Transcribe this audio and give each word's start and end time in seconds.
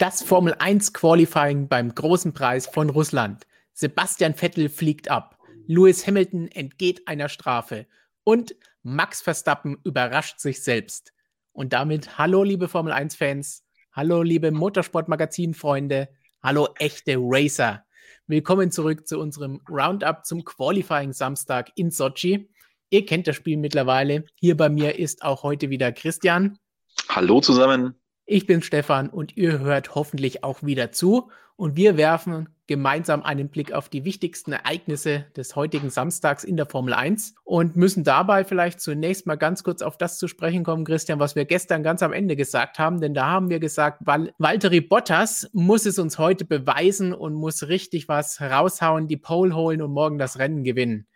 Das 0.00 0.22
Formel 0.22 0.54
1 0.58 0.94
Qualifying 0.94 1.68
beim 1.68 1.94
großen 1.94 2.32
Preis 2.32 2.66
von 2.66 2.88
Russland. 2.88 3.46
Sebastian 3.74 4.32
Vettel 4.32 4.70
fliegt 4.70 5.10
ab. 5.10 5.36
Lewis 5.66 6.06
Hamilton 6.06 6.48
entgeht 6.48 7.06
einer 7.06 7.28
Strafe. 7.28 7.86
Und 8.24 8.56
Max 8.82 9.20
Verstappen 9.20 9.76
überrascht 9.84 10.40
sich 10.40 10.62
selbst. 10.62 11.12
Und 11.52 11.74
damit 11.74 12.16
hallo, 12.16 12.44
liebe 12.44 12.66
Formel 12.66 12.94
1-Fans. 12.94 13.62
Hallo, 13.92 14.22
liebe 14.22 14.50
Motorsport-Magazin-Freunde. 14.52 16.08
Hallo, 16.42 16.68
echte 16.78 17.16
Racer. 17.18 17.84
Willkommen 18.26 18.70
zurück 18.70 19.06
zu 19.06 19.18
unserem 19.20 19.60
Roundup 19.68 20.24
zum 20.24 20.46
Qualifying 20.46 21.12
Samstag 21.12 21.72
in 21.74 21.90
Sochi. 21.90 22.48
Ihr 22.88 23.04
kennt 23.04 23.26
das 23.26 23.36
Spiel 23.36 23.58
mittlerweile. 23.58 24.24
Hier 24.36 24.56
bei 24.56 24.70
mir 24.70 24.98
ist 24.98 25.20
auch 25.22 25.42
heute 25.42 25.68
wieder 25.68 25.92
Christian. 25.92 26.58
Hallo 27.10 27.42
zusammen. 27.42 27.99
Ich 28.32 28.46
bin 28.46 28.62
Stefan 28.62 29.08
und 29.08 29.36
ihr 29.36 29.58
hört 29.58 29.96
hoffentlich 29.96 30.44
auch 30.44 30.62
wieder 30.62 30.92
zu. 30.92 31.32
Und 31.56 31.74
wir 31.74 31.96
werfen 31.96 32.48
gemeinsam 32.68 33.24
einen 33.24 33.48
Blick 33.48 33.72
auf 33.72 33.88
die 33.88 34.04
wichtigsten 34.04 34.52
Ereignisse 34.52 35.26
des 35.36 35.56
heutigen 35.56 35.90
Samstags 35.90 36.44
in 36.44 36.56
der 36.56 36.66
Formel 36.66 36.94
1 36.94 37.34
und 37.42 37.74
müssen 37.74 38.04
dabei 38.04 38.44
vielleicht 38.44 38.80
zunächst 38.80 39.26
mal 39.26 39.34
ganz 39.34 39.64
kurz 39.64 39.82
auf 39.82 39.98
das 39.98 40.16
zu 40.16 40.28
sprechen 40.28 40.62
kommen, 40.62 40.84
Christian, 40.84 41.18
was 41.18 41.34
wir 41.34 41.44
gestern 41.44 41.82
ganz 41.82 42.04
am 42.04 42.12
Ende 42.12 42.36
gesagt 42.36 42.78
haben. 42.78 43.00
Denn 43.00 43.14
da 43.14 43.26
haben 43.26 43.50
wir 43.50 43.58
gesagt, 43.58 44.06
Val 44.06 44.32
Valtteri 44.38 44.80
Bottas 44.80 45.50
muss 45.52 45.84
es 45.84 45.98
uns 45.98 46.16
heute 46.16 46.44
beweisen 46.44 47.12
und 47.12 47.34
muss 47.34 47.66
richtig 47.66 48.06
was 48.06 48.40
raushauen, 48.40 49.08
die 49.08 49.16
Pole 49.16 49.56
holen 49.56 49.82
und 49.82 49.90
morgen 49.90 50.18
das 50.18 50.38
Rennen 50.38 50.62
gewinnen. 50.62 51.08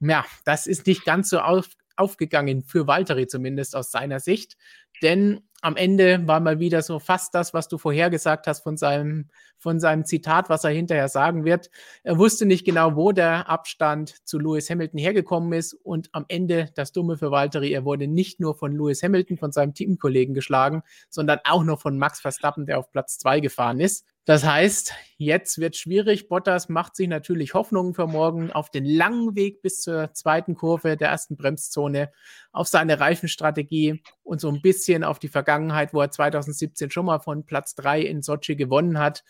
Ja, 0.00 0.24
das 0.44 0.66
ist 0.66 0.88
nicht 0.88 1.04
ganz 1.04 1.30
so 1.30 1.38
auf, 1.38 1.68
aufgegangen, 1.94 2.64
für 2.64 2.88
Valtteri 2.88 3.28
zumindest 3.28 3.76
aus 3.76 3.92
seiner 3.92 4.18
Sicht. 4.18 4.56
Denn 5.02 5.42
am 5.60 5.76
Ende 5.76 6.26
war 6.26 6.40
mal 6.40 6.58
wieder 6.58 6.82
so 6.82 6.98
fast 6.98 7.34
das, 7.34 7.52
was 7.52 7.68
du 7.68 7.78
vorhergesagt 7.78 8.46
hast 8.46 8.62
von 8.62 8.76
seinem, 8.76 9.28
von 9.58 9.78
seinem 9.78 10.04
Zitat, 10.04 10.48
was 10.48 10.64
er 10.64 10.70
hinterher 10.70 11.08
sagen 11.08 11.44
wird. 11.44 11.70
Er 12.02 12.18
wusste 12.18 12.46
nicht 12.46 12.64
genau, 12.64 12.96
wo 12.96 13.12
der 13.12 13.48
Abstand 13.48 14.26
zu 14.26 14.38
Lewis 14.38 14.70
Hamilton 14.70 14.98
hergekommen 14.98 15.52
ist 15.52 15.74
und 15.74 16.08
am 16.12 16.24
Ende 16.28 16.70
das 16.74 16.92
Dumme 16.92 17.18
für 17.18 17.30
Valtteri, 17.30 17.72
er 17.72 17.84
wurde 17.84 18.06
nicht 18.06 18.40
nur 18.40 18.54
von 18.54 18.72
Lewis 18.72 19.02
Hamilton, 19.02 19.36
von 19.36 19.52
seinem 19.52 19.74
Teamkollegen 19.74 20.34
geschlagen, 20.34 20.82
sondern 21.08 21.40
auch 21.44 21.64
noch 21.64 21.80
von 21.80 21.98
Max 21.98 22.20
Verstappen, 22.20 22.66
der 22.66 22.78
auf 22.78 22.90
Platz 22.90 23.18
zwei 23.18 23.40
gefahren 23.40 23.80
ist. 23.80 24.06
Das 24.26 24.44
heißt, 24.44 24.92
jetzt 25.16 25.58
wird 25.58 25.76
schwierig. 25.76 26.28
Bottas 26.28 26.68
macht 26.68 26.94
sich 26.94 27.08
natürlich 27.08 27.54
Hoffnungen 27.54 27.94
für 27.94 28.06
morgen 28.06 28.52
auf 28.52 28.70
den 28.70 28.84
langen 28.84 29.34
Weg 29.34 29.62
bis 29.62 29.80
zur 29.80 30.12
zweiten 30.12 30.54
Kurve 30.54 30.96
der 30.96 31.08
ersten 31.08 31.36
Bremszone, 31.36 32.12
auf 32.52 32.68
seine 32.68 33.00
Reifenstrategie 33.00 34.02
und 34.22 34.40
so 34.40 34.48
ein 34.48 34.60
bisschen 34.60 35.04
auf 35.04 35.18
die 35.18 35.28
Vergangenheit, 35.28 35.94
wo 35.94 36.02
er 36.02 36.10
2017 36.10 36.90
schon 36.90 37.06
mal 37.06 37.18
von 37.18 37.46
Platz 37.46 37.74
drei 37.74 38.02
in 38.02 38.22
Sochi 38.22 38.56
gewonnen 38.56 38.98
hat. 38.98 39.24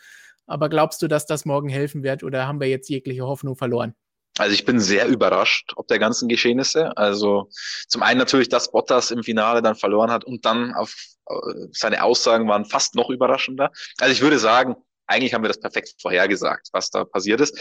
Aber 0.46 0.68
glaubst 0.68 1.00
du, 1.02 1.08
dass 1.08 1.26
das 1.26 1.44
morgen 1.44 1.68
helfen 1.68 2.02
wird 2.02 2.24
oder 2.24 2.48
haben 2.48 2.60
wir 2.60 2.68
jetzt 2.68 2.88
jegliche 2.88 3.24
Hoffnung 3.24 3.56
verloren? 3.56 3.94
Also 4.40 4.54
ich 4.54 4.64
bin 4.64 4.80
sehr 4.80 5.06
überrascht 5.06 5.74
ob 5.76 5.86
der 5.88 5.98
ganzen 5.98 6.26
Geschehnisse. 6.26 6.96
Also 6.96 7.50
zum 7.88 8.02
einen 8.02 8.18
natürlich, 8.18 8.48
dass 8.48 8.72
Bottas 8.72 9.10
im 9.10 9.22
Finale 9.22 9.60
dann 9.60 9.76
verloren 9.76 10.10
hat 10.10 10.24
und 10.24 10.46
dann 10.46 10.72
auf 10.74 10.96
äh, 11.28 11.34
seine 11.72 12.02
Aussagen 12.02 12.48
waren 12.48 12.64
fast 12.64 12.94
noch 12.94 13.10
überraschender. 13.10 13.70
Also 13.98 14.12
ich 14.12 14.22
würde 14.22 14.38
sagen, 14.38 14.76
eigentlich 15.06 15.34
haben 15.34 15.44
wir 15.44 15.48
das 15.48 15.60
perfekt 15.60 15.94
vorhergesagt, 16.00 16.68
was 16.72 16.90
da 16.90 17.04
passiert 17.04 17.42
ist. 17.42 17.58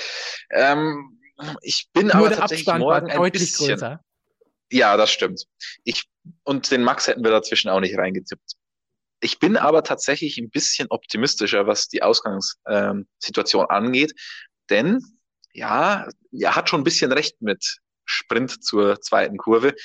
Ähm, 0.51 1.19
ich 1.61 1.89
bin 1.91 2.07
Nur 2.07 2.15
aber 2.15 2.31
tatsächlich 2.31 2.67
Abstand 2.69 2.79
morgen 2.79 3.11
ein 3.11 3.31
bisschen. 3.31 3.67
Größer. 3.67 3.99
Ja, 4.71 4.95
das 4.95 5.11
stimmt. 5.11 5.43
Ich, 5.83 6.05
und 6.43 6.71
den 6.71 6.83
Max 6.83 7.07
hätten 7.07 7.25
wir 7.25 7.31
dazwischen 7.31 7.69
auch 7.69 7.81
nicht 7.81 7.97
reingetippt. 7.97 8.53
Ich 9.19 9.39
bin 9.39 9.57
aber 9.57 9.83
tatsächlich 9.83 10.37
ein 10.37 10.49
bisschen 10.49 10.87
optimistischer, 10.89 11.67
was 11.67 11.89
die 11.89 12.03
Ausgangssituation 12.03 13.63
ähm, 13.63 13.69
angeht, 13.69 14.13
denn 14.69 15.03
ja, 15.59 16.07
er 16.31 16.55
hat 16.55 16.69
schon 16.69 16.81
ein 16.81 16.85
bisschen 16.85 17.11
recht 17.11 17.41
mit 17.41 17.79
Sprint 18.05 18.63
zur 18.63 19.01
zweiten 19.01 19.37
Kurve. 19.37 19.75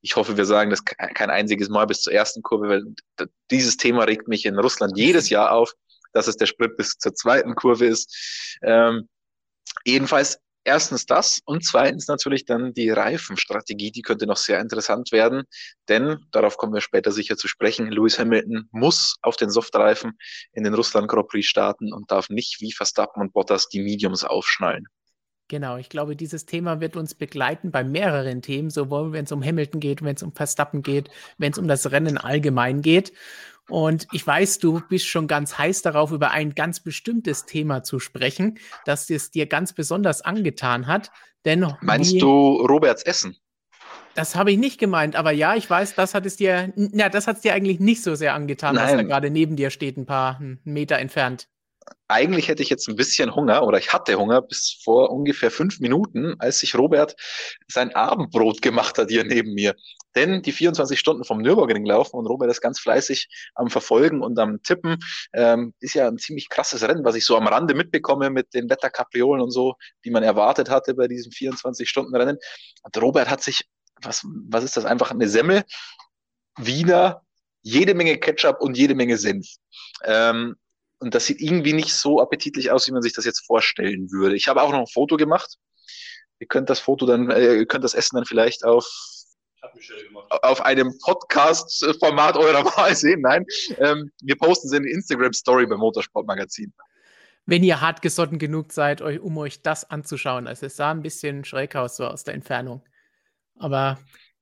Ich 0.00 0.16
hoffe, 0.16 0.36
wir 0.36 0.46
sagen 0.46 0.70
das 0.70 0.84
kein 0.84 1.30
einziges 1.30 1.68
Mal 1.68 1.86
bis 1.86 2.02
zur 2.02 2.12
ersten 2.12 2.42
Kurve, 2.42 2.68
weil 2.68 3.28
dieses 3.50 3.76
Thema 3.76 4.04
regt 4.04 4.28
mich 4.28 4.46
in 4.46 4.58
Russland 4.58 4.96
jedes 4.96 5.28
Jahr 5.28 5.52
auf 5.52 5.74
dass 6.12 6.26
es 6.26 6.36
der 6.36 6.46
Sprit 6.46 6.76
bis 6.76 6.98
zur 6.98 7.14
zweiten 7.14 7.54
Kurve 7.54 7.86
ist. 7.86 8.58
Ähm, 8.62 9.08
jedenfalls 9.84 10.38
erstens 10.64 11.06
das 11.06 11.40
und 11.44 11.64
zweitens 11.64 12.06
natürlich 12.06 12.44
dann 12.44 12.74
die 12.74 12.90
Reifenstrategie, 12.90 13.90
die 13.92 14.02
könnte 14.02 14.26
noch 14.26 14.36
sehr 14.36 14.60
interessant 14.60 15.10
werden, 15.10 15.44
denn 15.88 16.18
darauf 16.32 16.56
kommen 16.56 16.74
wir 16.74 16.82
später 16.82 17.12
sicher 17.12 17.36
zu 17.36 17.48
sprechen. 17.48 17.90
Lewis 17.90 18.18
Hamilton 18.18 18.68
muss 18.70 19.16
auf 19.22 19.36
den 19.36 19.50
Softreifen 19.50 20.18
in 20.52 20.64
den 20.64 20.74
Russland 20.74 21.08
Grand 21.08 21.28
Prix 21.28 21.46
starten 21.46 21.92
und 21.92 22.10
darf 22.10 22.28
nicht 22.28 22.60
wie 22.60 22.72
Verstappen 22.72 23.22
und 23.22 23.32
Bottas 23.32 23.68
die 23.68 23.80
Mediums 23.80 24.24
aufschnallen. 24.24 24.86
Genau, 25.50 25.78
ich 25.78 25.88
glaube, 25.88 26.14
dieses 26.14 26.46
Thema 26.46 26.80
wird 26.80 26.96
uns 26.96 27.12
begleiten 27.12 27.72
bei 27.72 27.82
mehreren 27.82 28.40
Themen, 28.40 28.70
sowohl 28.70 29.10
wenn 29.10 29.24
es 29.24 29.32
um 29.32 29.42
Hamilton 29.44 29.80
geht, 29.80 30.00
wenn 30.00 30.14
es 30.14 30.22
um 30.22 30.32
Verstappen 30.32 30.80
geht, 30.80 31.10
wenn 31.38 31.50
es 31.50 31.58
um 31.58 31.66
das 31.66 31.90
Rennen 31.90 32.18
allgemein 32.18 32.82
geht. 32.82 33.12
Und 33.68 34.06
ich 34.12 34.24
weiß, 34.24 34.60
du 34.60 34.80
bist 34.88 35.08
schon 35.08 35.26
ganz 35.26 35.58
heiß 35.58 35.82
darauf, 35.82 36.12
über 36.12 36.30
ein 36.30 36.54
ganz 36.54 36.78
bestimmtes 36.78 37.46
Thema 37.46 37.82
zu 37.82 37.98
sprechen, 37.98 38.60
das 38.84 39.10
es 39.10 39.32
dir 39.32 39.46
ganz 39.46 39.72
besonders 39.72 40.22
angetan 40.22 40.86
hat. 40.86 41.10
Denn 41.44 41.66
Meinst 41.80 42.22
du 42.22 42.64
Roberts 42.64 43.02
Essen? 43.02 43.36
Das 44.14 44.36
habe 44.36 44.52
ich 44.52 44.58
nicht 44.58 44.78
gemeint, 44.78 45.16
aber 45.16 45.32
ja, 45.32 45.56
ich 45.56 45.68
weiß, 45.68 45.96
das 45.96 46.14
hat 46.14 46.26
es 46.26 46.36
dir, 46.36 46.72
na, 46.76 47.08
das 47.08 47.26
hat 47.26 47.36
es 47.36 47.42
dir 47.42 47.54
eigentlich 47.54 47.80
nicht 47.80 48.04
so 48.04 48.14
sehr 48.14 48.34
angetan, 48.34 48.76
Nein. 48.76 48.84
dass 48.84 48.92
er 48.92 49.04
gerade 49.04 49.30
neben 49.30 49.56
dir 49.56 49.70
steht, 49.70 49.96
ein 49.96 50.06
paar 50.06 50.40
Meter 50.62 50.98
entfernt 50.98 51.48
eigentlich 52.10 52.48
hätte 52.48 52.62
ich 52.62 52.70
jetzt 52.70 52.88
ein 52.88 52.96
bisschen 52.96 53.34
Hunger 53.34 53.62
oder 53.62 53.78
ich 53.78 53.92
hatte 53.92 54.16
Hunger 54.16 54.42
bis 54.42 54.78
vor 54.82 55.10
ungefähr 55.10 55.50
fünf 55.50 55.78
Minuten, 55.80 56.34
als 56.38 56.58
sich 56.58 56.76
Robert 56.76 57.14
sein 57.68 57.94
Abendbrot 57.94 58.62
gemacht 58.62 58.98
hat 58.98 59.10
hier 59.10 59.24
neben 59.24 59.54
mir. 59.54 59.76
Denn 60.16 60.42
die 60.42 60.52
24 60.52 60.98
Stunden 60.98 61.24
vom 61.24 61.38
Nürburgring 61.38 61.84
laufen 61.86 62.16
und 62.16 62.26
Robert 62.26 62.50
ist 62.50 62.60
ganz 62.60 62.80
fleißig 62.80 63.28
am 63.54 63.70
Verfolgen 63.70 64.22
und 64.22 64.38
am 64.40 64.60
Tippen. 64.62 64.98
Ähm, 65.32 65.72
ist 65.78 65.94
ja 65.94 66.08
ein 66.08 66.18
ziemlich 66.18 66.48
krasses 66.48 66.82
Rennen, 66.82 67.04
was 67.04 67.14
ich 67.14 67.24
so 67.24 67.36
am 67.36 67.46
Rande 67.46 67.74
mitbekomme 67.74 68.30
mit 68.30 68.54
den 68.54 68.68
Wetterkapriolen 68.68 69.40
und 69.40 69.52
so, 69.52 69.76
die 70.04 70.10
man 70.10 70.24
erwartet 70.24 70.68
hatte 70.68 70.94
bei 70.94 71.06
diesem 71.06 71.30
24-Stunden-Rennen. 71.30 72.38
Und 72.82 73.02
Robert 73.02 73.30
hat 73.30 73.42
sich, 73.42 73.64
was, 74.02 74.24
was 74.48 74.64
ist 74.64 74.76
das, 74.76 74.84
einfach 74.84 75.12
eine 75.12 75.28
Semmel, 75.28 75.62
Wiener, 76.56 77.22
jede 77.62 77.94
Menge 77.94 78.18
Ketchup 78.18 78.60
und 78.60 78.76
jede 78.76 78.96
Menge 78.96 79.16
Senf. 79.16 79.46
Ähm, 80.04 80.56
und 81.00 81.14
das 81.14 81.26
sieht 81.26 81.40
irgendwie 81.40 81.72
nicht 81.72 81.94
so 81.94 82.20
appetitlich 82.20 82.70
aus, 82.70 82.86
wie 82.86 82.92
man 82.92 83.02
sich 83.02 83.14
das 83.14 83.24
jetzt 83.24 83.44
vorstellen 83.46 84.10
würde. 84.12 84.36
Ich 84.36 84.48
habe 84.48 84.62
auch 84.62 84.70
noch 84.70 84.80
ein 84.80 84.86
Foto 84.86 85.16
gemacht. 85.16 85.56
Ihr 86.38 86.46
könnt 86.46 86.70
das 86.70 86.78
Foto 86.78 87.06
dann, 87.06 87.30
äh, 87.30 87.56
ihr 87.56 87.66
könnt 87.66 87.84
das 87.84 87.94
Essen 87.94 88.16
dann 88.16 88.26
vielleicht 88.26 88.64
auf 88.64 88.86
auf 90.42 90.62
einem 90.62 90.96
Podcast-Format 91.04 92.36
eurer 92.38 92.64
Wahl 92.76 92.94
sehen. 92.96 93.20
Nein, 93.20 93.44
ähm, 93.78 94.10
wir 94.22 94.36
posten 94.36 94.68
sie 94.68 94.76
in 94.76 94.84
die 94.84 94.90
Instagram-Story 94.90 95.66
beim 95.66 95.80
Motorsport-Magazin. 95.80 96.72
Wenn 97.44 97.62
ihr 97.62 97.80
hartgesotten 97.80 98.38
genug 98.38 98.72
seid, 98.72 99.02
euch, 99.02 99.20
um 99.20 99.36
euch 99.36 99.62
das 99.62 99.90
anzuschauen. 99.90 100.46
Also 100.46 100.66
es 100.66 100.76
sah 100.76 100.90
ein 100.90 101.02
bisschen 101.02 101.44
schräg 101.44 101.76
aus, 101.76 101.96
so 101.96 102.06
aus 102.06 102.24
der 102.24 102.34
Entfernung. 102.34 102.82
Aber 103.58 103.98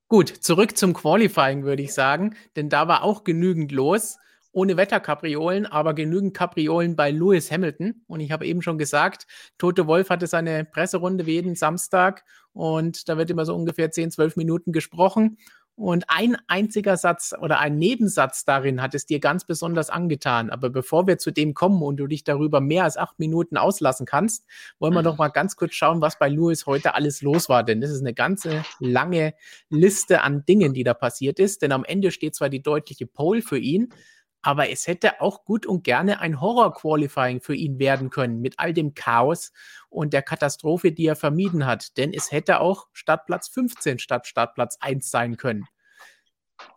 gut, 0.07 0.29
zurück 0.29 0.77
zum 0.77 0.93
Qualifying, 0.93 1.63
würde 1.63 1.83
ich 1.83 1.93
sagen. 1.93 2.37
Denn 2.55 2.69
da 2.69 2.87
war 2.87 3.03
auch 3.03 3.25
genügend 3.25 3.73
los 3.73 4.17
ohne 4.51 4.77
Wetterkapriolen, 4.77 5.65
aber 5.65 5.93
genügend 5.93 6.33
Kapriolen 6.33 6.95
bei 6.95 7.11
Lewis 7.11 7.51
Hamilton. 7.51 8.03
Und 8.07 8.19
ich 8.19 8.31
habe 8.31 8.45
eben 8.45 8.61
schon 8.61 8.77
gesagt, 8.77 9.27
Tote 9.57 9.87
Wolf 9.87 10.09
hatte 10.09 10.27
seine 10.27 10.65
Presserunde 10.65 11.25
wie 11.25 11.33
jeden 11.33 11.55
Samstag 11.55 12.23
und 12.53 13.07
da 13.07 13.17
wird 13.17 13.29
immer 13.29 13.45
so 13.45 13.55
ungefähr 13.55 13.91
10, 13.91 14.11
12 14.11 14.35
Minuten 14.35 14.71
gesprochen. 14.71 15.37
Und 15.79 16.03
ein 16.09 16.35
einziger 16.47 16.97
Satz 16.97 17.33
oder 17.39 17.59
ein 17.59 17.77
Nebensatz 17.77 18.43
darin 18.43 18.81
hat 18.81 18.93
es 18.95 19.05
dir 19.05 19.21
ganz 19.21 19.45
besonders 19.45 19.89
angetan. 19.89 20.49
Aber 20.49 20.69
bevor 20.69 21.07
wir 21.07 21.19
zu 21.19 21.31
dem 21.31 21.53
kommen 21.53 21.81
und 21.81 21.95
du 21.95 22.05
dich 22.05 22.25
darüber 22.25 22.59
mehr 22.59 22.83
als 22.83 22.97
acht 22.97 23.17
Minuten 23.17 23.55
auslassen 23.55 24.05
kannst, 24.05 24.45
wollen 24.79 24.93
wir 24.93 25.03
doch 25.03 25.17
mal 25.17 25.29
ganz 25.29 25.55
kurz 25.55 25.75
schauen, 25.75 26.01
was 26.01 26.19
bei 26.19 26.27
Lewis 26.27 26.65
heute 26.65 26.95
alles 26.95 27.21
los 27.21 27.47
war. 27.47 27.63
Denn 27.63 27.79
das 27.79 27.91
ist 27.91 28.01
eine 28.01 28.13
ganze 28.13 28.65
lange 28.81 29.35
Liste 29.69 30.21
an 30.21 30.43
Dingen, 30.45 30.73
die 30.73 30.83
da 30.83 30.93
passiert 30.93 31.39
ist. 31.39 31.61
Denn 31.61 31.71
am 31.71 31.85
Ende 31.85 32.11
steht 32.11 32.35
zwar 32.35 32.49
die 32.49 32.61
deutliche 32.61 33.07
Pole 33.07 33.41
für 33.41 33.57
ihn, 33.57 33.93
aber 34.41 34.69
es 34.69 34.87
hätte 34.87 35.21
auch 35.21 35.43
gut 35.43 35.65
und 35.65 35.83
gerne 35.83 36.21
ein 36.21 36.39
Horror-Qualifying 36.39 37.41
für 37.41 37.55
ihn 37.55 37.79
werden 37.79 38.09
können, 38.09 38.41
mit 38.41 38.55
all 38.57 38.73
dem 38.73 38.93
Chaos 38.93 39.51
und 39.89 40.13
der 40.13 40.21
Katastrophe, 40.21 40.91
die 40.91 41.05
er 41.05 41.15
vermieden 41.15 41.65
hat. 41.65 41.97
Denn 41.97 42.13
es 42.13 42.31
hätte 42.31 42.59
auch 42.61 42.87
Startplatz 42.93 43.49
15 43.49 43.99
statt 43.99 44.27
Startplatz 44.27 44.77
1 44.79 45.09
sein 45.09 45.37
können. 45.37 45.65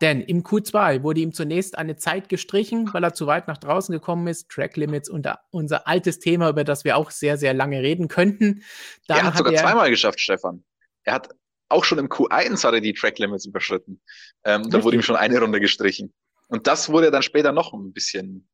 Denn 0.01 0.21
im 0.21 0.43
Q2 0.43 1.03
wurde 1.03 1.21
ihm 1.21 1.33
zunächst 1.33 1.77
eine 1.77 1.95
Zeit 1.97 2.29
gestrichen, 2.29 2.93
weil 2.93 3.03
er 3.03 3.13
zu 3.13 3.27
weit 3.27 3.47
nach 3.47 3.57
draußen 3.57 3.91
gekommen 3.91 4.27
ist. 4.27 4.49
Track 4.49 4.77
Limits, 4.77 5.09
unser, 5.09 5.39
unser 5.51 5.87
altes 5.87 6.19
Thema, 6.19 6.49
über 6.49 6.63
das 6.63 6.83
wir 6.83 6.97
auch 6.97 7.11
sehr, 7.11 7.37
sehr 7.37 7.53
lange 7.53 7.81
reden 7.81 8.07
könnten. 8.07 8.63
Dann 9.07 9.17
er 9.17 9.23
hat, 9.23 9.33
hat 9.33 9.37
sogar 9.37 9.53
er, 9.53 9.61
zweimal 9.61 9.89
geschafft, 9.89 10.19
Stefan. 10.19 10.63
Er 11.03 11.15
hat 11.15 11.29
auch 11.69 11.83
schon 11.83 11.97
im 11.97 12.07
Q1 12.07 12.63
hat 12.63 12.73
er 12.73 12.81
die 12.81 12.93
Track 12.93 13.19
Limits 13.19 13.45
überschritten. 13.45 14.01
Ähm, 14.45 14.69
da 14.69 14.83
wurde 14.83 14.95
ihm 14.95 15.01
schon 15.01 15.15
eine 15.15 15.39
Runde 15.39 15.59
gestrichen. 15.59 16.13
Und 16.53 16.67
das 16.67 16.89
wurde 16.89 17.09
dann 17.09 17.23
später 17.23 17.51
noch 17.51 17.73
ein 17.73 17.93
bisschen 17.93 18.47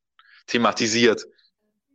thematisiert 0.46 1.26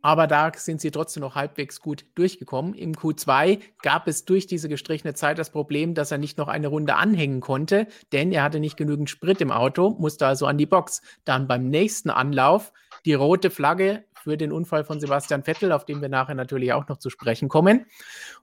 aber 0.06 0.28
da 0.28 0.52
sind 0.54 0.80
sie 0.80 0.92
trotzdem 0.92 1.22
noch 1.22 1.34
halbwegs 1.34 1.80
gut 1.80 2.04
durchgekommen. 2.14 2.74
Im 2.74 2.92
Q2 2.92 3.58
gab 3.82 4.06
es 4.06 4.24
durch 4.24 4.46
diese 4.46 4.68
gestrichene 4.68 5.14
Zeit 5.14 5.36
das 5.36 5.50
Problem, 5.50 5.94
dass 5.94 6.12
er 6.12 6.18
nicht 6.18 6.38
noch 6.38 6.46
eine 6.46 6.68
Runde 6.68 6.94
anhängen 6.94 7.40
konnte, 7.40 7.88
denn 8.12 8.30
er 8.30 8.44
hatte 8.44 8.60
nicht 8.60 8.76
genügend 8.76 9.10
Sprit 9.10 9.40
im 9.40 9.50
Auto, 9.50 9.96
musste 9.98 10.24
also 10.24 10.46
an 10.46 10.58
die 10.58 10.66
Box. 10.66 11.02
Dann 11.24 11.48
beim 11.48 11.68
nächsten 11.70 12.10
Anlauf 12.10 12.72
die 13.04 13.14
rote 13.14 13.50
Flagge 13.50 14.04
für 14.22 14.36
den 14.36 14.52
Unfall 14.52 14.84
von 14.84 15.00
Sebastian 15.00 15.42
Vettel, 15.42 15.72
auf 15.72 15.84
den 15.84 16.00
wir 16.00 16.08
nachher 16.08 16.36
natürlich 16.36 16.72
auch 16.72 16.86
noch 16.86 16.98
zu 16.98 17.10
sprechen 17.10 17.48
kommen. 17.48 17.86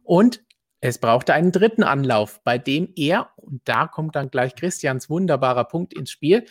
Und 0.03 0.43
es 0.81 0.97
brauchte 0.97 1.33
einen 1.33 1.53
dritten 1.53 1.83
Anlauf, 1.83 2.43
bei 2.43 2.57
dem 2.57 2.91
er, 2.97 3.29
und 3.37 3.61
da 3.63 3.87
kommt 3.87 4.17
dann 4.17 4.29
gleich 4.29 4.53
Christians 4.55 5.09
wunderbarer 5.09 5.63
Punkt 5.63 5.93
ins 5.93 6.11
Spiel, 6.11 6.45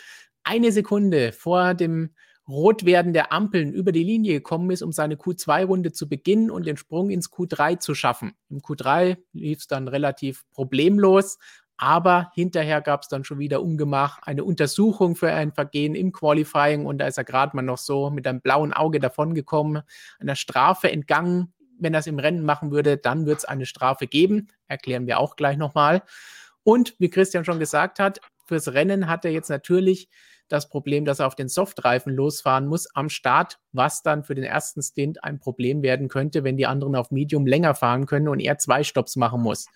eine 0.44 0.72
Sekunde 0.72 1.32
vor 1.32 1.74
dem 1.74 2.10
Rotwerden 2.48 3.12
der 3.12 3.32
Ampeln 3.32 3.72
über 3.72 3.92
die 3.92 4.02
Linie 4.02 4.34
gekommen 4.34 4.70
ist, 4.70 4.82
um 4.82 4.92
seine 4.92 5.14
Q2-Runde 5.14 5.92
zu 5.92 6.08
beginnen 6.08 6.50
und 6.50 6.66
den 6.66 6.76
Sprung 6.76 7.10
ins 7.10 7.30
Q3 7.30 7.78
zu 7.78 7.94
schaffen. 7.94 8.34
Im 8.50 8.58
Q3 8.58 9.16
lief 9.32 9.60
es 9.60 9.66
dann 9.68 9.86
relativ 9.86 10.44
problemlos, 10.50 11.38
aber 11.76 12.30
hinterher 12.34 12.80
gab 12.80 13.02
es 13.02 13.08
dann 13.08 13.24
schon 13.24 13.38
wieder 13.38 13.62
Ungemach, 13.62 14.18
eine 14.22 14.44
Untersuchung 14.44 15.16
für 15.16 15.32
ein 15.32 15.52
Vergehen 15.52 15.94
im 15.94 16.12
Qualifying 16.12 16.84
und 16.84 16.98
da 16.98 17.06
ist 17.06 17.18
er 17.18 17.24
gerade 17.24 17.56
mal 17.56 17.62
noch 17.62 17.78
so 17.78 18.10
mit 18.10 18.26
einem 18.26 18.40
blauen 18.40 18.72
Auge 18.72 19.00
davongekommen, 19.00 19.82
einer 20.18 20.36
Strafe 20.36 20.90
entgangen. 20.90 21.52
Wenn 21.78 21.94
er 21.94 22.00
es 22.00 22.06
im 22.06 22.18
Rennen 22.18 22.44
machen 22.44 22.70
würde, 22.70 22.96
dann 22.96 23.26
wird 23.26 23.38
es 23.38 23.44
eine 23.44 23.66
Strafe 23.66 24.06
geben. 24.06 24.48
Erklären 24.68 25.06
wir 25.06 25.18
auch 25.18 25.36
gleich 25.36 25.56
nochmal. 25.56 26.02
Und 26.62 26.94
wie 26.98 27.10
Christian 27.10 27.44
schon 27.44 27.58
gesagt 27.58 27.98
hat, 27.98 28.20
fürs 28.46 28.72
Rennen 28.72 29.08
hat 29.08 29.24
er 29.24 29.32
jetzt 29.32 29.48
natürlich 29.48 30.08
das 30.52 30.68
Problem, 30.68 31.04
dass 31.04 31.18
er 31.18 31.26
auf 31.26 31.34
den 31.34 31.48
Softreifen 31.48 32.14
losfahren 32.14 32.66
muss 32.66 32.86
am 32.94 33.08
Start, 33.08 33.58
was 33.72 34.02
dann 34.02 34.24
für 34.24 34.34
den 34.34 34.44
ersten 34.44 34.82
Stint 34.82 35.24
ein 35.24 35.40
Problem 35.40 35.82
werden 35.82 36.08
könnte, 36.08 36.44
wenn 36.44 36.56
die 36.56 36.66
anderen 36.66 36.94
auf 36.94 37.10
Medium 37.10 37.46
länger 37.46 37.74
fahren 37.74 38.06
können 38.06 38.28
und 38.28 38.40
er 38.40 38.58
zwei 38.58 38.84
Stops 38.84 39.16
machen 39.16 39.42
muss. 39.42 39.66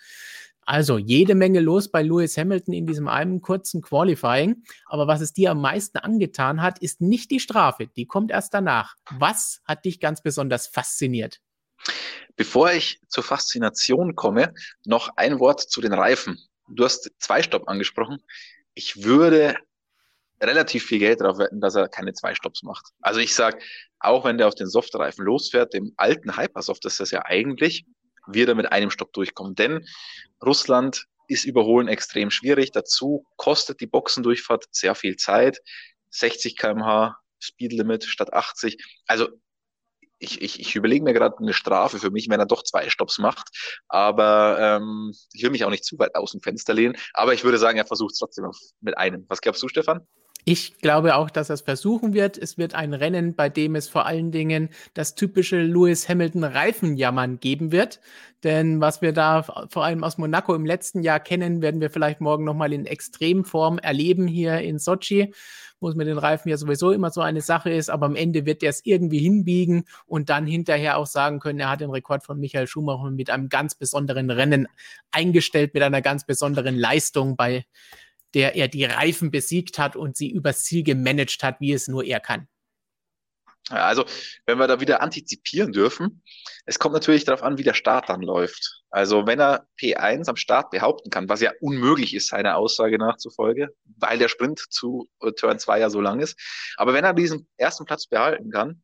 Also 0.67 0.99
jede 0.99 1.37
Menge 1.37 1.61
los 1.61 1.89
bei 1.93 2.03
Lewis 2.03 2.37
Hamilton 2.37 2.75
in 2.75 2.87
diesem 2.87 3.07
einen 3.07 3.41
kurzen 3.41 3.83
Qualifying. 3.83 4.65
Aber 4.87 5.07
was 5.07 5.21
es 5.21 5.33
dir 5.33 5.53
am 5.53 5.61
meisten 5.61 5.99
angetan 5.99 6.61
hat, 6.61 6.81
ist 6.81 7.01
nicht 7.01 7.31
die 7.31 7.39
Strafe. 7.39 7.87
Die 7.87 8.07
kommt 8.07 8.33
erst 8.33 8.53
danach. 8.53 8.97
Was 9.13 9.61
hat 9.65 9.85
dich 9.85 10.01
ganz 10.01 10.23
besonders 10.23 10.67
fasziniert? 10.67 11.41
Bevor 12.35 12.73
ich 12.73 13.01
zur 13.09 13.23
Faszination 13.23 14.17
komme, 14.17 14.55
noch 14.85 15.17
ein 15.17 15.39
Wort 15.39 15.61
zu 15.61 15.81
den 15.81 15.93
Reifen. 15.93 16.37
Du 16.69 16.85
hast 16.85 17.13
zwei 17.21 17.45
Stopp 17.45 17.69
angesprochen. 17.69 18.19
Ich 18.75 19.05
würde 19.05 19.57
relativ 20.41 20.85
viel 20.85 20.99
Geld 20.99 21.21
darauf 21.21 21.39
wetten, 21.39 21.61
dass 21.61 21.75
er 21.75 21.89
keine 21.89 22.13
zwei 22.13 22.35
Stops 22.35 22.63
macht. 22.63 22.87
Also 23.01 23.21
ich 23.21 23.35
sage, 23.35 23.59
auch 23.99 24.25
wenn 24.25 24.39
der 24.39 24.49
auf 24.49 24.55
den 24.55 24.69
Softreifen 24.69 25.25
losfährt, 25.25 25.75
dem 25.75 25.93
alten 25.97 26.37
Hypersoft 26.37 26.85
ist 26.85 27.01
das 27.01 27.11
ja 27.11 27.25
eigentlich, 27.25 27.87
wird 28.27 28.49
er 28.49 28.55
mit 28.55 28.71
einem 28.71 28.91
Stopp 28.91 29.13
durchkommen. 29.13 29.55
Denn 29.55 29.87
Russland 30.45 31.07
ist 31.29 31.45
Überholen 31.45 31.89
extrem 31.89 32.31
schwierig. 32.31 32.73
Dazu 32.73 33.25
kostet 33.37 33.81
die 33.81 33.87
Boxendurchfahrt 33.87 34.67
sehr 34.71 34.95
viel 34.95 35.17
Zeit. 35.17 35.61
60 36.11 36.57
kmh 36.57 37.17
Speedlimit 37.39 38.05
statt 38.05 38.33
80. 38.33 39.03
Also 39.07 39.29
ich, 40.19 40.41
ich, 40.41 40.61
ich 40.61 40.75
überlege 40.75 41.05
mir 41.05 41.13
gerade 41.13 41.37
eine 41.39 41.53
Strafe 41.53 41.99
für 41.99 42.11
mich, 42.11 42.29
wenn 42.31 42.41
er 42.41 42.47
doch 42.47 42.63
zwei 42.63 42.89
Stops 42.89 43.19
macht. 43.19 43.49
Aber 43.89 44.59
ähm, 44.59 45.13
ich 45.33 45.43
will 45.43 45.51
mich 45.51 45.65
auch 45.65 45.71
nicht 45.71 45.85
zu 45.85 45.99
weit 45.99 46.15
aus 46.15 46.33
dem 46.33 46.41
Fenster 46.41 46.75
lehnen. 46.75 46.97
Aber 47.13 47.35
ich 47.35 47.45
würde 47.45 47.59
sagen, 47.59 47.79
er 47.79 47.87
versucht 47.87 48.13
es 48.13 48.19
trotzdem 48.19 48.51
mit 48.81 48.97
einem. 48.97 49.27
Was 49.29 49.41
glaubst 49.41 49.63
du, 49.63 49.69
Stefan? 49.69 50.07
Ich 50.49 50.79
glaube 50.79 51.17
auch, 51.17 51.29
dass 51.29 51.51
er 51.51 51.55
es 51.55 51.63
versuchen 51.63 52.15
wird. 52.15 52.39
Es 52.39 52.57
wird 52.57 52.73
ein 52.73 52.95
Rennen, 52.95 53.35
bei 53.35 53.49
dem 53.49 53.75
es 53.75 53.89
vor 53.89 54.07
allen 54.07 54.31
Dingen 54.31 54.69
das 54.95 55.17
typische 55.17 55.61
Lewis 55.61 56.09
Hamilton 56.09 56.45
Reifenjammern 56.45 57.41
geben 57.41 57.73
wird. 57.73 57.99
Denn 58.45 58.81
was 58.81 59.03
wir 59.03 59.13
da 59.13 59.43
vor 59.43 59.85
allem 59.85 60.05
aus 60.05 60.19
Monaco 60.19 60.55
im 60.55 60.65
letzten 60.65 61.03
Jahr 61.03 61.19
kennen, 61.19 61.63
werden 61.63 61.81
wir 61.81 61.91
vielleicht 61.91 62.21
morgen 62.21 62.45
nochmal 62.45 62.73
in 62.73 62.87
Extremform 62.87 63.79
erleben 63.79 64.29
hier 64.29 64.61
in 64.61 64.79
Sochi, 64.79 65.35
wo 65.81 65.89
es 65.89 65.97
mit 65.97 66.07
den 66.07 66.17
Reifen 66.17 66.49
ja 66.49 66.57
sowieso 66.57 66.93
immer 66.93 67.11
so 67.11 67.23
eine 67.23 67.41
Sache 67.41 67.71
ist. 67.71 67.91
Aber 67.91 68.07
am 68.07 68.15
Ende 68.15 68.47
wird 68.47 68.63
er 68.63 68.71
es 68.71 68.87
irgendwie 68.87 69.19
hinbiegen 69.19 69.85
und 70.07 70.31
dann 70.31 70.47
hinterher 70.47 70.97
auch 70.99 71.07
sagen 71.07 71.41
können, 71.41 71.59
er 71.59 71.71
hat 71.71 71.81
den 71.81 71.91
Rekord 71.91 72.25
von 72.25 72.39
Michael 72.39 72.69
Schumacher 72.69 73.11
mit 73.11 73.31
einem 73.31 73.49
ganz 73.49 73.75
besonderen 73.75 74.31
Rennen 74.31 74.69
eingestellt, 75.11 75.75
mit 75.75 75.83
einer 75.83 76.03
ganz 76.03 76.25
besonderen 76.25 76.77
Leistung 76.77 77.35
bei 77.35 77.65
der 78.35 78.57
er 78.57 78.69
die 78.69 78.85
Reifen 78.85 79.31
besiegt 79.31 79.79
hat 79.79 79.97
und 79.97 80.17
sie 80.17 80.31
übers 80.31 80.65
Ziel 80.65 80.83
gemanagt 80.83 81.43
hat, 81.43 81.61
wie 81.61 81.73
es 81.73 81.89
nur 81.89 82.05
er 82.05 82.21
kann. 82.21 82.49
Also, 83.69 84.05
wenn 84.47 84.59
wir 84.59 84.69
da 84.69 84.81
wieder 84.81 85.03
antizipieren 85.03 85.73
dürfen, 85.73 86.23
es 86.67 86.79
kommt 86.79 86.93
natürlich 86.93 87.25
darauf 87.25 87.43
an, 87.43 87.59
wie 87.59 87.65
der 87.65 87.75
Start 87.75 88.09
dann 88.09 88.23
läuft. 88.23 88.85
Also, 88.91 89.27
wenn 89.27 89.41
er 89.41 89.67
P1 89.81 90.29
am 90.29 90.37
Start 90.37 90.71
behaupten 90.71 91.11
kann, 91.11 91.29
was 91.29 91.41
ja 91.41 91.51
unmöglich 91.61 92.15
ist, 92.15 92.29
seiner 92.29 92.57
Aussage 92.57 92.97
nachzufolge, 92.97 93.75
weil 93.99 94.19
der 94.19 94.29
Sprint 94.29 94.63
zu 94.71 95.09
Turn 95.37 95.59
2 95.59 95.81
ja 95.81 95.91
so 95.91 96.01
lang 96.01 96.21
ist. 96.21 96.39
Aber 96.77 96.95
wenn 96.95 97.05
er 97.05 97.13
diesen 97.13 97.49
ersten 97.57 97.87
Platz 97.87 98.07
behalten 98.07 98.51
kann, 98.51 98.83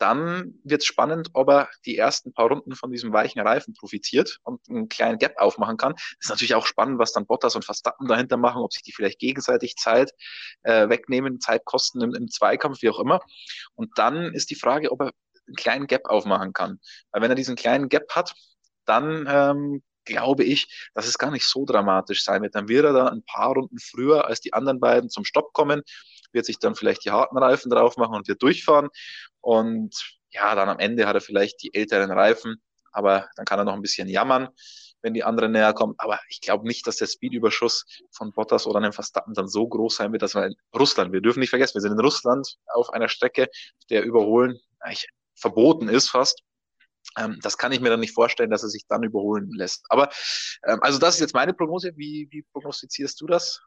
dann 0.00 0.54
wird 0.64 0.80
es 0.80 0.86
spannend, 0.86 1.28
ob 1.34 1.50
er 1.50 1.68
die 1.84 1.96
ersten 1.96 2.32
paar 2.32 2.48
Runden 2.48 2.74
von 2.74 2.90
diesem 2.90 3.12
weichen 3.12 3.40
Reifen 3.40 3.74
profitiert 3.74 4.38
und 4.44 4.60
einen 4.68 4.88
kleinen 4.88 5.18
Gap 5.18 5.34
aufmachen 5.36 5.76
kann. 5.76 5.92
Das 5.92 6.16
ist 6.20 6.30
natürlich 6.30 6.54
auch 6.54 6.66
spannend, 6.66 6.98
was 6.98 7.12
dann 7.12 7.26
Bottas 7.26 7.54
und 7.54 7.66
Verstappen 7.66 8.08
dahinter 8.08 8.38
machen, 8.38 8.62
ob 8.62 8.72
sich 8.72 8.82
die 8.82 8.92
vielleicht 8.92 9.18
gegenseitig 9.18 9.76
Zeit 9.76 10.12
äh, 10.62 10.88
wegnehmen, 10.88 11.38
Zeit 11.38 11.66
kosten 11.66 12.00
im, 12.00 12.14
im 12.14 12.28
Zweikampf, 12.28 12.80
wie 12.80 12.88
auch 12.88 12.98
immer. 12.98 13.20
Und 13.74 13.90
dann 13.96 14.32
ist 14.32 14.50
die 14.50 14.54
Frage, 14.54 14.90
ob 14.90 15.02
er 15.02 15.12
einen 15.46 15.56
kleinen 15.56 15.86
Gap 15.86 16.06
aufmachen 16.06 16.54
kann. 16.54 16.80
Weil 17.12 17.20
wenn 17.20 17.30
er 17.30 17.36
diesen 17.36 17.56
kleinen 17.56 17.90
Gap 17.90 18.10
hat, 18.14 18.34
dann 18.86 19.26
ähm, 19.28 19.82
glaube 20.06 20.44
ich, 20.44 20.90
dass 20.94 21.06
es 21.06 21.18
gar 21.18 21.30
nicht 21.30 21.46
so 21.46 21.66
dramatisch 21.66 22.24
sein 22.24 22.40
wird. 22.40 22.54
Dann 22.54 22.68
wird 22.68 22.86
er 22.86 22.94
dann 22.94 23.08
ein 23.08 23.24
paar 23.24 23.52
Runden 23.52 23.78
früher 23.78 24.26
als 24.26 24.40
die 24.40 24.54
anderen 24.54 24.80
beiden 24.80 25.10
zum 25.10 25.26
Stopp 25.26 25.52
kommen 25.52 25.82
wird 26.32 26.46
sich 26.46 26.58
dann 26.58 26.74
vielleicht 26.74 27.04
die 27.04 27.10
harten 27.10 27.38
Reifen 27.38 27.70
drauf 27.70 27.96
machen 27.96 28.14
und 28.14 28.28
wird 28.28 28.42
durchfahren. 28.42 28.88
Und 29.40 29.94
ja, 30.30 30.54
dann 30.54 30.68
am 30.68 30.78
Ende 30.78 31.06
hat 31.06 31.14
er 31.14 31.20
vielleicht 31.20 31.62
die 31.62 31.74
älteren 31.74 32.10
Reifen, 32.10 32.62
aber 32.92 33.28
dann 33.36 33.44
kann 33.44 33.58
er 33.58 33.64
noch 33.64 33.74
ein 33.74 33.82
bisschen 33.82 34.08
jammern, 34.08 34.48
wenn 35.02 35.14
die 35.14 35.24
anderen 35.24 35.52
näher 35.52 35.72
kommen. 35.72 35.94
Aber 35.98 36.20
ich 36.28 36.40
glaube 36.40 36.66
nicht, 36.66 36.86
dass 36.86 36.96
der 36.96 37.06
Speedüberschuss 37.06 37.84
von 38.12 38.32
Bottas 38.32 38.66
oder 38.66 38.78
einem 38.78 38.92
Verstappen 38.92 39.34
dann 39.34 39.48
so 39.48 39.66
groß 39.66 39.96
sein 39.96 40.12
wird, 40.12 40.22
dass 40.22 40.34
wir 40.34 40.46
in 40.46 40.54
Russland, 40.78 41.12
wir 41.12 41.20
dürfen 41.20 41.40
nicht 41.40 41.50
vergessen, 41.50 41.74
wir 41.74 41.80
sind 41.80 41.92
in 41.92 42.00
Russland 42.00 42.56
auf 42.74 42.90
einer 42.90 43.08
Strecke, 43.08 43.48
der 43.88 44.04
Überholen 44.04 44.58
eigentlich 44.80 45.08
verboten 45.34 45.88
ist 45.88 46.10
fast. 46.10 46.42
Ähm, 47.18 47.38
das 47.42 47.58
kann 47.58 47.72
ich 47.72 47.80
mir 47.80 47.90
dann 47.90 48.00
nicht 48.00 48.14
vorstellen, 48.14 48.50
dass 48.50 48.62
er 48.62 48.68
sich 48.68 48.86
dann 48.86 49.02
überholen 49.02 49.50
lässt. 49.52 49.84
Aber 49.88 50.10
ähm, 50.66 50.78
also 50.82 50.98
das 50.98 51.14
ist 51.14 51.20
jetzt 51.20 51.34
meine 51.34 51.54
Prognose. 51.54 51.92
Wie, 51.96 52.28
wie 52.30 52.42
prognostizierst 52.52 53.20
du 53.20 53.26
das? 53.26 53.60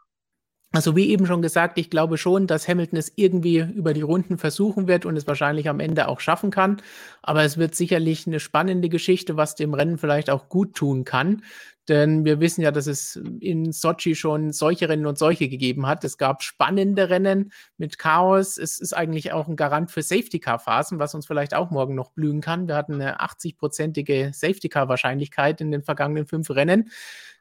Also 0.75 0.95
wie 0.95 1.09
eben 1.11 1.27
schon 1.27 1.43
gesagt, 1.43 1.77
ich 1.77 1.91
glaube 1.91 2.17
schon, 2.17 2.47
dass 2.47 2.67
Hamilton 2.67 2.97
es 2.97 3.11
irgendwie 3.15 3.59
über 3.59 3.93
die 3.93 4.01
Runden 4.01 4.39
versuchen 4.39 4.87
wird 4.87 5.05
und 5.05 5.15
es 5.15 5.27
wahrscheinlich 5.27 5.69
am 5.69 5.79
Ende 5.79 6.07
auch 6.07 6.19
schaffen 6.19 6.49
kann. 6.49 6.81
Aber 7.21 7.43
es 7.43 7.57
wird 7.57 7.75
sicherlich 7.75 8.25
eine 8.25 8.39
spannende 8.39 8.89
Geschichte, 8.89 9.37
was 9.37 9.53
dem 9.53 9.75
Rennen 9.75 9.99
vielleicht 9.99 10.31
auch 10.31 10.49
gut 10.49 10.73
tun 10.73 11.05
kann. 11.05 11.43
Denn 11.89 12.23
wir 12.23 12.39
wissen 12.39 12.61
ja, 12.61 12.71
dass 12.71 12.87
es 12.87 13.17
in 13.39 13.73
Sochi 13.73 14.15
schon 14.15 14.53
solche 14.53 14.87
Rennen 14.87 15.05
und 15.05 15.17
solche 15.17 15.49
gegeben 15.49 15.85
hat. 15.85 16.03
Es 16.05 16.17
gab 16.17 16.41
spannende 16.41 17.09
Rennen 17.09 17.51
mit 17.77 17.97
Chaos. 17.97 18.57
Es 18.57 18.79
ist 18.79 18.93
eigentlich 18.93 19.33
auch 19.33 19.49
ein 19.49 19.57
Garant 19.57 19.91
für 19.91 20.01
Safety-Car-Phasen, 20.01 20.99
was 20.99 21.13
uns 21.13 21.27
vielleicht 21.27 21.53
auch 21.53 21.71
morgen 21.71 21.93
noch 21.95 22.11
blühen 22.11 22.39
kann. 22.39 22.69
Wir 22.69 22.75
hatten 22.75 22.93
eine 22.93 23.19
80-prozentige 23.19 24.33
Safety-Car-Wahrscheinlichkeit 24.33 25.59
in 25.59 25.71
den 25.71 25.83
vergangenen 25.83 26.25
fünf 26.25 26.49
Rennen. 26.51 26.89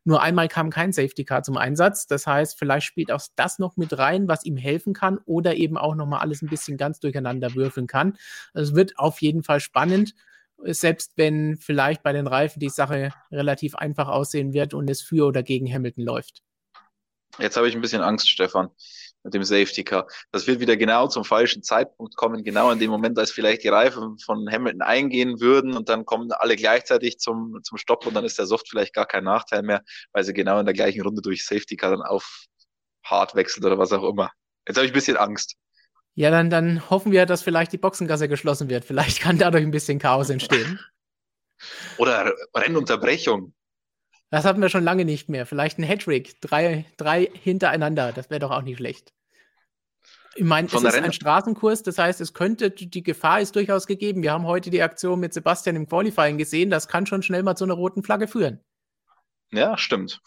Nur 0.05 0.21
einmal 0.21 0.49
kam 0.49 0.71
kein 0.71 0.93
Safety 0.93 1.25
Car 1.25 1.45
zum 1.45 1.57
Einsatz. 1.57 2.09
Das 2.09 2.27
heißt, 2.27 2.59
vielleicht 2.59 2.87
spielt 2.87 3.13
auch 3.13 3.23
das 3.37 3.61
noch 3.61 3.77
mit 3.77 3.97
rein, 3.97 4.27
was 4.27 4.45
ihm 4.45 4.57
helfen 4.57 4.95
kann 4.95 5.19
oder 5.25 5.55
eben 5.55 5.77
auch 5.77 5.95
nochmal 5.95 6.21
alles 6.21 6.43
ein 6.43 6.49
bisschen 6.49 6.77
ganz 6.77 6.99
durcheinander 6.99 7.55
würfeln 7.55 7.87
kann. 7.87 8.17
Also 8.53 8.73
es 8.73 8.77
wird 8.77 8.99
auf 8.99 9.23
jeden 9.23 9.45
Fall 9.45 9.61
spannend, 9.61 10.15
selbst 10.65 11.13
wenn 11.17 11.57
vielleicht 11.57 12.03
bei 12.03 12.13
den 12.13 12.27
Reifen 12.27 12.61
die 12.61 12.69
Sache 12.69 13.11
relativ 13.31 13.75
einfach 13.75 14.09
aussehen 14.09 14.53
wird 14.53 14.75
und 14.75 14.89
es 14.89 15.03
für 15.03 15.27
oder 15.27 15.43
gegen 15.43 15.73
Hamilton 15.73 16.05
läuft. 16.05 16.43
Jetzt 17.39 17.57
habe 17.57 17.69
ich 17.69 17.75
ein 17.75 17.81
bisschen 17.81 18.03
Angst, 18.03 18.29
Stefan 18.29 18.69
mit 19.25 19.35
dem 19.35 19.45
Safety 19.45 19.85
Car. 19.85 20.07
Das 20.33 20.47
wird 20.47 20.61
wieder 20.61 20.77
genau 20.77 21.07
zum 21.09 21.25
falschen 21.25 21.63
Zeitpunkt 21.63 22.17
kommen, 22.17 22.43
genau 22.43 22.71
in 22.71 22.79
dem 22.79 22.91
Moment, 22.91 23.19
als 23.19 23.31
vielleicht 23.31 23.63
die 23.63 23.69
Reifen 23.69 24.19
von 24.19 24.51
Hamilton 24.51 24.83
eingehen 24.83 25.41
würden 25.41 25.77
und 25.77 25.89
dann 25.89 26.05
kommen 26.05 26.31
alle 26.33 26.57
gleichzeitig 26.57 27.19
zum, 27.19 27.61
zum 27.63 27.79
Stopp 27.79 28.07
und 28.07 28.15
dann 28.15 28.25
ist 28.25 28.39
der 28.39 28.47
Soft 28.47 28.69
vielleicht 28.69 28.95
gar 28.95 29.07
kein 29.07 29.25
Nachteil 29.25 29.63
mehr, 29.63 29.83
weil 30.13 30.25
sie 30.25 30.33
genau 30.33 30.59
in 30.59 30.67
der 30.67 30.75
gleichen 30.75 31.03
Runde 31.03 31.23
durch 31.23 31.47
Safety 31.47 31.77
Car 31.77 31.91
dann 31.91 32.03
auf 32.03 32.47
hart 33.05 33.35
wechselt 33.35 33.65
oder 33.65 33.79
was 33.79 33.93
auch 33.93 34.09
immer. 34.09 34.31
Jetzt 34.67 34.77
habe 34.77 34.87
ich 34.87 34.93
ein 34.93 34.95
bisschen 34.95 35.17
Angst. 35.17 35.57
Ja, 36.15 36.31
dann, 36.31 36.51
dann 36.51 36.91
hoffen 36.91 37.13
wir, 37.13 37.25
dass 37.27 37.43
vielleicht 37.43 37.73
die 37.73 37.79
Boxengasse 37.79 38.29
geschlossen 38.29 38.69
wird. 38.69 38.85
Vielleicht 38.85 39.21
kann 39.21 39.39
dadurch 39.39 39.63
ein 39.63 39.71
bisschen 39.71 39.99
Chaos 39.99 40.31
entstehen. 40.31 40.79
Oder 41.99 42.33
Rennunterbrechung. 42.55 43.55
Das 44.31 44.45
hatten 44.45 44.61
wir 44.61 44.69
schon 44.69 44.85
lange 44.85 45.05
nicht 45.05 45.29
mehr. 45.29 45.47
Vielleicht 45.47 45.79
ein 45.79 45.85
Hattrick, 45.85 46.41
drei, 46.41 46.87
drei 46.97 47.31
hintereinander. 47.43 48.13
Das 48.13 48.31
wäre 48.31 48.41
doch 48.41 48.51
auch 48.51 48.63
nicht 48.63 48.79
schlecht. 48.79 49.13
Ich 50.35 50.45
meine, 50.45 50.67
es 50.67 50.73
ist 50.73 50.95
ein 50.95 51.13
Straßenkurs, 51.13 51.83
das 51.83 51.99
heißt, 51.99 52.21
es 52.23 52.33
könnte, 52.33 52.71
die 52.71 53.03
Gefahr 53.03 53.43
ist 53.43 53.55
durchaus 53.55 53.87
gegeben. 53.87 54.23
Wir 54.23 54.33
haben 54.33 54.47
heute 54.47 54.71
die 54.71 54.83
Aktion 54.83 55.21
mit 55.21 55.35
Sebastian 55.35 55.77
im 55.77 55.87
Qualifying 55.87 56.39
gesehen, 56.39 56.71
das 56.71 56.89
kann 56.89 57.05
schon 57.05 57.23
schnell 57.23 57.43
mal 57.43 57.55
zu 57.55 57.65
einer 57.65 57.75
roten 57.75 58.03
Flagge 58.03 58.27
führen. 58.27 58.61
Ja, 59.51 59.77
stimmt. 59.77 60.23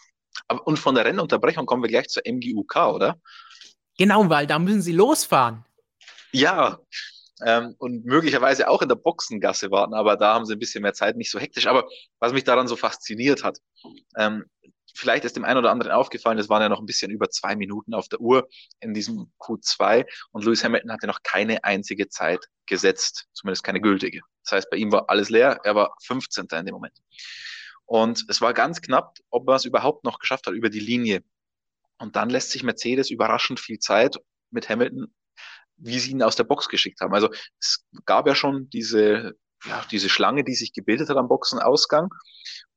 Und 0.65 0.77
von 0.77 0.93
der 0.93 1.05
Rennunterbrechung 1.05 1.65
kommen 1.65 1.81
wir 1.81 1.89
gleich 1.89 2.09
zur 2.09 2.21
MGUK, 2.23 2.75
oder? 2.93 3.19
Genau, 3.97 4.29
weil 4.29 4.45
da 4.45 4.59
müssen 4.59 4.83
sie 4.83 4.91
losfahren. 4.91 5.65
Ja, 6.35 6.79
ähm, 7.45 7.75
und 7.77 8.03
möglicherweise 8.03 8.67
auch 8.67 8.81
in 8.81 8.89
der 8.89 8.95
Boxengasse 8.95 9.71
warten, 9.71 9.93
aber 9.93 10.17
da 10.17 10.33
haben 10.33 10.45
sie 10.45 10.51
ein 10.51 10.59
bisschen 10.59 10.81
mehr 10.81 10.93
Zeit, 10.93 11.15
nicht 11.15 11.31
so 11.31 11.39
hektisch. 11.39 11.65
Aber 11.65 11.87
was 12.19 12.33
mich 12.33 12.43
daran 12.43 12.67
so 12.67 12.75
fasziniert 12.75 13.45
hat, 13.45 13.59
ähm, 14.17 14.43
vielleicht 14.93 15.23
ist 15.23 15.37
dem 15.37 15.45
einen 15.45 15.59
oder 15.59 15.71
anderen 15.71 15.93
aufgefallen, 15.93 16.37
es 16.37 16.49
waren 16.49 16.61
ja 16.61 16.67
noch 16.67 16.81
ein 16.81 16.85
bisschen 16.85 17.09
über 17.09 17.29
zwei 17.29 17.55
Minuten 17.55 17.93
auf 17.93 18.09
der 18.09 18.19
Uhr 18.19 18.49
in 18.81 18.93
diesem 18.93 19.31
Q2 19.39 20.05
und 20.31 20.43
Lewis 20.43 20.61
Hamilton 20.65 20.91
hatte 20.91 21.07
noch 21.07 21.23
keine 21.23 21.63
einzige 21.63 22.09
Zeit 22.09 22.45
gesetzt, 22.65 23.27
zumindest 23.31 23.63
keine 23.63 23.79
gültige. 23.79 24.19
Das 24.43 24.51
heißt, 24.57 24.69
bei 24.69 24.75
ihm 24.75 24.91
war 24.91 25.09
alles 25.09 25.29
leer, 25.29 25.61
er 25.63 25.75
war 25.75 25.95
15. 26.03 26.47
in 26.51 26.65
dem 26.65 26.73
Moment. 26.73 26.97
Und 27.85 28.25
es 28.27 28.41
war 28.41 28.53
ganz 28.53 28.81
knapp, 28.81 29.15
ob 29.29 29.47
er 29.47 29.55
es 29.55 29.63
überhaupt 29.63 30.03
noch 30.03 30.19
geschafft 30.19 30.47
hat 30.47 30.53
über 30.53 30.69
die 30.69 30.81
Linie. 30.81 31.23
Und 31.97 32.17
dann 32.17 32.29
lässt 32.29 32.51
sich 32.51 32.63
Mercedes 32.63 33.09
überraschend 33.09 33.61
viel 33.61 33.79
Zeit 33.79 34.17
mit 34.51 34.67
Hamilton 34.67 35.13
wie 35.77 35.99
sie 35.99 36.11
ihn 36.11 36.23
aus 36.23 36.35
der 36.35 36.43
Box 36.43 36.69
geschickt 36.69 37.01
haben. 37.01 37.13
Also 37.13 37.29
es 37.59 37.85
gab 38.05 38.27
ja 38.27 38.35
schon 38.35 38.69
diese, 38.69 39.33
ja, 39.65 39.85
diese 39.91 40.09
Schlange, 40.09 40.43
die 40.43 40.55
sich 40.55 40.73
gebildet 40.73 41.09
hat 41.09 41.17
am 41.17 41.27
Boxenausgang. 41.27 42.09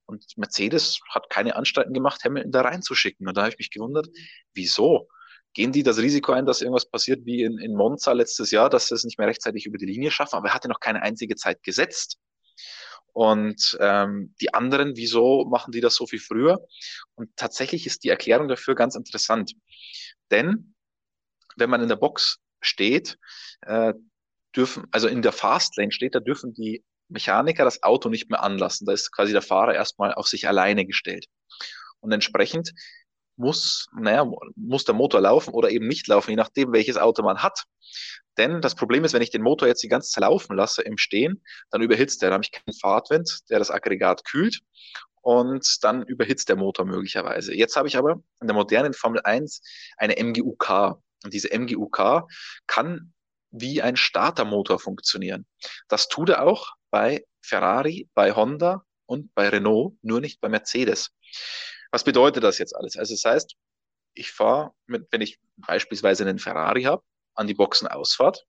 Und 0.07 0.25
Mercedes 0.37 1.00
hat 1.11 1.28
keine 1.28 1.57
Anstalten 1.57 1.93
gemacht, 1.93 2.25
Hamilton 2.25 2.50
da 2.50 2.62
reinzuschicken. 2.62 3.28
Und 3.28 3.37
da 3.37 3.43
habe 3.43 3.50
ich 3.50 3.59
mich 3.59 3.71
gewundert, 3.71 4.09
wieso? 4.55 5.09
Gehen 5.52 5.73
die 5.73 5.83
das 5.83 5.99
Risiko 5.99 6.33
ein, 6.33 6.47
dass 6.47 6.62
irgendwas 6.62 6.88
passiert 6.88 7.25
wie 7.26 7.43
in, 7.43 7.59
in 7.59 7.75
Monza 7.75 8.12
letztes 8.12 8.50
Jahr, 8.50 8.71
dass 8.71 8.88
sie 8.88 8.95
es 8.95 9.05
nicht 9.05 9.19
mehr 9.19 9.28
rechtzeitig 9.28 9.67
über 9.67 9.76
die 9.76 9.87
Linie 9.87 10.11
schaffen? 10.11 10.37
Aber 10.37 10.49
er 10.49 10.55
hatte 10.55 10.69
noch 10.69 10.81
keine 10.81 11.02
einzige 11.02 11.37
Zeit 11.37 11.62
gesetzt. 11.62 12.19
Und 13.12 13.76
ähm, 13.81 14.35
die 14.40 14.55
anderen, 14.55 14.97
wieso 14.97 15.45
machen 15.47 15.73
die 15.73 15.81
das 15.81 15.95
so 15.95 16.07
viel 16.07 16.21
früher? 16.21 16.64
Und 17.14 17.37
tatsächlich 17.37 17.87
ist 17.87 18.05
die 18.05 18.09
Erklärung 18.09 18.49
dafür 18.49 18.75
ganz 18.75 18.95
interessant. 18.95 19.52
Denn 20.31 20.75
wenn 21.57 21.71
man 21.71 21.83
in 21.83 21.88
der 21.88 21.97
Box 21.97 22.38
steht, 22.61 23.19
äh, 23.62 23.95
dürfen, 24.55 24.87
also 24.91 25.09
in 25.09 25.23
der 25.23 25.33
Fastlane 25.33 25.93
steht, 25.93 26.15
da 26.15 26.21
dürfen 26.21 26.55
die 26.55 26.85
Mechaniker 27.09 27.65
das 27.65 27.83
Auto 27.83 28.09
nicht 28.09 28.31
mehr 28.31 28.43
anlassen. 28.43 28.87
Da 28.87 28.93
ist 28.93 29.12
quasi 29.12 29.33
der 29.33 29.43
Fahrer 29.43 29.75
erstmal 29.75 30.15
auf 30.15 30.27
sich 30.29 30.47
alleine 30.47 30.85
gestellt. 30.87 31.27
Und 32.00 32.12
entsprechend 32.12 32.73
muss, 33.37 33.87
naja, 33.99 34.31
muss 34.57 34.85
der 34.85 34.95
Motor 34.95 35.21
laufen 35.21 35.55
oder 35.55 35.71
eben 35.71 35.87
nicht 35.87 36.07
laufen, 36.09 36.31
je 36.31 36.37
nachdem, 36.37 36.73
welches 36.73 36.97
Auto 36.97 37.23
man 37.23 37.43
hat. 37.43 37.65
Denn 38.37 38.61
das 38.61 38.75
Problem 38.75 39.05
ist, 39.05 39.15
wenn 39.15 39.23
ich 39.23 39.31
den 39.31 39.43
Motor 39.43 39.69
jetzt 39.69 39.83
die 39.83 39.88
ganze 39.88 40.11
Zeit 40.11 40.23
laufen 40.23 40.57
lasse 40.57 40.83
im 40.83 40.99
Stehen, 40.99 41.43
dann 41.71 41.83
überhitzt 41.83 42.23
er. 42.23 42.31
Dann 42.31 42.35
habe 42.35 42.45
ich 42.45 42.53
keinen 42.53 42.75
Fahrtwind, 42.75 43.50
der 43.50 43.59
das 43.59 43.71
Aggregat 43.71 44.25
kühlt 44.25 44.61
und 45.23 45.83
dann 45.83 46.03
überhitzt 46.03 46.49
der 46.49 46.57
Motor 46.57 46.85
möglicherweise. 46.85 47.55
Jetzt 47.55 47.77
habe 47.77 47.88
ich 47.88 47.97
aber 47.97 48.23
in 48.41 48.47
der 48.47 48.55
modernen 48.55 48.93
Formel 48.93 49.21
1 49.23 49.62
eine 49.97 50.17
MGUK. 50.17 51.00
Und 51.25 51.35
diese 51.35 51.49
MGUK 51.53 52.29
kann 52.67 53.13
wie 53.51 53.83
ein 53.83 53.97
Startermotor 53.97 54.79
funktionieren. 54.79 55.47
Das 55.89 56.09
tut 56.09 56.29
er 56.29 56.43
auch 56.45 56.73
bei 56.91 57.25
Ferrari, 57.41 58.09
bei 58.15 58.33
Honda 58.35 58.85
und 59.07 59.35
bei 59.35 59.49
Renault, 59.49 59.95
nur 60.03 60.21
nicht 60.21 60.41
bei 60.41 60.49
Mercedes. 60.49 61.11
Was 61.91 62.05
bedeutet 62.05 62.45
das 62.45 62.59
jetzt 62.59 62.77
alles? 62.77 62.97
Also 62.97 63.15
das 63.15 63.25
heißt, 63.25 63.55
ich 64.15 64.33
fahre, 64.33 64.73
wenn 64.87 65.21
ich 65.21 65.39
beispielsweise 65.57 66.25
einen 66.25 66.39
Ferrari 66.39 66.83
habe, 66.83 67.03
an 67.35 67.47
die 67.47 67.55
Boxenausfahrt, 67.55 68.45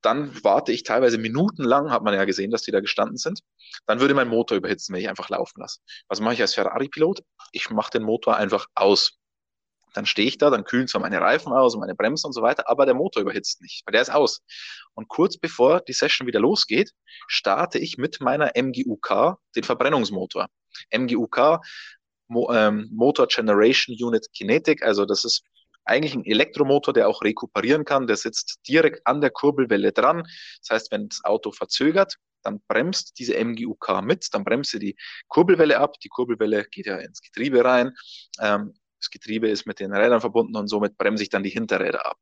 dann 0.00 0.42
warte 0.42 0.72
ich 0.72 0.82
teilweise 0.82 1.16
minutenlang, 1.18 1.90
hat 1.90 2.02
man 2.02 2.14
ja 2.14 2.24
gesehen, 2.24 2.50
dass 2.50 2.62
die 2.62 2.72
da 2.72 2.80
gestanden 2.80 3.18
sind. 3.18 3.40
Dann 3.86 4.00
würde 4.00 4.14
mein 4.14 4.28
Motor 4.28 4.56
überhitzen, 4.56 4.92
wenn 4.92 5.02
ich 5.02 5.08
einfach 5.08 5.28
laufen 5.28 5.60
lasse. 5.60 5.78
Was 6.08 6.20
mache 6.20 6.34
ich 6.34 6.40
als 6.40 6.54
Ferrari-Pilot? 6.54 7.22
Ich 7.52 7.70
mache 7.70 7.92
den 7.92 8.02
Motor 8.02 8.36
einfach 8.36 8.66
aus. 8.74 9.18
Dann 9.92 10.06
stehe 10.06 10.28
ich 10.28 10.38
da, 10.38 10.50
dann 10.50 10.64
kühlen 10.64 10.88
zwar 10.88 11.00
meine 11.00 11.20
Reifen 11.20 11.52
aus 11.52 11.74
und 11.74 11.80
meine 11.80 11.94
Bremsen 11.94 12.26
und 12.28 12.32
so 12.32 12.42
weiter, 12.42 12.68
aber 12.68 12.86
der 12.86 12.94
Motor 12.94 13.22
überhitzt 13.22 13.60
nicht, 13.60 13.82
weil 13.86 13.92
der 13.92 14.02
ist 14.02 14.12
aus. 14.12 14.42
Und 14.94 15.08
kurz 15.08 15.36
bevor 15.36 15.80
die 15.80 15.92
Session 15.92 16.26
wieder 16.26 16.40
losgeht, 16.40 16.92
starte 17.26 17.78
ich 17.78 17.98
mit 17.98 18.20
meiner 18.20 18.52
MGUK 18.54 19.36
den 19.56 19.64
Verbrennungsmotor. 19.64 20.48
MGUK, 20.90 21.60
Mo 22.28 22.52
ähm, 22.52 22.88
Motor 22.92 23.26
Generation 23.26 23.96
Unit 24.00 24.26
Kinetic, 24.32 24.82
also 24.82 25.04
das 25.04 25.24
ist 25.24 25.42
eigentlich 25.84 26.14
ein 26.14 26.24
Elektromotor, 26.24 26.94
der 26.94 27.08
auch 27.08 27.22
rekuperieren 27.22 27.84
kann. 27.84 28.06
Der 28.06 28.16
sitzt 28.16 28.60
direkt 28.68 29.06
an 29.06 29.20
der 29.20 29.30
Kurbelwelle 29.30 29.92
dran. 29.92 30.22
Das 30.60 30.70
heißt, 30.70 30.92
wenn 30.92 31.08
das 31.08 31.24
Auto 31.24 31.50
verzögert, 31.50 32.16
dann 32.42 32.60
bremst 32.68 33.18
diese 33.18 33.34
MGUK 33.42 34.02
mit, 34.02 34.28
dann 34.32 34.44
bremst 34.44 34.72
sie 34.72 34.78
die 34.78 34.96
Kurbelwelle 35.28 35.78
ab. 35.78 35.98
Die 36.00 36.08
Kurbelwelle 36.08 36.64
geht 36.64 36.86
ja 36.86 36.96
ins 36.96 37.20
Getriebe 37.20 37.64
rein. 37.64 37.92
Ähm, 38.40 38.74
das 39.02 39.10
Getriebe 39.10 39.48
ist 39.48 39.66
mit 39.66 39.80
den 39.80 39.92
Rädern 39.92 40.20
verbunden 40.20 40.56
und 40.56 40.68
somit 40.68 40.96
bremse 40.96 41.22
ich 41.22 41.28
dann 41.28 41.42
die 41.42 41.50
Hinterräder 41.50 42.06
ab. 42.06 42.16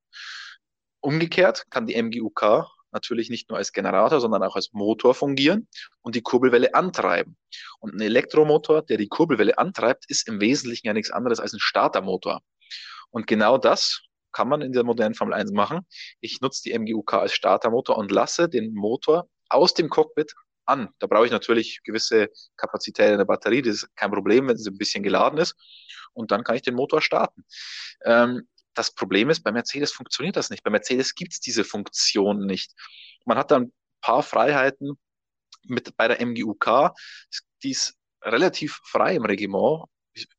Umgekehrt 1.00 1.66
kann 1.70 1.86
die 1.86 2.00
MGUK 2.00 2.66
natürlich 2.92 3.30
nicht 3.30 3.48
nur 3.48 3.58
als 3.58 3.72
Generator, 3.72 4.20
sondern 4.20 4.42
auch 4.42 4.56
als 4.56 4.72
Motor 4.72 5.14
fungieren 5.14 5.68
und 6.02 6.14
die 6.14 6.22
Kurbelwelle 6.22 6.74
antreiben. 6.74 7.36
Und 7.78 7.94
ein 7.94 8.00
Elektromotor, 8.00 8.82
der 8.82 8.96
die 8.96 9.08
Kurbelwelle 9.08 9.58
antreibt, 9.58 10.04
ist 10.08 10.26
im 10.26 10.40
Wesentlichen 10.40 10.86
ja 10.86 10.92
nichts 10.92 11.10
anderes 11.10 11.38
als 11.38 11.52
ein 11.52 11.60
Startermotor. 11.60 12.40
Und 13.10 13.26
genau 13.26 13.58
das 13.58 14.02
kann 14.32 14.48
man 14.48 14.62
in 14.62 14.72
der 14.72 14.84
modernen 14.84 15.14
Formel 15.14 15.34
1 15.34 15.52
machen. 15.52 15.86
Ich 16.20 16.40
nutze 16.40 16.62
die 16.64 16.76
MGUK 16.76 17.14
als 17.14 17.32
Startermotor 17.32 17.96
und 17.96 18.10
lasse 18.10 18.48
den 18.48 18.74
Motor 18.74 19.28
aus 19.48 19.74
dem 19.74 19.88
Cockpit 19.88 20.34
an. 20.64 20.88
Da 20.98 21.06
brauche 21.06 21.26
ich 21.26 21.32
natürlich 21.32 21.80
gewisse 21.84 22.28
Kapazität 22.56 23.10
in 23.10 23.18
der 23.18 23.24
Batterie. 23.24 23.62
Das 23.62 23.76
ist 23.76 23.96
kein 23.96 24.10
Problem, 24.10 24.48
wenn 24.48 24.56
sie 24.56 24.70
ein 24.70 24.78
bisschen 24.78 25.02
geladen 25.02 25.38
ist 25.38 25.54
und 26.12 26.30
dann 26.30 26.44
kann 26.44 26.56
ich 26.56 26.62
den 26.62 26.74
Motor 26.74 27.00
starten. 27.00 27.44
Ähm, 28.04 28.48
das 28.74 28.94
Problem 28.94 29.30
ist, 29.30 29.42
bei 29.42 29.52
Mercedes 29.52 29.92
funktioniert 29.92 30.36
das 30.36 30.50
nicht. 30.50 30.62
Bei 30.62 30.70
Mercedes 30.70 31.14
gibt 31.14 31.32
es 31.32 31.40
diese 31.40 31.64
Funktion 31.64 32.46
nicht. 32.46 32.72
Man 33.24 33.36
hat 33.36 33.50
dann 33.50 33.64
ein 33.64 33.72
paar 34.00 34.22
Freiheiten 34.22 34.98
mit 35.64 35.96
bei 35.96 36.08
der 36.08 36.24
MGUK, 36.24 36.92
die 37.62 37.70
ist 37.70 37.94
relativ 38.22 38.80
frei 38.84 39.16
im 39.16 39.24
Regiment. 39.24 39.84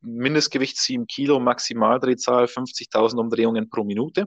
Mindestgewicht 0.02 0.78
7 0.78 1.08
Kilo, 1.08 1.40
Maximaldrehzahl 1.40 2.46
50.000 2.46 3.18
Umdrehungen 3.20 3.70
pro 3.70 3.84
Minute. 3.84 4.26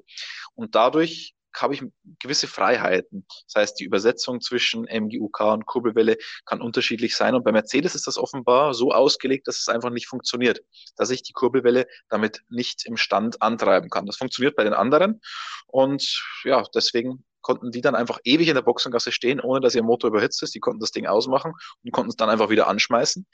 Und 0.54 0.74
dadurch 0.74 1.34
habe 1.56 1.75
ich 1.75 1.82
gewisse 2.20 2.46
Freiheiten. 2.46 3.26
Das 3.46 3.61
heißt, 3.61 3.80
die 3.80 3.84
Übersetzung 3.84 4.40
zwischen 4.40 4.84
MGUK 4.84 5.40
und 5.40 5.66
Kurbelwelle 5.66 6.16
kann 6.44 6.61
unterschiedlich 6.61 7.16
sein. 7.16 7.34
Und 7.34 7.44
bei 7.44 7.52
Mercedes 7.52 7.94
ist 7.94 8.06
das 8.06 8.18
offenbar 8.18 8.75
so 8.75 8.92
ausgelegt, 8.92 9.49
dass 9.49 9.58
es 9.58 9.68
einfach 9.68 9.90
nicht 9.90 10.08
funktioniert, 10.08 10.61
dass 10.96 11.11
ich 11.11 11.23
die 11.23 11.32
Kurbelwelle 11.32 11.87
damit 12.08 12.42
nicht 12.49 12.87
im 12.87 12.96
Stand 12.96 13.42
antreiben 13.42 13.90
kann. 13.90 14.06
Das 14.06 14.16
funktioniert 14.16 14.56
bei 14.56 14.64
den 14.64 14.75
anderen. 14.75 15.20
Und 15.66 16.23
ja, 16.44 16.64
deswegen 16.75 17.25
konnten 17.40 17.70
die 17.70 17.82
dann 17.82 17.94
einfach 17.94 18.18
ewig 18.25 18.49
in 18.49 18.54
der 18.54 18.62
Boxengasse 18.62 19.12
stehen, 19.12 19.40
ohne 19.40 19.61
dass 19.61 19.75
ihr 19.75 19.82
Motor 19.82 20.08
überhitzt 20.08 20.42
ist. 20.42 20.54
Die 20.54 20.61
konnten 20.61 20.80
das 20.80 20.92
Ding 20.92 21.06
ausmachen 21.06 21.52
und 21.84 21.92
konnten 21.92 22.11
es 22.11 22.16
dann 22.16 22.30
einfach 22.30 22.49
wieder 22.49 22.66
anschmeißen. 22.68 23.26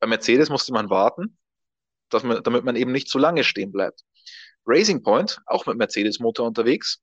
Bei 0.00 0.06
Mercedes 0.06 0.48
musste 0.48 0.72
man 0.72 0.90
warten, 0.90 1.36
dass 2.08 2.22
man, 2.22 2.42
damit 2.42 2.64
man 2.64 2.76
eben 2.76 2.92
nicht 2.92 3.08
zu 3.08 3.18
lange 3.18 3.44
stehen 3.44 3.70
bleibt. 3.70 4.02
Racing 4.66 5.02
Point, 5.02 5.40
auch 5.46 5.66
mit 5.66 5.76
Mercedes-Motor 5.76 6.46
unterwegs, 6.46 7.00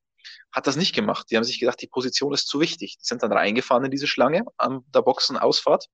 hat 0.52 0.68
das 0.68 0.76
nicht 0.76 0.96
gemacht. 0.96 1.28
Die 1.30 1.38
haben 1.38 1.44
sich 1.44 1.60
gedacht, 1.60 1.82
die 1.82 1.88
Position 1.88 2.34
ist 2.34 2.48
zu 2.48 2.60
wichtig. 2.60 2.98
Die 2.98 3.06
sind 3.06 3.24
dann 3.24 3.32
reingefahren 3.32 3.86
in 3.86 3.92
diese 3.92 4.08
Schlange 4.08 4.44
an 4.58 4.82
der 4.94 5.02
Boxenausfahrt. 5.02 5.88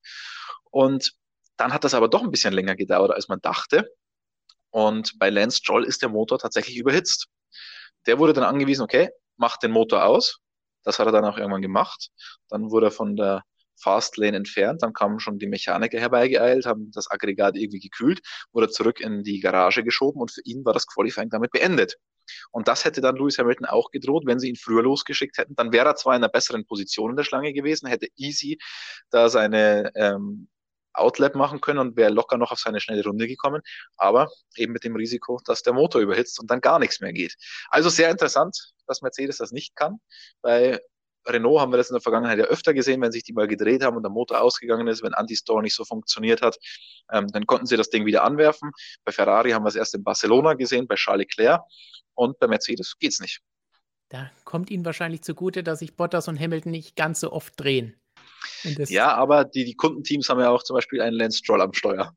Und 0.69 1.13
dann 1.57 1.73
hat 1.73 1.83
das 1.83 1.93
aber 1.93 2.07
doch 2.07 2.23
ein 2.23 2.31
bisschen 2.31 2.53
länger 2.53 2.75
gedauert, 2.75 3.11
als 3.11 3.27
man 3.27 3.39
dachte. 3.41 3.89
Und 4.71 5.19
bei 5.19 5.29
Lance 5.29 5.57
Stroll 5.57 5.85
ist 5.85 6.01
der 6.01 6.09
Motor 6.09 6.39
tatsächlich 6.39 6.77
überhitzt. 6.77 7.27
Der 8.07 8.19
wurde 8.19 8.33
dann 8.33 8.45
angewiesen, 8.45 8.83
okay, 8.83 9.09
mach 9.37 9.57
den 9.57 9.71
Motor 9.71 10.05
aus. 10.05 10.39
Das 10.83 10.97
hat 10.97 11.05
er 11.07 11.11
dann 11.11 11.25
auch 11.25 11.37
irgendwann 11.37 11.61
gemacht. 11.61 12.09
Dann 12.49 12.71
wurde 12.71 12.87
er 12.87 12.91
von 12.91 13.15
der 13.15 13.43
Fastlane 13.81 14.37
entfernt. 14.37 14.81
Dann 14.81 14.93
kamen 14.93 15.19
schon 15.19 15.39
die 15.39 15.47
Mechaniker 15.47 15.99
herbeigeeilt, 15.99 16.65
haben 16.65 16.91
das 16.93 17.09
Aggregat 17.09 17.55
irgendwie 17.55 17.79
gekühlt, 17.79 18.21
wurde 18.53 18.69
zurück 18.69 18.99
in 18.99 19.23
die 19.23 19.39
Garage 19.39 19.83
geschoben 19.83 20.21
und 20.21 20.31
für 20.31 20.41
ihn 20.43 20.63
war 20.65 20.73
das 20.73 20.87
Qualifying 20.87 21.29
damit 21.29 21.51
beendet. 21.51 21.97
Und 22.51 22.67
das 22.67 22.85
hätte 22.85 23.01
dann 23.01 23.15
Lewis 23.15 23.37
Hamilton 23.37 23.65
auch 23.65 23.91
gedroht, 23.91 24.23
wenn 24.25 24.39
sie 24.39 24.49
ihn 24.49 24.55
früher 24.55 24.83
losgeschickt 24.83 25.37
hätten. 25.37 25.55
Dann 25.55 25.71
wäre 25.71 25.87
er 25.87 25.95
zwar 25.95 26.15
in 26.15 26.23
einer 26.23 26.31
besseren 26.31 26.65
Position 26.65 27.11
in 27.11 27.17
der 27.17 27.23
Schlange 27.23 27.53
gewesen, 27.53 27.87
hätte 27.87 28.07
easy 28.15 28.57
da 29.09 29.29
seine 29.29 29.91
ähm, 29.95 30.47
Outlap 30.93 31.35
machen 31.35 31.61
können 31.61 31.79
und 31.79 31.95
wäre 31.95 32.11
locker 32.11 32.37
noch 32.37 32.51
auf 32.51 32.59
seine 32.59 32.79
schnelle 32.79 33.03
Runde 33.03 33.27
gekommen, 33.27 33.61
aber 33.97 34.29
eben 34.55 34.73
mit 34.73 34.83
dem 34.83 34.95
Risiko, 34.95 35.39
dass 35.45 35.63
der 35.63 35.73
Motor 35.73 36.01
überhitzt 36.01 36.39
und 36.39 36.51
dann 36.51 36.61
gar 36.61 36.79
nichts 36.79 36.99
mehr 36.99 37.13
geht. 37.13 37.35
Also 37.69 37.89
sehr 37.89 38.09
interessant, 38.09 38.73
dass 38.87 39.01
Mercedes 39.01 39.37
das 39.37 39.51
nicht 39.51 39.75
kann. 39.75 39.99
Bei 40.41 40.79
Renault 41.27 41.59
haben 41.59 41.71
wir 41.71 41.77
das 41.77 41.89
in 41.89 41.95
der 41.95 42.01
Vergangenheit 42.01 42.39
ja 42.39 42.45
öfter 42.45 42.73
gesehen, 42.73 43.01
wenn 43.01 43.11
sich 43.11 43.23
die 43.23 43.33
mal 43.33 43.47
gedreht 43.47 43.83
haben 43.83 43.97
und 43.97 44.03
der 44.03 44.11
Motor 44.11 44.41
ausgegangen 44.41 44.87
ist, 44.87 45.03
wenn 45.03 45.13
Anti-Store 45.13 45.61
nicht 45.61 45.75
so 45.75 45.85
funktioniert 45.85 46.41
hat, 46.41 46.57
ähm, 47.11 47.27
dann 47.27 47.45
konnten 47.45 47.65
sie 47.65 47.77
das 47.77 47.89
Ding 47.89 48.05
wieder 48.05 48.23
anwerfen. 48.23 48.71
Bei 49.05 49.11
Ferrari 49.11 49.51
haben 49.51 49.63
wir 49.63 49.69
es 49.69 49.75
erst 49.75 49.95
in 49.95 50.03
Barcelona 50.03 50.53
gesehen, 50.53 50.87
bei 50.87 50.95
Charles 50.95 51.27
Leclerc 51.27 51.61
und 52.15 52.39
bei 52.39 52.47
Mercedes 52.47 52.97
geht's 52.99 53.19
nicht. 53.19 53.41
Da 54.09 54.29
kommt 54.43 54.69
Ihnen 54.69 54.83
wahrscheinlich 54.83 55.21
zugute, 55.21 55.63
dass 55.63 55.79
sich 55.79 55.95
Bottas 55.95 56.27
und 56.27 56.39
Hamilton 56.39 56.71
nicht 56.71 56.95
ganz 56.95 57.21
so 57.21 57.31
oft 57.31 57.57
drehen. 57.57 57.95
ja, 58.63 59.13
aber 59.13 59.45
die, 59.45 59.63
die 59.63 59.75
Kundenteams 59.75 60.27
haben 60.27 60.39
ja 60.39 60.49
auch 60.49 60.63
zum 60.63 60.75
Beispiel 60.75 61.01
einen 61.01 61.15
Lance 61.15 61.37
Stroll 61.37 61.61
am 61.61 61.73
Steuer. 61.73 62.13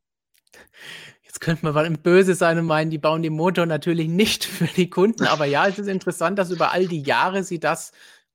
Jetzt 1.23 1.40
könnte 1.40 1.64
man 1.64 1.75
mal 1.75 1.90
böse 1.90 2.34
sein 2.34 2.58
und 2.58 2.66
meinen, 2.66 2.90
die 2.90 2.99
bauen 2.99 3.23
den 3.23 3.32
Motor 3.32 3.66
natürlich 3.66 4.08
nicht 4.08 4.44
für 4.44 4.66
die 4.66 4.90
Kunden. 4.90 5.25
Aber 5.26 5.44
ja, 5.44 5.66
es 5.66 5.78
ist 5.78 5.88
interessant, 5.88 6.38
dass 6.38 6.50
über 6.50 6.73
all 6.73 6.87
die 6.87 7.02
Jahre 7.02 7.44
sie 7.44 7.61
das 7.61 7.92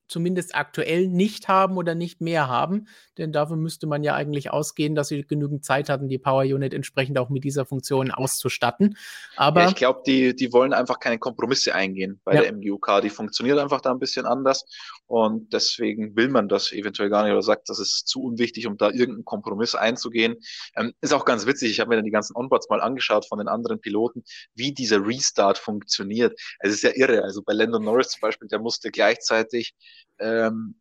zumindest 0.10 0.56
aktuell 0.56 1.08
nicht 1.08 1.48
haben 1.48 1.78
oder 1.78 1.96
nicht 1.96 2.22
mehr 2.22 2.48
haben. 2.50 2.88
Denn 3.19 3.31
dafür 3.31 3.57
müsste 3.57 3.85
man 3.85 4.03
ja 4.03 4.15
eigentlich 4.15 4.51
ausgehen, 4.51 4.95
dass 4.95 5.09
sie 5.09 5.23
genügend 5.23 5.65
Zeit 5.65 5.89
hatten, 5.89 6.07
die 6.07 6.17
Power 6.17 6.43
Unit 6.43 6.73
entsprechend 6.73 7.19
auch 7.19 7.29
mit 7.29 7.43
dieser 7.43 7.65
Funktion 7.65 8.11
auszustatten. 8.11 8.97
Aber 9.35 9.63
ja, 9.63 9.67
ich 9.69 9.75
glaube, 9.75 10.01
die, 10.05 10.35
die 10.35 10.51
wollen 10.53 10.73
einfach 10.73 10.99
keine 10.99 11.19
Kompromisse 11.19 11.75
eingehen 11.75 12.21
bei 12.23 12.35
ja. 12.35 12.41
der 12.41 12.53
MGUK. 12.53 13.01
Die 13.03 13.09
funktioniert 13.09 13.59
einfach 13.59 13.81
da 13.81 13.91
ein 13.91 13.99
bisschen 13.99 14.25
anders. 14.25 14.65
Und 15.05 15.53
deswegen 15.53 16.15
will 16.15 16.29
man 16.29 16.47
das 16.47 16.71
eventuell 16.71 17.09
gar 17.09 17.23
nicht 17.23 17.33
oder 17.33 17.41
sagt, 17.41 17.69
das 17.69 17.79
ist 17.79 18.07
zu 18.07 18.23
unwichtig, 18.23 18.67
um 18.67 18.77
da 18.77 18.89
irgendeinen 18.89 19.25
Kompromiss 19.25 19.75
einzugehen. 19.75 20.38
Ähm, 20.75 20.93
ist 21.01 21.13
auch 21.13 21.25
ganz 21.25 21.45
witzig. 21.45 21.71
Ich 21.71 21.79
habe 21.79 21.89
mir 21.89 21.97
dann 21.97 22.05
die 22.05 22.11
ganzen 22.11 22.35
Onboards 22.35 22.69
mal 22.69 22.79
angeschaut 22.81 23.27
von 23.27 23.39
den 23.39 23.47
anderen 23.47 23.81
Piloten, 23.81 24.23
wie 24.55 24.73
dieser 24.73 25.05
Restart 25.05 25.57
funktioniert. 25.57 26.39
Es 26.59 26.71
ist 26.71 26.83
ja 26.83 26.91
irre. 26.93 27.23
Also 27.23 27.41
bei 27.41 27.53
Landon 27.53 27.83
Norris 27.83 28.09
zum 28.09 28.21
Beispiel, 28.21 28.47
der 28.47 28.59
musste 28.59 28.91
gleichzeitig 28.91 29.73
ähm, 30.19 30.75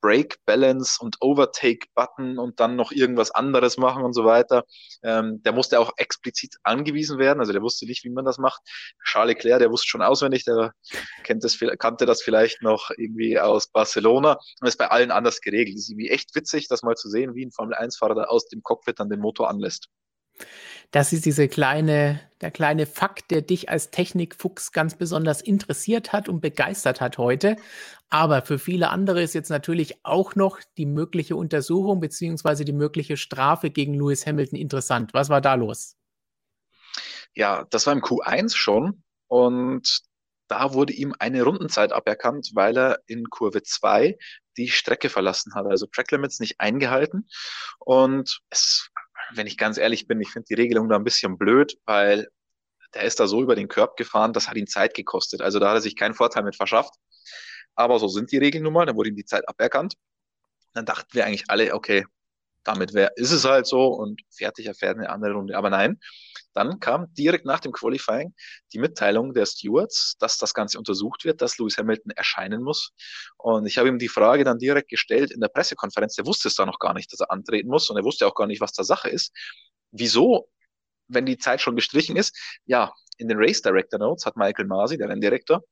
Break 0.00 0.38
Balance 0.46 0.98
und 1.00 1.16
Overtake 1.20 1.86
Button 1.94 2.38
und 2.38 2.60
dann 2.60 2.76
noch 2.76 2.92
irgendwas 2.92 3.30
anderes 3.30 3.76
machen 3.76 4.04
und 4.04 4.12
so 4.12 4.24
weiter. 4.24 4.64
Ähm, 5.02 5.42
der 5.42 5.52
musste 5.52 5.80
auch 5.80 5.92
explizit 5.96 6.56
angewiesen 6.62 7.18
werden, 7.18 7.40
also 7.40 7.52
der 7.52 7.62
wusste 7.62 7.86
nicht, 7.86 8.04
wie 8.04 8.10
man 8.10 8.24
das 8.24 8.38
macht. 8.38 8.62
Charles 9.04 9.34
Leclerc, 9.34 9.60
der 9.60 9.70
wusste 9.70 9.88
schon 9.88 10.02
auswendig, 10.02 10.44
der 10.44 10.72
kennt 11.24 11.44
das, 11.44 11.58
kannte 11.78 12.06
das 12.06 12.22
vielleicht 12.22 12.62
noch 12.62 12.90
irgendwie 12.96 13.38
aus 13.38 13.68
Barcelona 13.68 14.38
und 14.60 14.68
ist 14.68 14.78
bei 14.78 14.88
allen 14.88 15.10
anders 15.10 15.40
geregelt. 15.40 15.76
Es 15.76 15.84
ist 15.84 15.90
irgendwie 15.90 16.10
echt 16.10 16.34
witzig, 16.34 16.68
das 16.68 16.82
mal 16.82 16.96
zu 16.96 17.08
sehen, 17.08 17.34
wie 17.34 17.44
ein 17.44 17.52
Formel 17.52 17.76
1-Fahrer 17.76 18.14
da 18.14 18.24
aus 18.24 18.48
dem 18.48 18.62
Cockpit 18.62 19.00
dann 19.00 19.10
den 19.10 19.20
Motor 19.20 19.48
anlässt. 19.50 19.88
Das 20.90 21.12
ist 21.12 21.26
diese 21.26 21.48
kleine, 21.48 22.20
der 22.40 22.50
kleine 22.50 22.86
Fakt, 22.86 23.30
der 23.30 23.42
dich 23.42 23.68
als 23.68 23.90
Technikfuchs 23.90 24.72
ganz 24.72 24.96
besonders 24.96 25.42
interessiert 25.42 26.12
hat 26.12 26.28
und 26.30 26.40
begeistert 26.40 27.02
hat 27.02 27.18
heute. 27.18 27.56
Aber 28.08 28.40
für 28.40 28.58
viele 28.58 28.88
andere 28.88 29.22
ist 29.22 29.34
jetzt 29.34 29.50
natürlich 29.50 30.02
auch 30.04 30.34
noch 30.34 30.58
die 30.78 30.86
mögliche 30.86 31.36
Untersuchung 31.36 32.00
beziehungsweise 32.00 32.64
die 32.64 32.72
mögliche 32.72 33.18
Strafe 33.18 33.70
gegen 33.70 33.92
Lewis 33.92 34.26
Hamilton 34.26 34.58
interessant. 34.58 35.12
Was 35.12 35.28
war 35.28 35.42
da 35.42 35.54
los? 35.54 35.96
Ja, 37.34 37.66
das 37.68 37.86
war 37.86 37.92
im 37.92 38.00
Q1 38.00 38.56
schon 38.56 39.02
und 39.26 40.00
da 40.48 40.72
wurde 40.72 40.94
ihm 40.94 41.14
eine 41.18 41.42
Rundenzeit 41.42 41.92
aberkannt, 41.92 42.52
weil 42.54 42.78
er 42.78 43.00
in 43.06 43.28
Kurve 43.28 43.62
2 43.62 44.16
die 44.56 44.68
Strecke 44.68 45.10
verlassen 45.10 45.54
hat, 45.54 45.66
also 45.66 45.86
Track 45.86 46.10
Limits 46.10 46.40
nicht 46.40 46.58
eingehalten. 46.58 47.28
Und 47.78 48.40
es 48.48 48.90
wenn 49.34 49.46
ich 49.46 49.56
ganz 49.56 49.78
ehrlich 49.78 50.06
bin, 50.06 50.20
ich 50.20 50.30
finde 50.30 50.46
die 50.48 50.54
Regelung 50.54 50.88
da 50.88 50.96
ein 50.96 51.04
bisschen 51.04 51.38
blöd, 51.38 51.78
weil 51.84 52.28
der 52.94 53.02
ist 53.02 53.20
da 53.20 53.26
so 53.26 53.42
über 53.42 53.54
den 53.54 53.68
Körb 53.68 53.96
gefahren, 53.96 54.32
das 54.32 54.48
hat 54.48 54.56
ihn 54.56 54.66
Zeit 54.66 54.94
gekostet. 54.94 55.40
Also 55.42 55.58
da 55.58 55.68
hat 55.68 55.76
er 55.76 55.80
sich 55.80 55.96
keinen 55.96 56.14
Vorteil 56.14 56.42
mit 56.42 56.56
verschafft. 56.56 56.94
Aber 57.74 57.98
so 57.98 58.08
sind 58.08 58.32
die 58.32 58.38
Regeln 58.38 58.64
nun 58.64 58.72
mal, 58.72 58.86
dann 58.86 58.96
wurde 58.96 59.10
ihm 59.10 59.16
die 59.16 59.24
Zeit 59.24 59.48
aberkannt. 59.48 59.94
Dann 60.74 60.86
dachten 60.86 61.12
wir 61.12 61.26
eigentlich 61.26 61.44
alle, 61.48 61.74
okay, 61.74 62.06
damit 62.64 62.94
wär, 62.94 63.16
ist 63.16 63.32
es 63.32 63.44
halt 63.44 63.66
so 63.66 63.86
und 63.86 64.20
fertig, 64.30 64.66
er 64.66 64.74
fährt 64.74 64.96
eine 64.96 65.10
andere 65.10 65.32
Runde. 65.32 65.56
Aber 65.56 65.70
nein, 65.70 65.98
dann 66.54 66.80
kam 66.80 67.12
direkt 67.14 67.44
nach 67.44 67.60
dem 67.60 67.72
Qualifying 67.72 68.34
die 68.72 68.78
Mitteilung 68.78 69.32
der 69.32 69.46
Stewards, 69.46 70.16
dass 70.18 70.38
das 70.38 70.54
Ganze 70.54 70.78
untersucht 70.78 71.24
wird, 71.24 71.40
dass 71.40 71.58
Lewis 71.58 71.78
Hamilton 71.78 72.10
erscheinen 72.12 72.62
muss. 72.62 72.90
Und 73.36 73.66
ich 73.66 73.78
habe 73.78 73.88
ihm 73.88 73.98
die 73.98 74.08
Frage 74.08 74.44
dann 74.44 74.58
direkt 74.58 74.88
gestellt 74.88 75.30
in 75.30 75.40
der 75.40 75.48
Pressekonferenz. 75.48 76.14
Der 76.16 76.26
wusste 76.26 76.48
es 76.48 76.56
da 76.56 76.66
noch 76.66 76.78
gar 76.78 76.94
nicht, 76.94 77.12
dass 77.12 77.20
er 77.20 77.30
antreten 77.30 77.68
muss 77.68 77.88
und 77.90 77.96
er 77.96 78.04
wusste 78.04 78.26
auch 78.26 78.34
gar 78.34 78.46
nicht, 78.46 78.60
was 78.60 78.72
da 78.72 78.84
Sache 78.84 79.08
ist. 79.08 79.32
Wieso, 79.92 80.48
wenn 81.08 81.26
die 81.26 81.38
Zeit 81.38 81.60
schon 81.60 81.76
gestrichen 81.76 82.16
ist? 82.16 82.36
Ja, 82.66 82.92
in 83.18 83.28
den 83.28 83.38
Race 83.38 83.60
Director 83.60 83.98
Notes 83.98 84.24
hat 84.26 84.36
Michael 84.36 84.66
Masi, 84.66 84.96
der 84.96 85.08
Renndirektor, 85.08 85.62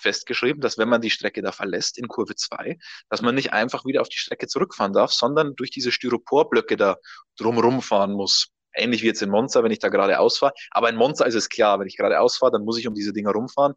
festgeschrieben, 0.00 0.60
dass 0.60 0.78
wenn 0.78 0.88
man 0.88 1.00
die 1.00 1.10
Strecke 1.10 1.42
da 1.42 1.52
verlässt 1.52 1.98
in 1.98 2.08
Kurve 2.08 2.36
2, 2.36 2.78
dass 3.10 3.22
man 3.22 3.34
nicht 3.34 3.52
einfach 3.52 3.84
wieder 3.84 4.00
auf 4.00 4.08
die 4.08 4.18
Strecke 4.18 4.46
zurückfahren 4.46 4.92
darf, 4.92 5.12
sondern 5.12 5.56
durch 5.56 5.70
diese 5.70 5.90
Styroporblöcke 5.90 6.76
da 6.76 6.96
drumherum 7.36 7.82
fahren 7.82 8.12
muss. 8.12 8.48
Ähnlich 8.74 9.02
wie 9.02 9.08
jetzt 9.08 9.20
in 9.20 9.30
Monza, 9.30 9.62
wenn 9.64 9.72
ich 9.72 9.80
da 9.80 9.88
gerade 9.88 10.18
ausfahre. 10.18 10.54
Aber 10.70 10.88
in 10.88 10.96
Monza 10.96 11.24
ist 11.24 11.34
es 11.34 11.48
klar, 11.48 11.78
wenn 11.80 11.88
ich 11.88 11.96
gerade 11.96 12.20
ausfahre, 12.20 12.52
dann 12.52 12.64
muss 12.64 12.78
ich 12.78 12.86
um 12.86 12.94
diese 12.94 13.12
Dinger 13.12 13.32
rumfahren. 13.32 13.74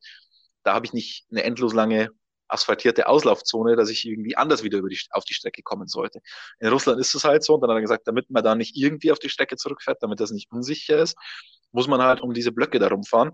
Da 0.63 0.73
habe 0.73 0.85
ich 0.85 0.93
nicht 0.93 1.25
eine 1.31 1.43
endlos 1.43 1.73
lange 1.73 2.11
asphaltierte 2.47 3.07
Auslaufzone, 3.07 3.75
dass 3.75 3.89
ich 3.89 4.05
irgendwie 4.05 4.37
anders 4.37 4.63
wieder 4.63 4.77
über 4.79 4.89
die, 4.89 4.99
auf 5.11 5.25
die 5.25 5.33
Strecke 5.33 5.61
kommen 5.63 5.87
sollte. 5.87 6.21
In 6.59 6.69
Russland 6.69 6.99
ist 6.99 7.15
es 7.15 7.23
halt 7.23 7.43
so, 7.43 7.55
und 7.55 7.61
dann 7.61 7.69
hat 7.69 7.77
er 7.77 7.81
gesagt, 7.81 8.07
damit 8.07 8.29
man 8.29 8.43
da 8.43 8.55
nicht 8.55 8.75
irgendwie 8.75 9.11
auf 9.11 9.19
die 9.19 9.29
Strecke 9.29 9.55
zurückfährt, 9.57 10.01
damit 10.01 10.19
das 10.19 10.31
nicht 10.31 10.51
unsicher 10.51 10.99
ist, 10.99 11.17
muss 11.71 11.87
man 11.87 12.01
halt 12.01 12.21
um 12.21 12.33
diese 12.33 12.51
Blöcke 12.51 12.79
darum 12.79 13.03
fahren. 13.03 13.31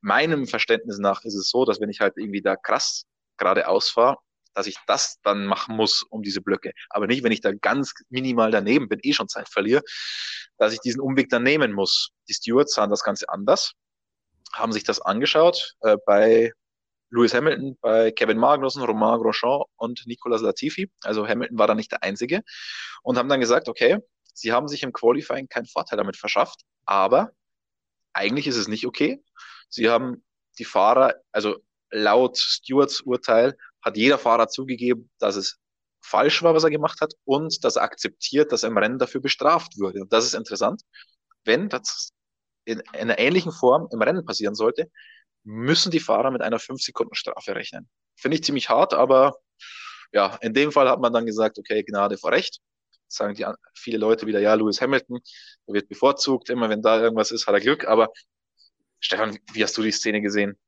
Meinem 0.00 0.46
Verständnis 0.46 0.98
nach 0.98 1.24
ist 1.24 1.34
es 1.34 1.50
so, 1.50 1.64
dass 1.64 1.80
wenn 1.80 1.90
ich 1.90 2.00
halt 2.00 2.14
irgendwie 2.16 2.42
da 2.42 2.56
krass 2.56 3.04
geradeaus 3.36 3.90
fahre, 3.90 4.18
dass 4.54 4.66
ich 4.66 4.76
das 4.86 5.20
dann 5.22 5.46
machen 5.46 5.76
muss 5.76 6.02
um 6.02 6.22
diese 6.22 6.40
Blöcke. 6.40 6.72
Aber 6.88 7.06
nicht, 7.06 7.22
wenn 7.22 7.32
ich 7.32 7.40
da 7.40 7.52
ganz 7.52 7.94
minimal 8.08 8.50
daneben 8.50 8.88
bin, 8.88 8.98
eh 9.02 9.12
schon 9.12 9.28
Zeit 9.28 9.48
verliere, 9.48 9.82
dass 10.58 10.72
ich 10.72 10.80
diesen 10.80 11.00
Umweg 11.00 11.28
dann 11.28 11.42
nehmen 11.42 11.72
muss. 11.72 12.10
Die 12.28 12.34
Stewards 12.34 12.74
sahen 12.74 12.90
das 12.90 13.04
Ganze 13.04 13.28
anders, 13.28 13.72
haben 14.52 14.72
sich 14.72 14.84
das 14.84 15.00
angeschaut 15.00 15.74
äh, 15.80 15.96
bei 16.04 16.52
Lewis 17.10 17.34
Hamilton, 17.34 17.76
bei 17.80 18.12
Kevin 18.12 18.38
Magnussen, 18.38 18.82
Romain 18.82 19.20
Grosjean 19.20 19.62
und 19.76 20.06
Nicolas 20.06 20.42
Latifi. 20.42 20.90
Also 21.02 21.26
Hamilton 21.26 21.58
war 21.58 21.66
da 21.66 21.74
nicht 21.74 21.92
der 21.92 22.02
Einzige 22.02 22.42
und 23.02 23.18
haben 23.18 23.28
dann 23.28 23.40
gesagt, 23.40 23.68
okay, 23.68 23.98
sie 24.32 24.52
haben 24.52 24.68
sich 24.68 24.82
im 24.82 24.92
Qualifying 24.92 25.48
keinen 25.48 25.66
Vorteil 25.66 25.96
damit 25.96 26.16
verschafft, 26.16 26.62
aber 26.84 27.32
eigentlich 28.12 28.46
ist 28.46 28.56
es 28.56 28.68
nicht 28.68 28.86
okay. 28.86 29.22
Sie 29.68 29.88
haben 29.88 30.24
die 30.58 30.64
Fahrer, 30.64 31.14
also 31.32 31.56
laut 31.90 32.38
Stewards 32.38 33.00
Urteil, 33.00 33.56
hat 33.82 33.96
jeder 33.96 34.18
Fahrer 34.18 34.48
zugegeben, 34.48 35.10
dass 35.18 35.36
es 35.36 35.58
falsch 36.02 36.42
war, 36.42 36.54
was 36.54 36.64
er 36.64 36.70
gemacht 36.70 37.00
hat 37.00 37.14
und 37.24 37.64
dass 37.64 37.76
er 37.76 37.82
akzeptiert, 37.82 38.52
dass 38.52 38.62
er 38.62 38.70
im 38.70 38.78
Rennen 38.78 38.98
dafür 38.98 39.20
bestraft 39.20 39.78
würde. 39.78 40.00
Und 40.02 40.12
das 40.12 40.24
ist 40.24 40.34
interessant. 40.34 40.82
Wenn 41.44 41.68
das 41.68 42.12
in 42.64 42.82
einer 42.92 43.18
ähnlichen 43.18 43.52
Form 43.52 43.88
im 43.90 44.02
Rennen 44.02 44.24
passieren 44.24 44.54
sollte, 44.54 44.90
müssen 45.44 45.90
die 45.90 46.00
Fahrer 46.00 46.30
mit 46.30 46.42
einer 46.42 46.58
5-Sekunden-Strafe 46.58 47.54
rechnen. 47.54 47.88
Finde 48.16 48.36
ich 48.36 48.44
ziemlich 48.44 48.68
hart, 48.68 48.94
aber 48.94 49.36
ja, 50.12 50.36
in 50.42 50.54
dem 50.54 50.72
Fall 50.72 50.88
hat 50.88 51.00
man 51.00 51.12
dann 51.12 51.26
gesagt, 51.26 51.58
okay, 51.58 51.82
Gnade 51.82 52.18
vor 52.18 52.32
Recht 52.32 52.60
sagen 53.12 53.34
die 53.34 53.44
viele 53.74 53.98
Leute 53.98 54.26
wieder, 54.26 54.40
ja, 54.40 54.54
Lewis 54.54 54.80
Hamilton, 54.80 55.20
der 55.66 55.74
wird 55.74 55.88
bevorzugt, 55.88 56.48
immer 56.50 56.68
wenn 56.68 56.82
da 56.82 57.00
irgendwas 57.00 57.30
ist, 57.30 57.46
hat 57.46 57.54
er 57.54 57.60
Glück. 57.60 57.86
Aber 57.86 58.08
Stefan, 59.00 59.38
wie 59.52 59.62
hast 59.62 59.76
du 59.76 59.82
die 59.82 59.90
Szene 59.90 60.20
gesehen? 60.20 60.58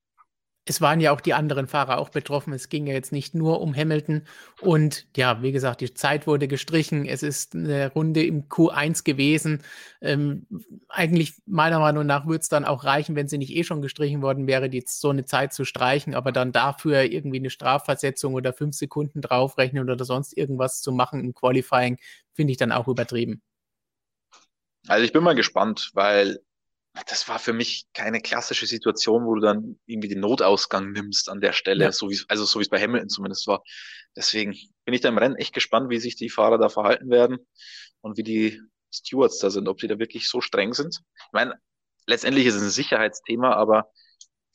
Es 0.64 0.81
waren 0.81 1.01
ja 1.01 1.12
auch 1.12 1.20
die 1.20 1.35
anderen 1.35 1.66
Fahrer 1.66 1.98
auch 1.98 2.11
betroffen. 2.11 2.53
Es 2.53 2.68
ging 2.68 2.87
ja 2.87 2.94
jetzt 2.94 3.11
nicht 3.11 3.35
nur 3.35 3.61
um 3.61 3.75
Hamilton. 3.75 4.22
Und 4.61 5.07
ja, 5.16 5.42
wie 5.42 5.51
gesagt, 5.51 5.81
die 5.81 5.92
Zeit 5.92 6.29
wurde 6.29 6.46
gestrichen. 6.46 7.05
Es 7.05 7.25
ist 7.25 7.57
eine 7.57 7.90
Runde 7.92 8.25
im 8.25 8.48
Q1 8.48 9.03
gewesen. 9.03 9.62
Ähm, 10.01 10.46
eigentlich 10.88 11.35
meiner 11.46 11.81
Meinung 11.81 12.07
nach 12.07 12.27
würde 12.27 12.42
es 12.42 12.48
dann 12.48 12.64
auch 12.64 12.85
reichen, 12.85 13.16
wenn 13.16 13.27
sie 13.27 13.38
nicht 13.38 13.55
eh 13.55 13.64
schon 13.64 13.83
gestrichen 13.83 14.22
worden 14.22 14.46
wäre, 14.46 14.68
die, 14.68 14.85
so 14.87 15.11
eine 15.11 15.25
Zeit 15.25 15.53
zu 15.53 15.64
streichen, 15.64 16.14
aber 16.14 16.31
dann 16.31 16.53
dafür 16.53 17.03
irgendwie 17.03 17.38
eine 17.38 17.51
Strafversetzung 17.51 18.35
oder 18.35 18.53
fünf 18.53 18.77
Sekunden 18.77 19.20
draufrechnen 19.20 19.83
oder 19.83 20.05
sonst 20.05 20.37
irgendwas 20.37 20.81
zu 20.81 20.92
machen 20.92 21.25
im 21.25 21.35
Qualifying, 21.35 21.98
finde 22.35 22.53
ich 22.53 22.57
dann 22.57 22.70
auch 22.70 22.87
übertrieben. 22.87 23.42
Also 24.87 25.05
ich 25.05 25.12
bin 25.12 25.25
mal 25.25 25.35
gespannt, 25.35 25.90
weil 25.94 26.40
das 27.07 27.28
war 27.28 27.38
für 27.38 27.52
mich 27.52 27.87
keine 27.94 28.20
klassische 28.20 28.66
Situation, 28.66 29.24
wo 29.24 29.35
du 29.35 29.40
dann 29.40 29.78
irgendwie 29.87 30.09
den 30.09 30.20
Notausgang 30.20 30.92
nimmst 30.92 31.28
an 31.28 31.40
der 31.40 31.52
Stelle, 31.52 31.85
ja. 31.85 31.92
so 31.92 32.11
wie 32.11 32.20
also 32.28 32.44
so 32.44 32.59
wie 32.59 32.62
es 32.62 32.68
bei 32.68 32.81
Hamilton 32.81 33.09
zumindest 33.09 33.46
war. 33.46 33.62
Deswegen 34.14 34.52
bin 34.85 34.94
ich 34.94 35.00
da 35.00 35.09
im 35.09 35.18
Rennen 35.18 35.37
echt 35.37 35.55
gespannt, 35.55 35.88
wie 35.88 35.98
sich 35.98 36.16
die 36.16 36.28
Fahrer 36.28 36.59
da 36.59 36.68
verhalten 36.68 37.11
werden 37.11 37.38
und 38.02 38.18
wie 38.18 38.22
die 38.22 38.61
Stewards 38.90 39.38
da 39.38 39.50
sind, 39.50 39.68
ob 39.68 39.78
die 39.78 39.88
da 39.88 39.98
wirklich 39.98 40.28
so 40.28 40.42
streng 40.42 40.74
sind. 40.74 41.00
Ich 41.16 41.33
meine, 41.33 41.55
letztendlich 42.07 42.46
ist 42.46 42.57
es 42.57 42.62
ein 42.62 42.70
Sicherheitsthema, 42.70 43.55
aber 43.55 43.90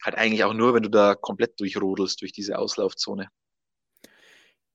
halt 0.03 0.15
eigentlich 0.15 0.43
auch 0.43 0.53
nur, 0.53 0.75
wenn 0.75 0.83
du 0.83 0.89
da 0.89 1.15
komplett 1.15 1.59
durchrodelst 1.59 2.21
durch 2.21 2.33
diese 2.33 2.59
Auslaufzone. 2.59 3.29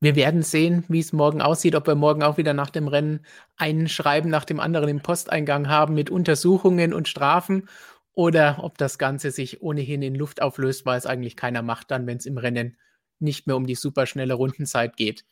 Wir 0.03 0.17
werden 0.17 0.43
sehen, 0.43 0.83
wie 0.89 0.99
es 0.99 1.13
morgen 1.13 1.41
aussieht, 1.41 1.77
ob 1.77 1.87
wir 1.87 1.95
morgen 1.95 2.25
auch 2.25 2.37
wieder 2.37 2.55
nach 2.55 2.71
dem 2.71 2.89
Rennen 2.89 3.25
ein 3.57 3.87
Schreiben 3.87 4.31
nach 4.31 4.45
dem 4.45 4.59
anderen 4.59 4.89
im 4.89 5.01
Posteingang 5.01 5.69
haben 5.69 5.95
mit 5.95 6.11
Untersuchungen 6.11 6.93
und 6.93 7.07
Strafen 7.07 7.69
oder 8.13 8.59
ob 8.65 8.77
das 8.79 8.99
Ganze 8.99 9.31
sich 9.31 9.63
ohnehin 9.63 10.03
in 10.03 10.17
Luft 10.17 10.43
auflöst, 10.43 10.85
weil 10.87 10.99
es 10.99 11.07
eigentlich 11.07 11.37
keiner 11.37 11.63
macht 11.63 11.93
dann, 11.93 12.09
wenn 12.09 12.17
es 12.17 12.27
im 12.27 12.37
Rennen 12.37 12.77
nicht 13.21 13.47
mehr 13.47 13.55
um 13.55 13.65
die 13.65 13.77
superschnelle 13.77 14.35
Rundenzeit 14.35 14.97
geht. 14.97 15.25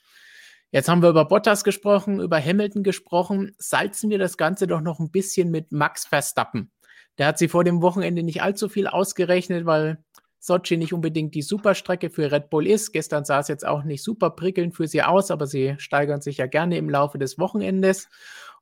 Jetzt 0.70 0.88
haben 0.88 1.02
wir 1.02 1.10
über 1.10 1.24
Bottas 1.24 1.64
gesprochen, 1.64 2.20
über 2.20 2.38
Hamilton 2.40 2.84
gesprochen. 2.84 3.50
Salzen 3.58 4.08
wir 4.08 4.20
das 4.20 4.36
Ganze 4.36 4.68
doch 4.68 4.82
noch 4.82 5.00
ein 5.00 5.10
bisschen 5.10 5.50
mit 5.50 5.72
Max 5.72 6.06
Verstappen. 6.06 6.70
Der 7.18 7.26
hat 7.26 7.38
sie 7.38 7.48
vor 7.48 7.64
dem 7.64 7.82
Wochenende 7.82 8.22
nicht 8.22 8.40
allzu 8.40 8.68
viel 8.68 8.86
ausgerechnet, 8.86 9.66
weil 9.66 10.04
Sochi 10.40 10.78
nicht 10.78 10.94
unbedingt 10.94 11.34
die 11.34 11.42
Superstrecke 11.42 12.08
für 12.08 12.32
Red 12.32 12.48
Bull 12.48 12.66
ist. 12.66 12.92
Gestern 12.92 13.24
sah 13.24 13.40
es 13.40 13.48
jetzt 13.48 13.66
auch 13.66 13.84
nicht 13.84 14.02
super 14.02 14.30
prickelnd 14.30 14.74
für 14.74 14.88
sie 14.88 15.02
aus, 15.02 15.30
aber 15.30 15.46
sie 15.46 15.74
steigern 15.78 16.22
sich 16.22 16.38
ja 16.38 16.46
gerne 16.46 16.78
im 16.78 16.88
Laufe 16.88 17.18
des 17.18 17.38
Wochenendes. 17.38 18.08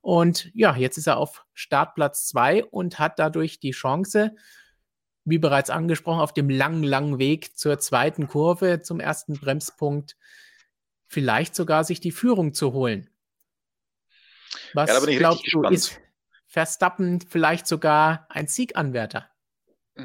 Und 0.01 0.51
ja, 0.53 0.75
jetzt 0.75 0.97
ist 0.97 1.07
er 1.07 1.17
auf 1.17 1.45
Startplatz 1.53 2.27
2 2.27 2.65
und 2.65 2.99
hat 2.99 3.17
dadurch 3.17 3.61
die 3.61 3.71
Chance, 3.71 4.35
wie 5.23 5.37
bereits 5.37 5.69
angesprochen, 5.69 6.19
auf 6.19 6.33
dem 6.33 6.49
langen, 6.49 6.83
langen 6.83 7.17
Weg 7.17 7.57
zur 7.57 7.79
zweiten 7.79 8.27
Kurve, 8.27 8.81
zum 8.81 8.99
ersten 8.99 9.39
Bremspunkt, 9.39 10.17
vielleicht 11.07 11.55
sogar 11.55 11.85
sich 11.85 12.01
die 12.01 12.11
Führung 12.11 12.53
zu 12.53 12.73
holen. 12.73 13.09
Was 14.73 14.89
ja, 14.89 15.17
glaubst 15.17 15.45
du, 15.45 15.61
gespannt. 15.61 15.75
ist 15.75 15.99
Verstappen 16.45 17.21
vielleicht 17.21 17.67
sogar 17.67 18.25
ein 18.29 18.47
Sieganwärter? 18.47 19.29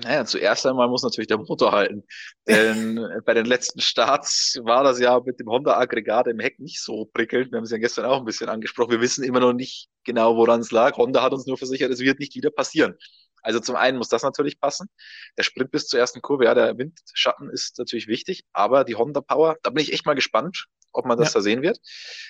Naja, 0.03 0.25
zuerst 0.25 0.67
einmal 0.67 0.89
muss 0.89 1.03
natürlich 1.03 1.29
der 1.29 1.39
Motor 1.39 1.73
halten. 1.73 2.05
Denn 2.49 2.97
bei 3.25 3.35
den 3.35 3.47
letzten 3.47 3.81
Starts 3.81 4.59
war 4.65 4.83
das 4.83 4.99
ja 4.99 5.21
mit 5.21 5.39
dem 5.39 5.49
Honda-Aggregat 5.49 6.27
im 6.27 6.41
Heck 6.41 6.59
nicht 6.59 6.83
so 6.83 7.05
prickelnd. 7.07 7.53
Wir 7.53 7.59
haben 7.59 7.65
es 7.65 7.71
ja 7.71 7.79
gestern 7.79 8.05
auch 8.07 8.19
ein 8.19 8.25
bisschen 8.25 8.49
angesprochen. 8.49 8.91
Wir 8.91 9.01
wissen 9.01 9.25
immer 9.25 9.41
noch 9.41 9.53
nicht 9.53 9.89
genau, 10.05 10.37
woran 10.37 10.61
es 10.61 10.71
lag. 10.71 10.97
Honda 10.97 11.23
hat 11.23 11.33
uns 11.33 11.47
nur 11.47 11.59
versichert, 11.59 11.91
es 11.91 12.01
wird 12.01 12.19
nicht 12.19 12.35
wieder 12.35 12.51
passieren. 12.51 12.97
Also 13.43 13.61
zum 13.61 13.77
einen 13.77 13.99
muss 13.99 14.09
das 14.09 14.23
natürlich 14.23 14.59
passen. 14.59 14.89
Der 15.37 15.43
Sprint 15.43 15.71
bis 15.71 15.87
zur 15.87 16.01
ersten 16.01 16.23
Kurve, 16.23 16.47
ja, 16.47 16.55
der 16.55 16.77
Windschatten 16.79 17.51
ist 17.51 17.79
natürlich 17.79 18.09
wichtig, 18.09 18.45
aber 18.53 18.85
die 18.85 18.95
Honda 18.95 19.21
Power, 19.21 19.57
da 19.63 19.71
bin 19.71 19.83
ich 19.83 19.93
echt 19.93 20.07
mal 20.07 20.15
gespannt, 20.15 20.67
ob 20.93 21.05
man 21.05 21.19
das 21.19 21.35
ja. 21.35 21.41
da 21.41 21.43
sehen 21.43 21.63
wird. 21.63 21.79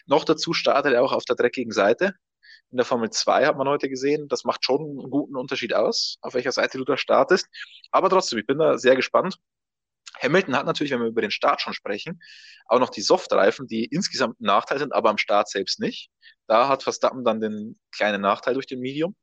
Noch 0.06 0.24
dazu 0.24 0.52
startet 0.52 0.92
er 0.92 1.04
auch 1.04 1.12
auf 1.12 1.24
der 1.24 1.36
dreckigen 1.36 1.72
Seite. 1.72 2.14
In 2.74 2.78
der 2.78 2.84
Formel 2.84 3.08
2 3.08 3.46
hat 3.46 3.56
man 3.56 3.68
heute 3.68 3.88
gesehen, 3.88 4.26
das 4.26 4.42
macht 4.42 4.64
schon 4.64 4.80
einen 4.80 5.08
guten 5.08 5.36
Unterschied 5.36 5.74
aus, 5.74 6.18
auf 6.22 6.34
welcher 6.34 6.50
Seite 6.50 6.76
du 6.76 6.84
da 6.84 6.96
startest. 6.96 7.46
Aber 7.92 8.10
trotzdem, 8.10 8.40
ich 8.40 8.46
bin 8.46 8.58
da 8.58 8.78
sehr 8.78 8.96
gespannt. 8.96 9.36
Hamilton 10.20 10.56
hat 10.56 10.66
natürlich, 10.66 10.90
wenn 10.92 10.98
wir 10.98 11.06
über 11.06 11.20
den 11.20 11.30
Start 11.30 11.60
schon 11.60 11.72
sprechen, 11.72 12.20
auch 12.66 12.80
noch 12.80 12.90
die 12.90 13.00
Softreifen, 13.00 13.68
die 13.68 13.84
insgesamt 13.84 14.40
ein 14.40 14.46
Nachteil 14.46 14.80
sind, 14.80 14.92
aber 14.92 15.10
am 15.10 15.18
Start 15.18 15.48
selbst 15.48 15.78
nicht. 15.78 16.10
Da 16.48 16.66
hat 16.66 16.82
Verstappen 16.82 17.22
dann 17.22 17.40
den 17.40 17.78
kleinen 17.92 18.20
Nachteil 18.20 18.54
durch 18.54 18.66
den 18.66 18.80
Medium. 18.80 19.14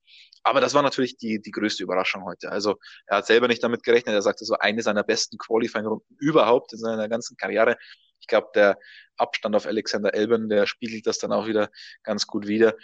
Aber 0.44 0.62
das 0.62 0.74
war 0.74 0.82
natürlich 0.82 1.18
die, 1.18 1.42
die 1.42 1.52
größte 1.52 1.84
Überraschung 1.84 2.24
heute. 2.24 2.54
Also 2.54 2.78
er 3.06 3.18
hat 3.18 3.26
selber 3.26 3.50
nicht 3.50 3.62
damit 3.62 3.84
gerechnet. 3.84 4.16
Er 4.16 4.22
sagte, 4.22 4.46
so 4.46 4.56
eine 4.60 4.82
seiner 4.82 5.04
besten 5.04 5.38
Qualifying-Runden 5.38 6.16
überhaupt 6.20 6.72
in 6.72 6.80
seiner 6.80 7.10
ganzen 7.10 7.36
Karriere. 7.36 7.76
Ich 8.22 8.28
glaube, 8.28 8.48
der 8.56 8.80
Abstand 9.18 9.58
auf 9.58 9.66
Alexander 9.66 10.14
Elben, 10.14 10.48
der 10.48 10.68
spiegelt 10.68 11.06
das 11.06 11.18
dann 11.18 11.34
auch 11.34 11.48
wieder 11.48 11.70
ganz 12.04 12.28
gut 12.28 12.48
wider. 12.48 12.76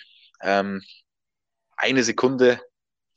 Ähm, 0.41 0.81
eine 1.77 2.03
Sekunde 2.03 2.59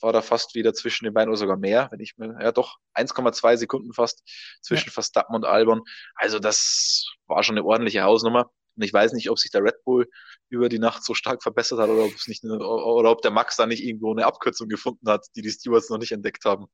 war 0.01 0.13
da 0.13 0.23
fast 0.23 0.55
wieder 0.55 0.73
zwischen 0.73 1.05
den 1.05 1.15
beiden 1.15 1.29
oder 1.29 1.39
sogar 1.39 1.57
mehr, 1.57 1.89
wenn 1.91 2.01
ich 2.01 2.17
mir, 2.17 2.37
ja 2.41 2.53
doch, 2.53 2.79
1,2 2.95 3.57
Sekunden 3.57 3.93
fast 3.93 4.23
zwischen 4.63 4.89
ja. 4.89 4.93
Verstappen 4.93 5.35
und 5.35 5.45
Albon. 5.45 5.83
Also 6.15 6.39
das 6.39 7.07
war 7.27 7.43
schon 7.43 7.59
eine 7.59 7.67
ordentliche 7.67 8.03
Hausnummer. 8.03 8.51
Und 8.77 8.85
ich 8.85 8.93
weiß 8.93 9.13
nicht, 9.13 9.31
ob 9.31 9.39
sich 9.39 9.51
der 9.51 9.63
Red 9.63 9.83
Bull 9.85 10.09
über 10.49 10.69
die 10.69 10.79
Nacht 10.79 11.05
so 11.05 11.13
stark 11.15 11.43
verbessert 11.43 11.81
hat 11.81 11.91
oder 11.91 12.05
ob 12.05 12.15
es 12.15 12.29
nicht 12.29 12.45
eine, 12.45 12.59
oder 12.59 13.11
ob 13.11 13.21
der 13.21 13.31
Max 13.31 13.57
da 13.57 13.67
nicht 13.67 13.83
irgendwo 13.83 14.13
eine 14.13 14.25
Abkürzung 14.25 14.69
gefunden 14.69 15.09
hat, 15.09 15.27
die 15.37 15.43
die 15.43 15.51
Stewards 15.51 15.91
noch 15.91 15.99
nicht 15.99 16.13
entdeckt 16.13 16.45
haben. 16.45 16.67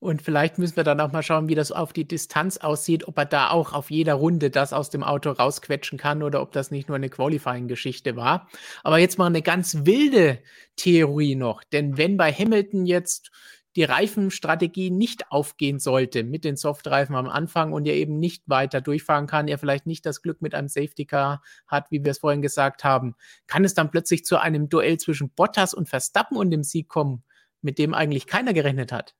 Und 0.00 0.22
vielleicht 0.22 0.58
müssen 0.58 0.76
wir 0.76 0.84
dann 0.84 1.00
auch 1.00 1.10
mal 1.10 1.24
schauen, 1.24 1.48
wie 1.48 1.56
das 1.56 1.72
auf 1.72 1.92
die 1.92 2.06
Distanz 2.06 2.58
aussieht, 2.58 3.08
ob 3.08 3.18
er 3.18 3.24
da 3.24 3.50
auch 3.50 3.72
auf 3.72 3.90
jeder 3.90 4.14
Runde 4.14 4.48
das 4.48 4.72
aus 4.72 4.90
dem 4.90 5.02
Auto 5.02 5.30
rausquetschen 5.30 5.98
kann 5.98 6.22
oder 6.22 6.40
ob 6.40 6.52
das 6.52 6.70
nicht 6.70 6.88
nur 6.88 6.96
eine 6.96 7.10
Qualifying-Geschichte 7.10 8.14
war. 8.14 8.48
Aber 8.84 8.98
jetzt 8.98 9.18
mal 9.18 9.26
eine 9.26 9.42
ganz 9.42 9.86
wilde 9.86 10.38
Theorie 10.76 11.34
noch. 11.34 11.64
Denn 11.64 11.98
wenn 11.98 12.16
bei 12.16 12.32
Hamilton 12.32 12.86
jetzt 12.86 13.32
die 13.74 13.82
Reifenstrategie 13.82 14.90
nicht 14.90 15.32
aufgehen 15.32 15.80
sollte 15.80 16.22
mit 16.22 16.44
den 16.44 16.56
Softreifen 16.56 17.16
am 17.16 17.28
Anfang 17.28 17.72
und 17.72 17.86
er 17.86 17.94
eben 17.94 18.20
nicht 18.20 18.44
weiter 18.46 18.80
durchfahren 18.80 19.26
kann, 19.26 19.48
er 19.48 19.58
vielleicht 19.58 19.86
nicht 19.86 20.06
das 20.06 20.22
Glück 20.22 20.40
mit 20.40 20.54
einem 20.54 20.68
Safety 20.68 21.06
Car 21.06 21.42
hat, 21.66 21.90
wie 21.90 22.04
wir 22.04 22.12
es 22.12 22.18
vorhin 22.18 22.42
gesagt 22.42 22.84
haben, 22.84 23.16
kann 23.48 23.64
es 23.64 23.74
dann 23.74 23.90
plötzlich 23.90 24.24
zu 24.24 24.38
einem 24.38 24.68
Duell 24.68 24.98
zwischen 24.98 25.30
Bottas 25.30 25.74
und 25.74 25.88
Verstappen 25.88 26.36
und 26.36 26.50
dem 26.50 26.62
Sieg 26.62 26.88
kommen, 26.88 27.24
mit 27.62 27.78
dem 27.78 27.94
eigentlich 27.94 28.28
keiner 28.28 28.52
gerechnet 28.52 28.92
hat 28.92 29.16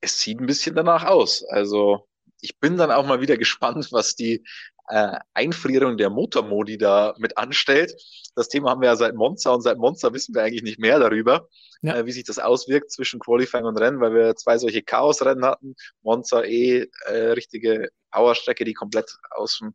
es 0.00 0.20
sieht 0.20 0.40
ein 0.40 0.46
bisschen 0.46 0.74
danach 0.74 1.04
aus. 1.04 1.44
Also 1.48 2.08
ich 2.40 2.58
bin 2.58 2.76
dann 2.76 2.90
auch 2.90 3.06
mal 3.06 3.20
wieder 3.20 3.36
gespannt, 3.38 3.88
was 3.92 4.14
die 4.14 4.44
äh, 4.88 5.18
Einfrierung 5.34 5.96
der 5.96 6.10
Motormodi 6.10 6.76
da 6.76 7.14
mit 7.18 7.38
anstellt. 7.38 7.94
Das 8.34 8.48
Thema 8.48 8.70
haben 8.70 8.80
wir 8.80 8.88
ja 8.88 8.96
seit 8.96 9.14
Monza 9.14 9.50
und 9.52 9.62
seit 9.62 9.78
Monza 9.78 10.12
wissen 10.12 10.34
wir 10.34 10.42
eigentlich 10.42 10.62
nicht 10.62 10.80
mehr 10.80 10.98
darüber, 10.98 11.48
ja. 11.82 11.96
äh, 11.96 12.06
wie 12.06 12.12
sich 12.12 12.24
das 12.24 12.38
auswirkt 12.38 12.90
zwischen 12.90 13.20
Qualifying 13.20 13.64
und 13.64 13.76
Rennen, 13.78 14.00
weil 14.00 14.14
wir 14.14 14.34
zwei 14.36 14.58
solche 14.58 14.82
Chaosrennen 14.82 15.44
hatten. 15.44 15.74
Monza 16.02 16.42
eh 16.42 16.88
äh, 17.06 17.30
richtige 17.32 17.90
Powerstrecke, 18.10 18.64
die 18.64 18.74
komplett 18.74 19.16
aus 19.30 19.58
dem, 19.58 19.72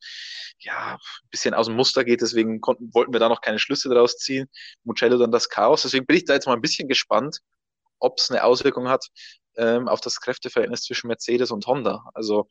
ja, 0.59 0.97
bisschen 1.31 1.53
aus 1.53 1.67
dem 1.67 1.75
Muster 1.75 2.03
geht, 2.03 2.21
deswegen 2.21 2.59
konnten, 2.59 2.93
wollten 2.93 3.13
wir 3.13 3.19
da 3.21 3.29
noch 3.29 3.41
keine 3.41 3.59
Schlüsse 3.59 3.88
draus 3.88 4.17
ziehen. 4.17 4.49
Mugello 4.83 5.17
dann 5.17 5.31
das 5.31 5.47
Chaos, 5.47 5.83
deswegen 5.83 6.05
bin 6.05 6.17
ich 6.17 6.25
da 6.25 6.33
jetzt 6.33 6.47
mal 6.47 6.53
ein 6.55 6.61
bisschen 6.61 6.89
gespannt, 6.89 7.39
ob 7.99 8.17
es 8.17 8.29
eine 8.29 8.43
Auswirkung 8.43 8.89
hat 8.89 9.07
ähm, 9.57 9.87
auf 9.87 10.01
das 10.01 10.19
Kräfteverhältnis 10.19 10.83
zwischen 10.83 11.07
Mercedes 11.07 11.51
und 11.51 11.65
Honda. 11.67 12.09
Also 12.13 12.47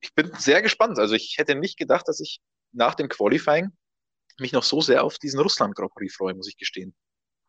ich 0.00 0.14
bin 0.14 0.30
sehr 0.38 0.62
gespannt. 0.62 0.98
Also 0.98 1.14
ich 1.14 1.36
hätte 1.38 1.54
nicht 1.54 1.78
gedacht, 1.78 2.08
dass 2.08 2.20
ich 2.20 2.40
nach 2.72 2.94
dem 2.94 3.08
Qualifying 3.08 3.70
mich 4.38 4.52
noch 4.52 4.62
so 4.64 4.80
sehr 4.80 5.04
auf 5.04 5.18
diesen 5.18 5.40
Russland 5.40 5.74
Grand 5.74 5.94
Prix 5.94 6.14
freue, 6.14 6.34
muss 6.34 6.48
ich 6.48 6.56
gestehen. 6.56 6.94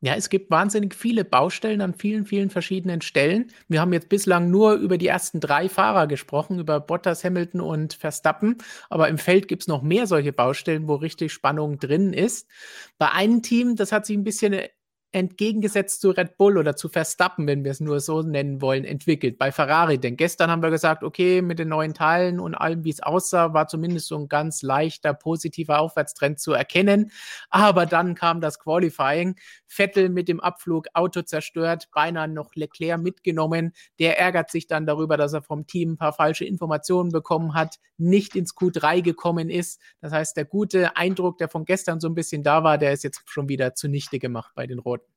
Ja, 0.05 0.15
es 0.15 0.27
gibt 0.27 0.51
wahnsinnig 0.51 0.95
viele 0.95 1.23
Baustellen 1.23 1.79
an 1.79 1.93
vielen, 1.93 2.25
vielen 2.25 2.49
verschiedenen 2.49 2.99
Stellen. 2.99 3.53
Wir 3.69 3.79
haben 3.79 3.93
jetzt 3.93 4.09
bislang 4.09 4.51
nur 4.51 4.73
über 4.73 4.97
die 4.97 5.07
ersten 5.07 5.39
drei 5.39 5.69
Fahrer 5.69 6.07
gesprochen, 6.07 6.59
über 6.59 6.81
Bottas, 6.81 7.23
Hamilton 7.23 7.61
und 7.61 7.93
Verstappen. 7.93 8.57
Aber 8.89 9.07
im 9.07 9.17
Feld 9.17 9.47
gibt 9.47 9.61
es 9.63 9.69
noch 9.69 9.81
mehr 9.81 10.05
solche 10.05 10.33
Baustellen, 10.33 10.89
wo 10.89 10.95
richtig 10.95 11.31
Spannung 11.31 11.79
drin 11.79 12.11
ist. 12.11 12.49
Bei 12.97 13.11
einem 13.11 13.41
Team, 13.43 13.77
das 13.77 13.93
hat 13.93 14.05
sich 14.05 14.17
ein 14.17 14.25
bisschen 14.25 14.65
entgegengesetzt 15.13 16.01
zu 16.01 16.09
Red 16.09 16.37
Bull 16.37 16.57
oder 16.57 16.75
zu 16.75 16.89
Verstappen, 16.89 17.47
wenn 17.47 17.63
wir 17.63 17.71
es 17.71 17.79
nur 17.79 17.99
so 17.99 18.21
nennen 18.21 18.61
wollen, 18.61 18.83
entwickelt. 18.83 19.37
Bei 19.37 19.51
Ferrari, 19.51 19.97
denn 19.97 20.17
gestern 20.17 20.49
haben 20.49 20.61
wir 20.61 20.71
gesagt, 20.71 21.03
okay, 21.03 21.41
mit 21.41 21.59
den 21.59 21.69
neuen 21.69 21.93
Teilen 21.93 22.39
und 22.39 22.55
allem, 22.55 22.83
wie 22.83 22.89
es 22.89 23.01
aussah, 23.01 23.53
war 23.53 23.67
zumindest 23.67 24.07
so 24.07 24.17
ein 24.17 24.27
ganz 24.27 24.61
leichter 24.63 25.13
positiver 25.13 25.79
Aufwärtstrend 25.79 26.39
zu 26.39 26.53
erkennen. 26.53 27.11
Aber 27.49 27.85
dann 27.85 28.15
kam 28.15 28.41
das 28.41 28.59
Qualifying. 28.59 29.35
Vettel 29.73 30.09
mit 30.09 30.27
dem 30.27 30.39
Abflug, 30.39 30.87
Auto 30.93 31.21
zerstört, 31.21 31.89
beinahe 31.93 32.27
noch 32.27 32.55
Leclerc 32.55 33.01
mitgenommen. 33.01 33.73
Der 33.99 34.19
ärgert 34.19 34.51
sich 34.51 34.67
dann 34.67 34.85
darüber, 34.85 35.17
dass 35.17 35.33
er 35.33 35.41
vom 35.41 35.65
Team 35.67 35.93
ein 35.93 35.97
paar 35.97 36.13
falsche 36.13 36.45
Informationen 36.45 37.11
bekommen 37.11 37.53
hat, 37.53 37.79
nicht 37.97 38.35
ins 38.35 38.55
Q3 38.55 39.01
gekommen 39.01 39.49
ist. 39.49 39.81
Das 40.01 40.11
heißt, 40.11 40.37
der 40.37 40.45
gute 40.45 40.95
Eindruck, 40.95 41.37
der 41.37 41.49
von 41.49 41.65
gestern 41.65 41.99
so 41.99 42.07
ein 42.07 42.15
bisschen 42.15 42.43
da 42.43 42.63
war, 42.63 42.77
der 42.77 42.93
ist 42.93 43.03
jetzt 43.03 43.23
schon 43.25 43.49
wieder 43.49 43.73
zunichte 43.73 44.19
gemacht 44.19 44.53
bei 44.55 44.67
den 44.67 44.79
Roten. 44.79 45.11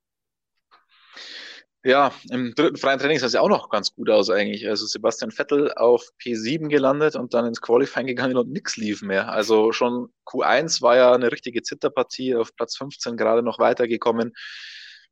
Ja, 1.87 2.13
im 2.31 2.53
dritten 2.57 2.79
freien 2.79 2.99
Training 2.99 3.21
sah 3.21 3.27
es 3.27 3.35
ja 3.35 3.41
auch 3.41 3.49
noch 3.49 3.71
ganz 3.71 3.95
gut 3.95 4.11
aus 4.11 4.29
eigentlich. 4.29 4.67
Also 4.69 4.87
Sebastian 4.87 5.31
Vettel 5.31 5.73
auf 5.75 6.03
P7 6.21 6.67
gelandet 6.69 7.15
und 7.15 7.33
dann 7.33 7.47
ins 7.47 7.61
Qualifying 7.61 8.09
gegangen 8.09 8.37
und 8.37 8.51
nichts 8.51 8.77
lief 8.77 9.03
mehr. 9.03 9.29
Also 9.29 9.71
schon 9.71 10.13
Q1 10.27 10.83
war 10.83 10.97
ja 10.97 11.13
eine 11.13 11.31
richtige 11.31 11.63
Zitterpartie, 11.63 12.35
auf 12.35 12.57
Platz 12.57 12.77
15 12.77 13.17
gerade 13.17 13.45
noch 13.45 13.61
weitergekommen. 13.61 14.33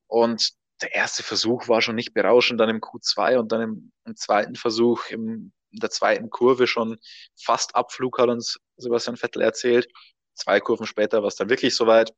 Und 0.08 0.50
der 0.82 0.96
erste 0.96 1.22
Versuch 1.22 1.68
war 1.68 1.80
schon 1.80 1.94
nicht 1.94 2.12
berauschend, 2.12 2.58
dann 2.58 2.70
im 2.70 2.80
Q2 2.80 3.38
und 3.38 3.52
dann 3.52 3.60
im, 3.60 3.92
im 4.04 4.16
zweiten 4.16 4.56
Versuch 4.56 5.10
im, 5.10 5.52
in 5.70 5.78
der 5.78 5.90
zweiten 5.90 6.28
Kurve 6.28 6.66
schon 6.66 6.98
fast 7.40 7.76
Abflug, 7.76 8.18
hat 8.18 8.30
uns 8.30 8.58
Sebastian 8.78 9.16
Vettel 9.16 9.42
erzählt. 9.42 9.86
Zwei 10.34 10.58
Kurven 10.58 10.86
später 10.86 11.22
war 11.22 11.28
es 11.28 11.36
dann 11.36 11.50
wirklich 11.50 11.76
soweit. 11.76 12.12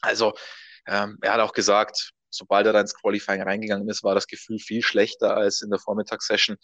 Also 0.00 0.32
ähm, 0.88 1.16
er 1.22 1.34
hat 1.34 1.40
auch 1.40 1.52
gesagt, 1.52 2.10
sobald 2.34 2.66
er 2.66 2.72
da 2.72 2.80
ins 2.80 2.94
Qualifying 2.94 3.42
reingegangen 3.42 3.88
ist, 3.88 4.02
war 4.02 4.14
das 4.14 4.26
Gefühl 4.26 4.58
viel 4.58 4.82
schlechter 4.82 5.36
als 5.36 5.62
in 5.62 5.70
der 5.70 5.78
Vormittagssession. 5.78 6.56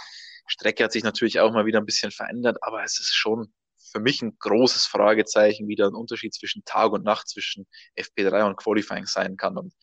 Strecke 0.46 0.84
hat 0.84 0.92
sich 0.92 1.04
natürlich 1.04 1.40
auch 1.40 1.52
mal 1.52 1.66
wieder 1.66 1.78
ein 1.78 1.86
bisschen 1.86 2.10
verändert, 2.10 2.58
aber 2.62 2.82
es 2.84 2.98
ist 3.00 3.14
schon 3.14 3.52
für 3.92 4.00
mich 4.00 4.22
ein 4.22 4.36
großes 4.38 4.86
Fragezeichen, 4.86 5.68
wie 5.68 5.76
da 5.76 5.86
ein 5.86 5.94
Unterschied 5.94 6.34
zwischen 6.34 6.64
Tag 6.64 6.92
und 6.92 7.04
Nacht 7.04 7.28
zwischen 7.28 7.66
FP3 7.96 8.46
und 8.46 8.56
Qualifying 8.56 9.06
sein 9.06 9.36
kann. 9.36 9.56
Und 9.56 9.74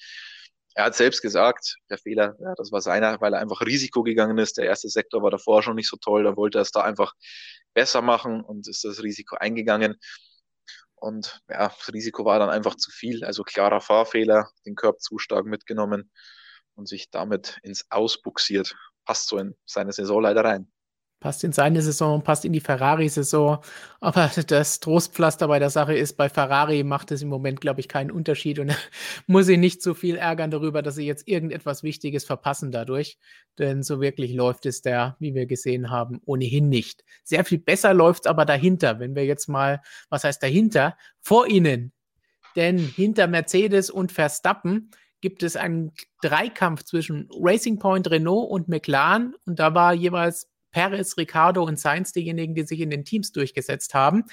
er 0.76 0.86
hat 0.86 0.95
selbst 0.95 1.21
gesagt, 1.21 1.76
der 1.89 1.97
Fehler, 1.97 2.36
ja, 2.39 2.54
das 2.56 2.71
war 2.71 2.82
seiner, 2.82 3.19
weil 3.19 3.34
er 3.34 3.39
einfach 3.39 3.62
Risiko 3.62 4.04
gegangen 4.04 4.38
ist. 4.38 4.58
Der 4.58 4.65
erste 4.65 4.89
Sektor 4.89 5.23
war 5.23 5.32
davor 5.32 5.63
schon 5.63 5.76
nicht 5.76 5.89
so 5.89 5.97
toll, 5.97 6.23
da 6.23 6.36
wollte 6.36 6.60
er 6.60 6.62
es 6.62 6.71
da 6.71 6.82
einfach 6.82 7.13
besser 7.73 8.02
machen 8.02 8.41
und 8.41 8.67
ist 8.67 8.84
das 8.84 9.02
Risiko 9.04 9.38
eingegangen. 9.38 9.95
Und 11.00 11.42
ja, 11.50 11.70
das 11.70 11.94
Risiko 11.94 12.26
war 12.26 12.40
dann 12.40 12.50
einfach 12.50 12.76
zu 12.76 12.92
viel. 12.92 13.24
Also 13.24 13.44
klarer 13.44 13.82
Fahrfehler, 13.82 14.50
den 14.66 14.76
Körper 14.76 15.00
zu 15.00 15.20
stark 15.20 15.46
mitgenommen 15.46 16.12
und 16.76 16.88
sich 16.88 17.10
damit 17.12 17.60
ins 17.64 17.86
Ausbuxiert. 17.90 18.76
Passt 19.06 19.30
so 19.30 19.38
in 19.38 19.56
seine 19.66 19.94
Saison 19.94 20.22
leider 20.22 20.44
rein. 20.44 20.72
Passt 21.20 21.44
in 21.44 21.52
seine 21.52 21.82
Saison, 21.82 22.22
passt 22.22 22.46
in 22.46 22.54
die 22.54 22.60
Ferrari-Saison. 22.60 23.58
Aber 24.00 24.30
das 24.48 24.80
Trostpflaster 24.80 25.48
bei 25.48 25.58
der 25.58 25.72
Sache 25.72 25.96
ist, 25.96 26.16
bei 26.16 26.30
Ferrari 26.30 26.84
macht 26.84 27.12
es 27.12 27.24
im 27.24 27.30
Moment, 27.30 27.60
glaube 27.60 27.80
ich, 27.80 27.88
keinen 27.88 28.12
Unterschied 28.12 28.60
und 28.60 28.76
muss 29.28 29.48
sich 29.48 29.58
nicht 29.58 29.82
so 29.82 29.96
viel 29.96 30.16
ärgern 30.16 30.52
darüber, 30.52 30.84
dass 30.84 30.96
sie 30.96 31.08
jetzt 31.08 31.28
irgendetwas 31.28 31.82
Wichtiges 31.82 32.24
verpassen 32.24 32.72
dadurch. 32.72 33.18
Denn 33.58 33.82
so 33.82 34.00
wirklich 34.00 34.34
läuft 34.34 34.68
es 34.68 34.84
da, 34.84 35.18
wie 35.20 35.34
wir 35.34 35.48
gesehen 35.48 35.90
haben, 35.90 36.22
ohnehin 36.26 36.70
nicht. 36.70 37.04
Sehr 37.24 37.44
viel 37.44 37.60
besser 37.60 37.96
läuft 37.96 38.26
es 38.26 38.30
aber 38.30 38.46
dahinter. 38.46 39.00
Wenn 39.00 39.16
wir 39.16 39.26
jetzt 39.26 39.48
mal, 39.48 39.82
was 40.10 40.24
heißt 40.24 40.44
dahinter? 40.44 40.98
Vor 41.22 41.48
ihnen. 41.48 41.94
Denn 42.56 42.78
hinter 42.78 43.26
Mercedes 43.26 43.90
und 43.90 44.12
Verstappen 44.12 44.92
gibt 45.22 45.42
es 45.42 45.56
einen 45.56 45.94
Dreikampf 46.22 46.84
zwischen 46.84 47.28
Racing 47.42 47.80
Point, 47.80 48.10
Renault 48.10 48.52
und 48.52 48.68
McLaren. 48.68 49.36
Und 49.46 49.58
da 49.60 49.74
war 49.74 49.94
jeweils 49.94 50.48
Perez, 50.78 51.18
Ricardo 51.18 51.63
und 51.63 51.80
Sainz 51.80 52.12
diejenigen, 52.12 52.54
die 52.54 52.62
sich 52.62 52.82
in 52.82 52.92
den 52.92 53.04
Teams 53.04 53.32
durchgesetzt 53.32 53.96
haben. 53.96 54.26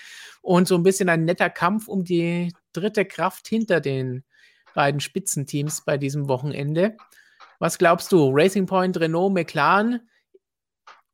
Und 0.42 0.68
so 0.68 0.74
ein 0.74 0.82
bisschen 0.82 1.08
ein 1.08 1.24
netter 1.24 1.48
Kampf 1.48 1.88
um 1.88 2.04
die 2.04 2.52
dritte 2.74 3.06
Kraft 3.06 3.48
hinter 3.48 3.80
den 3.80 4.24
beiden 4.74 5.00
Spitzenteams 5.00 5.86
bei 5.86 5.96
diesem 5.96 6.28
Wochenende. 6.28 6.98
Was 7.60 7.78
glaubst 7.78 8.12
du? 8.12 8.30
Racing 8.30 8.66
Point, 8.66 9.00
Renault, 9.00 9.32
McLaren? 9.32 10.06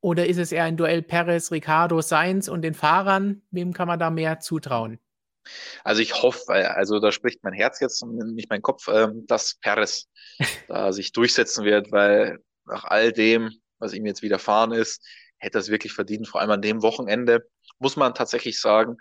Oder 0.00 0.26
ist 0.26 0.38
es 0.38 0.50
eher 0.50 0.64
ein 0.64 0.76
Duell 0.76 1.00
Perez, 1.00 1.52
Ricardo, 1.52 2.00
Sainz 2.00 2.48
und 2.48 2.62
den 2.62 2.74
Fahrern? 2.74 3.42
Wem 3.52 3.72
kann 3.72 3.86
man 3.86 4.00
da 4.00 4.10
mehr 4.10 4.40
zutrauen? 4.40 4.98
Also 5.84 6.02
ich 6.02 6.24
hoffe, 6.24 6.74
also 6.74 6.98
da 6.98 7.12
spricht 7.12 7.44
mein 7.44 7.52
Herz 7.52 7.78
jetzt 7.78 8.02
und 8.02 8.34
nicht 8.34 8.50
mein 8.50 8.62
Kopf, 8.62 8.88
ähm, 8.88 9.28
dass 9.28 9.54
Perez 9.60 10.08
da 10.66 10.92
sich 10.92 11.12
durchsetzen 11.12 11.64
wird, 11.64 11.92
weil 11.92 12.40
nach 12.64 12.82
all 12.82 13.12
dem, 13.12 13.59
was 13.80 13.92
ihm 13.92 14.06
jetzt 14.06 14.22
widerfahren 14.22 14.72
ist, 14.72 15.04
hätte 15.38 15.58
er 15.58 15.62
es 15.62 15.70
wirklich 15.70 15.92
verdient. 15.92 16.28
Vor 16.28 16.40
allem 16.40 16.50
an 16.50 16.62
dem 16.62 16.82
Wochenende 16.82 17.48
muss 17.78 17.96
man 17.96 18.14
tatsächlich 18.14 18.60
sagen, 18.60 18.96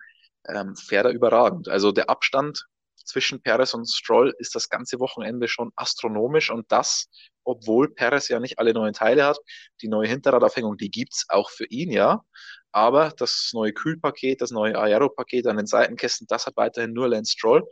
ähm, 0.48 0.76
fährt 0.76 1.06
er 1.06 1.12
überragend. 1.12 1.68
Also 1.70 1.92
der 1.92 2.10
Abstand 2.10 2.66
zwischen 3.06 3.42
Perez 3.42 3.74
und 3.74 3.90
Stroll 3.90 4.34
ist 4.38 4.56
das 4.56 4.70
ganze 4.70 5.00
Wochenende 5.00 5.48
schon 5.48 5.72
astronomisch 5.76 6.52
und 6.52 6.72
das, 6.72 7.08
obwohl 7.44 7.94
Perez 7.94 8.28
ja 8.30 8.40
nicht 8.40 8.60
alle 8.60 8.74
neuen 8.74 8.94
Teile 8.94 9.26
hat. 9.26 9.38
Die 9.82 9.88
neue 9.88 10.08
Hinterradaufhängung, 10.08 10.78
die 10.78 10.92
gibt's 10.92 11.26
auch 11.30 11.50
für 11.50 11.66
ihn, 11.66 11.92
ja. 11.92 12.24
Aber 12.72 13.12
das 13.18 13.50
neue 13.54 13.74
Kühlpaket, 13.74 14.42
das 14.42 14.52
neue 14.52 14.78
Aero-Paket 14.78 15.48
an 15.48 15.58
den 15.58 15.66
Seitenkästen, 15.66 16.28
das 16.28 16.46
hat 16.46 16.56
weiterhin 16.56 16.94
nur 16.94 17.10
Lance 17.10 17.32
Stroll. 17.32 17.68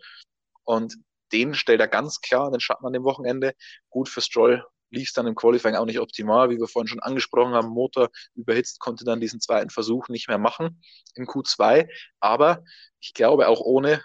Und 0.63 0.95
den 1.31 1.53
stellt 1.53 1.81
er 1.81 1.87
ganz 1.87 2.19
klar 2.21 2.47
in 2.47 2.53
den 2.53 2.59
Schatten 2.59 2.85
an 2.85 2.93
dem 2.93 3.03
Wochenende. 3.03 3.53
Gut 3.89 4.09
für 4.09 4.21
Stroll 4.21 4.65
lief 4.89 5.09
es 5.09 5.13
dann 5.13 5.27
im 5.27 5.35
Qualifying 5.35 5.75
auch 5.75 5.85
nicht 5.85 5.99
optimal, 5.99 6.49
wie 6.49 6.59
wir 6.59 6.67
vorhin 6.67 6.87
schon 6.87 6.99
angesprochen 6.99 7.53
haben. 7.53 7.69
Motor 7.69 8.09
überhitzt, 8.35 8.79
konnte 8.79 9.05
dann 9.05 9.19
diesen 9.19 9.41
zweiten 9.41 9.69
Versuch 9.69 10.07
nicht 10.09 10.27
mehr 10.27 10.37
machen 10.37 10.81
im 11.15 11.25
Q2. 11.25 11.89
Aber 12.19 12.63
ich 12.99 13.13
glaube, 13.13 13.47
auch 13.47 13.61
ohne 13.61 14.01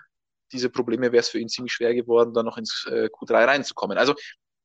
diese 0.52 0.70
Probleme 0.70 1.12
wäre 1.12 1.20
es 1.20 1.30
für 1.30 1.38
ihn 1.38 1.48
ziemlich 1.48 1.72
schwer 1.72 1.94
geworden, 1.94 2.34
dann 2.34 2.44
noch 2.44 2.58
ins 2.58 2.86
äh, 2.90 3.06
Q3 3.06 3.46
reinzukommen. 3.46 3.96
Also 3.96 4.14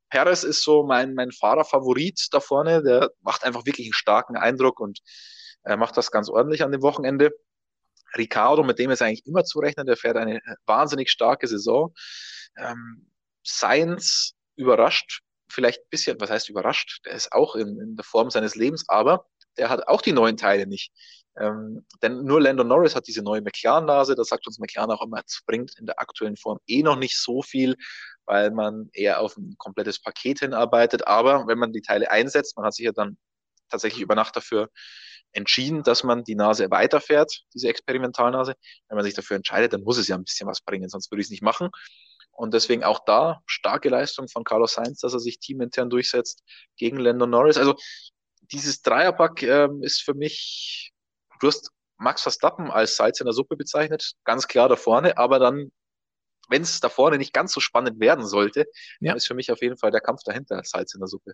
Perez 0.10 0.43
ist 0.43 0.63
so 0.63 0.84
mein, 0.84 1.13
mein 1.13 1.32
Fahrerfavorit 1.32 2.27
da 2.32 2.39
vorne. 2.39 2.84
Der 2.84 3.12
macht 3.21 3.43
einfach 3.43 3.65
wirklich 3.65 3.88
einen 3.88 3.93
starken 3.93 4.38
Eindruck 4.38 4.80
und 4.80 4.99
er 5.63 5.77
macht 5.77 5.97
das 5.97 6.12
ganz 6.12 6.30
ordentlich 6.30 6.63
an 6.63 6.71
dem 6.71 6.82
Wochenende. 6.82 7.32
Ricardo, 8.15 8.63
mit 8.63 8.80
dem 8.80 8.89
ist 8.89 9.01
eigentlich 9.01 9.25
immer 9.25 9.43
zu 9.43 9.60
rechnen, 9.60 9.86
der 9.86 9.97
fährt 9.97 10.15
eine 10.15 10.39
wahnsinnig 10.65 11.10
starke 11.10 11.47
Saison. 11.47 11.93
Ähm, 12.58 13.12
Sainz 13.43 14.34
überrascht, 14.56 15.21
vielleicht 15.49 15.81
ein 15.81 15.89
bisschen, 15.89 16.19
was 16.19 16.29
heißt 16.29 16.49
überrascht, 16.49 16.99
der 17.05 17.13
ist 17.13 17.31
auch 17.31 17.55
in, 17.55 17.79
in 17.79 17.95
der 17.95 18.05
Form 18.05 18.29
seines 18.29 18.55
Lebens, 18.55 18.86
aber 18.88 19.25
der 19.57 19.69
hat 19.69 19.88
auch 19.88 20.01
die 20.01 20.13
neuen 20.13 20.38
Teile 20.38 20.67
nicht. 20.67 20.91
Ähm, 21.39 21.86
denn 22.01 22.23
nur 22.23 22.41
Lando 22.41 22.63
Norris 22.63 22.95
hat 22.95 23.07
diese 23.07 23.21
neue 23.21 23.41
McLaren-Nase, 23.41 24.15
das 24.15 24.27
sagt 24.27 24.47
uns 24.47 24.60
McLaren 24.60 24.91
auch 24.91 25.03
immer, 25.03 25.21
es 25.25 25.41
bringt 25.45 25.77
in 25.77 25.86
der 25.86 25.99
aktuellen 25.99 26.38
Form 26.38 26.60
eh 26.67 26.81
noch 26.81 26.97
nicht 26.97 27.17
so 27.17 27.41
viel, 27.41 27.75
weil 28.25 28.51
man 28.51 28.89
eher 28.93 29.21
auf 29.21 29.38
ein 29.38 29.55
komplettes 29.57 30.01
Paket 30.01 30.39
hinarbeitet. 30.39 31.05
Aber 31.07 31.47
wenn 31.47 31.60
man 31.60 31.73
die 31.73 31.81
Teile 31.81 32.10
einsetzt, 32.10 32.57
man 32.57 32.65
hat 32.65 32.73
sich 32.73 32.86
ja 32.86 32.91
dann 32.91 33.17
tatsächlich 33.69 34.01
über 34.01 34.15
Nacht 34.15 34.36
dafür 34.36 34.69
entschieden, 35.31 35.83
dass 35.83 36.03
man 36.03 36.23
die 36.23 36.36
Nase 36.36 36.71
weiterfährt, 36.71 37.43
diese 37.53 37.67
Experimentalnase. 37.67 38.55
Wenn 38.88 38.95
man 38.95 39.05
sich 39.05 39.13
dafür 39.13 39.38
entscheidet, 39.38 39.73
dann 39.73 39.83
muss 39.83 39.97
es 39.97 40.07
ja 40.07 40.15
ein 40.15 40.23
bisschen 40.23 40.47
was 40.47 40.62
bringen, 40.62 40.89
sonst 40.89 41.12
würde 41.12 41.21
ich 41.21 41.27
es 41.27 41.31
nicht 41.31 41.43
machen. 41.43 41.69
Und 42.38 42.54
deswegen 42.54 42.84
auch 42.84 43.04
da 43.04 43.41
starke 43.47 43.89
Leistung 43.89 44.28
von 44.28 44.43
Carlos 44.43 44.73
Sainz, 44.73 45.00
dass 45.00 45.13
er 45.13 45.19
sich 45.19 45.39
teamintern 45.39 45.89
durchsetzt 45.89 46.43
gegen 46.78 46.97
Lando 46.97 47.26
Norris. 47.26 47.58
Also 47.58 47.76
dieses 48.52 48.84
Dreierpack 48.84 49.41
ähm, 49.41 49.82
ist 49.82 50.04
für 50.04 50.13
mich, 50.13 50.91
du 51.39 51.47
hast 51.47 51.71
Max 51.97 52.21
Verstappen 52.21 52.69
als 52.69 52.95
Salz 52.95 53.19
in 53.19 53.26
der 53.26 53.34
Suppe 53.34 53.58
bezeichnet, 53.58 54.13
ganz 54.23 54.47
klar 54.47 54.69
da 54.69 54.76
vorne, 54.76 55.17
aber 55.17 55.39
dann, 55.39 55.71
wenn 56.47 56.62
es 56.62 56.80
da 56.80 56.89
vorne 56.89 57.17
nicht 57.17 57.34
ganz 57.34 57.54
so 57.54 57.60
spannend 57.60 58.00
werden 58.00 58.26
sollte, 58.26 58.65
ja. 59.00 59.15
ist 59.15 59.26
für 59.26 59.34
mich 59.34 59.52
auf 59.52 59.62
jeden 59.63 59.78
Fall 59.78 59.89
der 59.89 60.02
Kampf 60.02 60.21
dahinter 60.23 60.58
als 60.58 60.69
Salz 60.69 60.93
in 60.93 61.02
der 61.02 61.08
Suppe. 61.08 61.34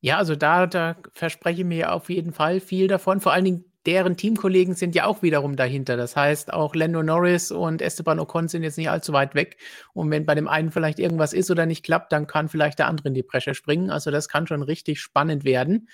Ja, 0.00 0.16
also 0.16 0.34
da, 0.34 0.66
da 0.66 0.96
verspreche 1.12 1.60
ich 1.60 1.66
mir 1.66 1.92
auf 1.92 2.08
jeden 2.08 2.32
Fall 2.32 2.60
viel 2.60 2.88
davon. 2.88 3.20
Vor 3.20 3.32
allen 3.32 3.44
Dingen 3.44 3.77
deren 3.88 4.18
Teamkollegen 4.18 4.74
sind 4.74 4.94
ja 4.94 5.06
auch 5.06 5.22
wiederum 5.22 5.56
dahinter. 5.56 5.96
Das 5.96 6.14
heißt, 6.14 6.52
auch 6.52 6.74
Lando 6.74 7.02
Norris 7.02 7.50
und 7.50 7.80
Esteban 7.80 8.20
Ocon 8.20 8.46
sind 8.46 8.62
jetzt 8.62 8.76
nicht 8.76 8.90
allzu 8.90 9.14
weit 9.14 9.34
weg. 9.34 9.56
Und 9.94 10.10
wenn 10.10 10.26
bei 10.26 10.34
dem 10.34 10.46
einen 10.46 10.70
vielleicht 10.70 10.98
irgendwas 10.98 11.32
ist 11.32 11.50
oder 11.50 11.64
nicht 11.64 11.86
klappt, 11.86 12.12
dann 12.12 12.26
kann 12.26 12.50
vielleicht 12.50 12.78
der 12.78 12.86
andere 12.86 13.08
in 13.08 13.14
die 13.14 13.22
Bresche 13.22 13.54
springen. 13.54 13.88
Also 13.88 14.10
das 14.10 14.28
kann 14.28 14.46
schon 14.46 14.62
richtig 14.62 15.00
spannend 15.00 15.44
werden. 15.44 15.88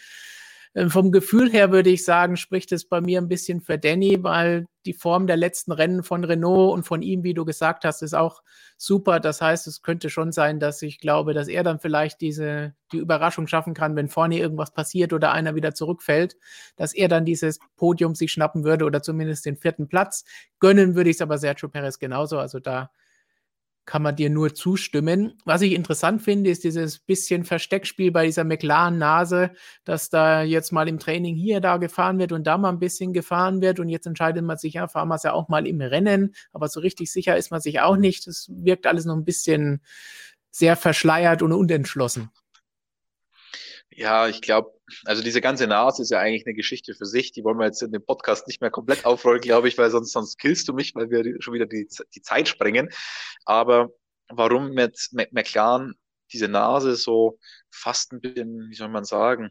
Ähm, 0.75 0.91
vom 0.91 1.13
Gefühl 1.13 1.51
her 1.53 1.71
würde 1.71 1.91
ich 1.91 2.05
sagen, 2.05 2.37
spricht 2.37 2.73
es 2.73 2.89
bei 2.89 3.01
mir 3.01 3.21
ein 3.21 3.29
bisschen 3.29 3.61
für 3.61 3.79
Danny, 3.79 4.19
weil 4.23 4.67
die 4.87 4.93
Form 4.93 5.27
der 5.27 5.37
letzten 5.37 5.73
Rennen 5.73 6.03
von 6.03 6.25
Renault 6.25 6.75
und 6.75 6.83
von 6.83 7.01
ihm, 7.01 7.23
wie 7.23 7.33
du 7.33 7.45
gesagt 7.45 7.85
hast, 7.85 8.03
ist 8.03 8.15
auch 8.15 8.43
super. 8.77 9.21
Das 9.21 9.41
heißt, 9.41 9.67
es 9.69 9.83
könnte 9.83 10.11
schon 10.11 10.33
sein, 10.33 10.59
dass 10.59 10.83
ich 10.83 10.99
glaube, 10.99 11.33
dass 11.33 11.49
er 11.49 11.63
dann 11.63 11.79
vielleicht 11.79 12.21
diese, 12.21 12.75
die 12.93 12.99
Überraschung 12.99 13.47
schaffen 13.47 13.73
kann, 13.73 13.95
wenn 13.95 14.09
vorne 14.09 14.39
irgendwas 14.39 14.75
passiert 14.75 15.13
oder 15.13 15.33
einer 15.33 15.55
wieder 15.55 15.75
zurückfällt, 15.75 16.37
dass 16.77 16.93
er 16.93 17.09
dann 17.09 17.25
dieses 17.25 17.61
Podium 17.77 18.15
sich 18.15 18.33
schnappen 18.33 18.65
würde 18.65 18.85
oder 18.85 19.01
zumindest 19.01 19.47
den 19.47 19.57
vierten 19.57 19.89
Platz. 19.89 20.25
Gönnen 20.59 20.97
würde 20.97 21.11
ich 21.11 21.17
es 21.17 21.23
aber 21.23 21.39
Sergio 21.39 21.69
Perez 21.69 21.99
genauso. 21.99 22.39
Also 22.39 22.59
da 22.59 22.91
kann 23.87 24.03
man 24.03 24.17
dir 24.17 24.31
nur 24.31 24.55
zustimmen. 24.55 25.35
Was 25.45 25.63
ich 25.63 25.73
interessant 25.73 26.23
finde, 26.23 26.51
ist 26.51 26.65
dieses 26.65 26.99
bisschen 26.99 27.45
Versteckspiel 27.45 28.11
bei 28.11 28.27
dieser 28.27 28.45
McLaren-Nase, 28.45 29.51
dass 29.85 30.11
da 30.11 30.43
jetzt 30.43 30.73
mal 30.73 30.89
im 30.89 30.99
Training 30.99 31.35
hier, 31.35 31.61
da 31.61 31.77
gefahren 31.77 32.19
wird 32.19 32.33
und 32.33 32.47
da 32.47 32.59
mal 32.59 32.71
ein 32.71 32.79
bisschen 32.79 33.13
gefahren 33.13 33.61
wird 33.61 33.81
und 33.81 33.89
jetzt 33.89 34.07
entscheidet 34.07 34.45
man 34.45 34.57
sich, 34.57 34.75
ja, 34.75 34.89
fahren 34.89 35.09
wir 35.09 35.17
es 35.17 35.23
ja 35.23 35.33
auch 35.33 35.49
mal 35.49 35.67
im 35.67 35.81
Rennen, 35.81 36.35
aber 36.53 36.69
so 36.69 36.81
richtig 36.81 37.13
sicher 37.13 37.37
ist 37.37 37.51
man 37.51 37.61
sich 37.61 37.81
auch 37.81 37.97
nicht. 37.97 38.27
Das 38.27 38.49
wirkt 38.51 38.87
alles 38.87 39.05
noch 39.05 39.17
ein 39.17 39.25
bisschen 39.25 39.81
sehr 40.51 40.77
verschleiert 40.77 41.43
und 41.43 41.53
unentschlossen. 41.53 42.31
Ja, 43.97 44.29
ich 44.29 44.41
glaube, 44.41 44.73
also 45.05 45.23
diese 45.23 45.41
ganze 45.41 45.67
Nase 45.67 46.03
ist 46.03 46.11
ja 46.11 46.19
eigentlich 46.19 46.47
eine 46.47 46.55
Geschichte 46.55 46.95
für 46.95 47.07
sich. 47.07 47.33
Die 47.33 47.45
wollen 47.45 47.59
wir 47.59 47.67
jetzt 47.67 47.83
in 47.83 47.93
dem 47.93 48.05
Podcast 48.05 48.47
nicht 48.49 48.61
mehr 48.61 48.71
komplett 48.71 49.05
aufrollen, 49.05 49.41
glaube 49.41 49.69
ich, 49.69 49.79
weil 49.79 49.91
sonst, 49.91 50.13
sonst 50.13 50.39
killst 50.39 50.69
du 50.69 50.73
mich, 50.73 50.95
weil 50.95 51.11
wir 51.11 51.41
schon 51.41 51.55
wieder 51.55 51.67
die, 51.67 51.89
die 52.15 52.23
Zeit 52.23 52.49
sprengen. 52.49 52.89
Aber 53.45 53.91
warum 54.29 54.71
mit 54.71 55.11
McLaren 55.31 55.95
diese 56.33 56.49
Nase 56.49 56.97
so 56.97 57.39
fast 57.71 58.13
ein 58.13 58.21
bisschen, 58.21 58.69
wie 58.69 58.75
soll 58.75 58.89
man 58.89 59.05
sagen, 59.05 59.51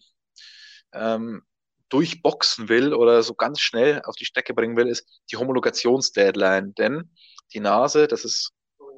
ähm, 0.94 1.44
durchboxen 1.90 2.70
will 2.70 2.94
oder 2.94 3.24
so 3.24 3.36
ganz 3.36 3.62
schnell 3.62 4.02
auf 4.04 4.16
die 4.16 4.26
Strecke 4.26 4.54
bringen 4.54 4.76
will, 4.76 4.88
ist 4.88 5.22
die 5.32 5.38
Homologationsdeadline. 5.38 6.74
Denn 6.76 7.12
die 7.54 7.60
Nase, 7.60 8.08
das 8.08 8.26
ist 8.26 8.52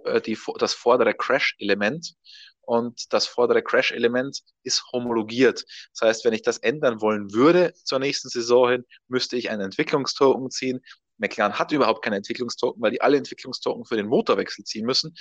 äh, 0.06 0.22
die, 0.22 0.38
das 0.58 0.74
vordere 0.74 1.14
Crash-Element 1.14 2.16
und 2.66 3.14
das 3.14 3.28
vordere 3.28 3.62
Crash-Element 3.62 4.42
ist 4.64 4.84
homologiert. 4.92 5.66
Das 5.94 6.08
heißt, 6.08 6.26
wenn 6.26 6.34
ich 6.34 6.42
das 6.42 6.58
ändern 6.58 7.02
wollen 7.02 7.34
würde 7.34 7.74
zur 7.84 8.00
nächsten 8.00 8.30
Saison 8.30 8.70
hin, 8.70 8.86
müsste 9.08 9.38
ich 9.38 9.50
ein 9.50 9.62
Entwicklungstoken 9.62 10.50
ziehen. 10.50 10.82
McLaren 11.18 11.58
hat 11.58 11.72
überhaupt 11.72 12.04
keine 12.04 12.18
Entwicklungstoken, 12.18 12.82
weil 12.82 12.92
die 12.92 13.02
alle 13.02 13.18
Entwicklungstoken 13.18 13.86
für 13.86 13.96
den 13.96 14.08
Motorwechsel 14.08 14.66
ziehen 14.66 14.86
müssen. 14.86 15.16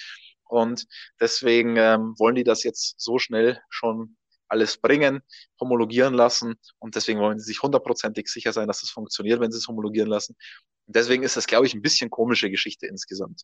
Und 0.48 0.87
deswegen 1.20 1.76
ähm, 1.76 2.14
wollen 2.18 2.35
die 2.35 2.44
das 2.44 2.62
jetzt 2.64 2.96
so 2.98 3.18
schnell 3.18 3.61
schon 3.70 4.16
alles 4.48 4.78
bringen, 4.78 5.22
homologieren 5.61 6.14
lassen. 6.14 6.54
Und 6.78 6.96
deswegen 6.96 7.20
wollen 7.20 7.38
sie 7.38 7.46
sich 7.46 7.62
hundertprozentig 7.62 8.28
sicher 8.28 8.52
sein, 8.52 8.68
dass 8.68 8.80
das 8.80 8.90
funktioniert, 8.90 9.40
wenn 9.40 9.52
sie 9.52 9.59
es 9.59 9.68
homologieren 9.68 10.09
lassen. 10.09 10.37
Und 10.87 10.96
deswegen 10.96 11.22
ist 11.22 11.37
das, 11.37 11.46
glaube 11.46 11.66
ich, 11.66 11.74
ein 11.74 11.83
bisschen 11.83 12.11
komische 12.11 12.50
Geschichte 12.50 12.87
insgesamt. 12.87 13.42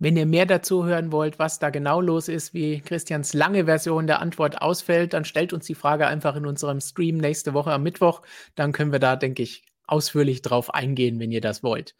Wenn 0.00 0.16
ihr 0.16 0.26
mehr 0.26 0.46
dazu 0.46 0.84
hören 0.84 1.10
wollt, 1.10 1.40
was 1.40 1.58
da 1.58 1.70
genau 1.70 2.00
los 2.00 2.28
ist, 2.28 2.54
wie 2.54 2.80
Christians 2.80 3.34
lange 3.34 3.64
Version 3.64 4.06
der 4.06 4.20
Antwort 4.20 4.62
ausfällt, 4.62 5.12
dann 5.12 5.24
stellt 5.24 5.52
uns 5.52 5.66
die 5.66 5.74
Frage 5.74 6.06
einfach 6.06 6.36
in 6.36 6.46
unserem 6.46 6.80
Stream 6.80 7.16
nächste 7.16 7.52
Woche 7.52 7.72
am 7.72 7.82
Mittwoch. 7.82 8.22
Dann 8.54 8.72
können 8.72 8.92
wir 8.92 9.00
da, 9.00 9.16
denke 9.16 9.42
ich, 9.42 9.64
ausführlich 9.88 10.40
drauf 10.42 10.72
eingehen, 10.72 11.18
wenn 11.18 11.32
ihr 11.32 11.40
das 11.40 11.64
wollt. 11.64 11.96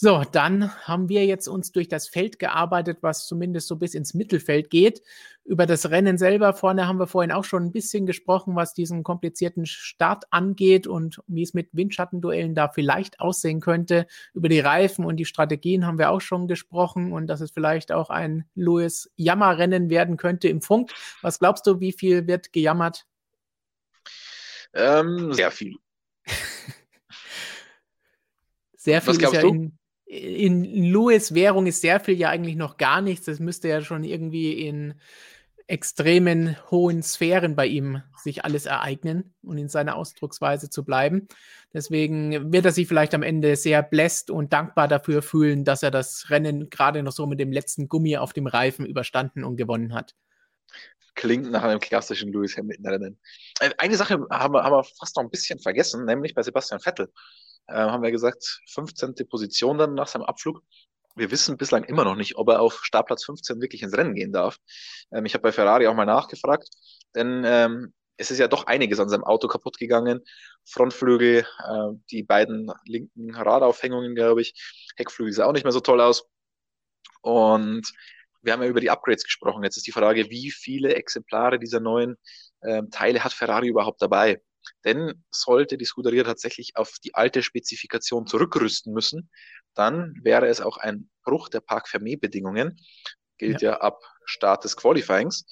So, 0.00 0.22
dann 0.30 0.72
haben 0.86 1.08
wir 1.08 1.26
jetzt 1.26 1.48
uns 1.48 1.72
durch 1.72 1.88
das 1.88 2.06
Feld 2.06 2.38
gearbeitet, 2.38 2.98
was 3.00 3.26
zumindest 3.26 3.66
so 3.66 3.74
bis 3.74 3.94
ins 3.94 4.14
Mittelfeld 4.14 4.70
geht. 4.70 5.02
Über 5.44 5.66
das 5.66 5.90
Rennen 5.90 6.18
selber 6.18 6.54
vorne 6.54 6.86
haben 6.86 7.00
wir 7.00 7.08
vorhin 7.08 7.32
auch 7.32 7.42
schon 7.42 7.64
ein 7.64 7.72
bisschen 7.72 8.06
gesprochen, 8.06 8.54
was 8.54 8.74
diesen 8.74 9.02
komplizierten 9.02 9.66
Start 9.66 10.26
angeht 10.30 10.86
und 10.86 11.20
wie 11.26 11.42
es 11.42 11.52
mit 11.52 11.70
Windschattenduellen 11.72 12.54
da 12.54 12.68
vielleicht 12.68 13.18
aussehen 13.18 13.58
könnte. 13.58 14.06
Über 14.34 14.48
die 14.48 14.60
Reifen 14.60 15.04
und 15.04 15.16
die 15.16 15.24
Strategien 15.24 15.84
haben 15.84 15.98
wir 15.98 16.10
auch 16.10 16.20
schon 16.20 16.46
gesprochen 16.46 17.12
und 17.12 17.26
dass 17.26 17.40
es 17.40 17.50
vielleicht 17.50 17.90
auch 17.90 18.08
ein 18.08 18.48
Louis 18.54 19.10
Jammerrennen 19.16 19.90
werden 19.90 20.16
könnte 20.16 20.46
im 20.46 20.62
Funk. 20.62 20.92
Was 21.22 21.40
glaubst 21.40 21.66
du, 21.66 21.80
wie 21.80 21.90
viel 21.90 22.28
wird 22.28 22.52
gejammert? 22.52 23.04
Ähm, 24.74 25.32
sehr 25.32 25.50
viel. 25.50 25.74
sehr 28.76 29.02
viel 29.02 29.08
Was 29.08 29.18
glaubst 29.18 29.38
ist 29.38 29.42
ja 29.42 29.48
du? 29.48 29.54
in 29.56 29.77
in 30.08 30.90
Louis 30.90 31.34
Währung 31.34 31.66
ist 31.66 31.82
sehr 31.82 32.00
viel 32.00 32.14
ja 32.14 32.30
eigentlich 32.30 32.56
noch 32.56 32.78
gar 32.78 33.02
nichts. 33.02 33.26
Das 33.26 33.40
müsste 33.40 33.68
ja 33.68 33.82
schon 33.82 34.04
irgendwie 34.04 34.66
in 34.66 34.94
extremen 35.66 36.56
hohen 36.70 37.02
Sphären 37.02 37.54
bei 37.54 37.66
ihm 37.66 38.02
sich 38.16 38.42
alles 38.42 38.64
ereignen 38.64 39.34
und 39.42 39.58
in 39.58 39.68
seiner 39.68 39.96
Ausdrucksweise 39.96 40.70
zu 40.70 40.82
bleiben. 40.82 41.28
Deswegen 41.74 42.50
wird 42.52 42.64
er 42.64 42.72
sich 42.72 42.88
vielleicht 42.88 43.14
am 43.14 43.22
Ende 43.22 43.54
sehr 43.54 43.82
bläst 43.82 44.30
und 44.30 44.54
dankbar 44.54 44.88
dafür 44.88 45.20
fühlen, 45.20 45.64
dass 45.64 45.82
er 45.82 45.90
das 45.90 46.30
Rennen 46.30 46.70
gerade 46.70 47.02
noch 47.02 47.12
so 47.12 47.26
mit 47.26 47.38
dem 47.38 47.52
letzten 47.52 47.86
Gummi 47.86 48.16
auf 48.16 48.32
dem 48.32 48.46
Reifen 48.46 48.86
überstanden 48.86 49.44
und 49.44 49.56
gewonnen 49.56 49.92
hat. 49.92 50.14
Klingt 51.14 51.50
nach 51.50 51.64
einem 51.64 51.80
klassischen 51.80 52.32
Lewis 52.32 52.56
Hamilton-Rennen. 52.56 53.18
Äh, 53.60 53.70
eine 53.76 53.96
Sache 53.96 54.26
haben 54.30 54.54
wir, 54.54 54.62
haben 54.62 54.72
wir 54.72 54.84
fast 54.84 55.16
noch 55.16 55.24
ein 55.24 55.30
bisschen 55.30 55.58
vergessen, 55.58 56.06
nämlich 56.06 56.34
bei 56.34 56.42
Sebastian 56.42 56.80
Vettel 56.80 57.12
äh, 57.68 57.74
haben 57.74 58.02
wir 58.02 58.10
gesagt, 58.10 58.60
15. 58.68 59.14
Position 59.28 59.78
dann 59.78 59.94
nach 59.94 60.08
seinem 60.08 60.24
Abflug. 60.24 60.62
Wir 61.14 61.30
wissen 61.30 61.56
bislang 61.56 61.84
immer 61.84 62.04
noch 62.04 62.14
nicht, 62.14 62.36
ob 62.36 62.48
er 62.48 62.60
auf 62.60 62.84
Startplatz 62.84 63.24
15 63.24 63.60
wirklich 63.60 63.82
ins 63.82 63.96
Rennen 63.96 64.14
gehen 64.14 64.32
darf. 64.32 64.58
Ähm, 65.12 65.26
ich 65.26 65.34
habe 65.34 65.42
bei 65.42 65.52
Ferrari 65.52 65.86
auch 65.86 65.94
mal 65.94 66.06
nachgefragt, 66.06 66.68
denn 67.14 67.42
ähm, 67.44 67.92
es 68.16 68.30
ist 68.30 68.38
ja 68.38 68.48
doch 68.48 68.66
einiges 68.66 69.00
an 69.00 69.08
seinem 69.08 69.24
Auto 69.24 69.48
kaputt 69.48 69.78
gegangen. 69.78 70.20
Frontflügel, 70.64 71.40
äh, 71.40 71.98
die 72.10 72.22
beiden 72.22 72.70
linken 72.84 73.34
Radaufhängungen, 73.34 74.14
glaube 74.14 74.42
ich. 74.42 74.54
Heckflügel 74.96 75.32
sah 75.32 75.46
auch 75.46 75.52
nicht 75.52 75.64
mehr 75.64 75.72
so 75.72 75.80
toll 75.80 76.00
aus. 76.00 76.26
Und 77.22 77.92
wir 78.42 78.52
haben 78.52 78.62
ja 78.62 78.68
über 78.68 78.80
die 78.80 78.90
Upgrades 78.90 79.24
gesprochen. 79.24 79.62
Jetzt 79.64 79.76
ist 79.76 79.86
die 79.86 79.92
Frage, 79.92 80.30
wie 80.30 80.50
viele 80.50 80.94
Exemplare 80.94 81.58
dieser 81.58 81.80
neuen 81.80 82.16
äh, 82.60 82.82
Teile 82.90 83.22
hat 83.24 83.32
Ferrari 83.32 83.68
überhaupt 83.68 84.02
dabei? 84.02 84.40
Denn 84.84 85.24
sollte 85.30 85.78
die 85.78 85.84
Scuderia 85.84 86.24
tatsächlich 86.24 86.76
auf 86.76 86.96
die 87.02 87.14
alte 87.14 87.42
Spezifikation 87.42 88.26
zurückrüsten 88.26 88.92
müssen, 88.92 89.30
dann 89.74 90.14
wäre 90.22 90.48
es 90.48 90.60
auch 90.60 90.76
ein 90.76 91.08
Bruch 91.24 91.48
der 91.48 91.60
Park-Fermé-Bedingungen, 91.60 92.80
gilt 93.38 93.62
ja. 93.62 93.72
ja 93.72 93.80
ab 93.80 94.00
Start 94.24 94.64
des 94.64 94.76
Qualifyings. 94.76 95.44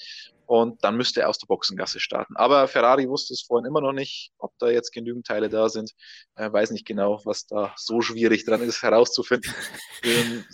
Und 0.46 0.85
dann 0.85 0.96
müsste 0.96 1.22
er 1.22 1.29
aus 1.29 1.38
der 1.38 1.48
Boxengasse 1.48 1.98
starten. 1.98 2.37
Aber 2.37 2.68
Ferrari 2.68 3.09
wusste 3.09 3.35
es 3.35 3.42
vorhin 3.42 3.66
immer 3.66 3.81
noch 3.81 3.92
nicht, 3.92 4.33
ob 4.38 4.52
da 4.59 4.68
jetzt 4.68 4.92
genügend 4.92 5.26
Teile 5.26 5.48
da 5.48 5.68
sind. 5.68 5.92
Er 6.37 6.52
weiß 6.52 6.70
nicht 6.70 6.87
genau, 6.87 7.20
was 7.24 7.46
da 7.46 7.74
so 7.76 8.00
schwierig 8.00 8.44
dran 8.44 8.62
ist, 8.62 8.83
herauszufinden. 8.83 9.52
Ähm, 10.02 10.44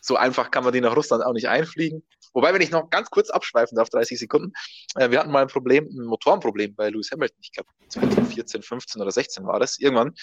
so 0.00 0.16
einfach 0.16 0.50
kann 0.50 0.62
man 0.62 0.72
die 0.72 0.80
nach 0.80 0.94
Russland 0.94 1.24
auch 1.24 1.32
nicht 1.32 1.48
einfliegen. 1.48 2.06
Wobei, 2.32 2.54
wenn 2.54 2.62
ich 2.62 2.70
noch 2.70 2.88
ganz 2.90 3.10
kurz 3.10 3.30
abschweifen 3.30 3.76
darf, 3.76 3.90
30 3.90 4.18
Sekunden, 4.18 4.52
äh, 4.96 5.10
wir 5.10 5.18
hatten 5.18 5.30
mal 5.30 5.42
ein 5.42 5.48
Problem, 5.48 5.86
ein 5.86 6.06
Motorenproblem 6.06 6.74
bei 6.74 6.88
Lewis 6.88 7.10
Hamilton. 7.10 7.38
Ich 7.40 7.52
glaube, 7.52 7.68
2014, 7.88 8.62
15 8.62 9.02
oder 9.02 9.10
16 9.10 9.46
war 9.46 9.60
das, 9.60 9.78
irgendwann 9.78 10.14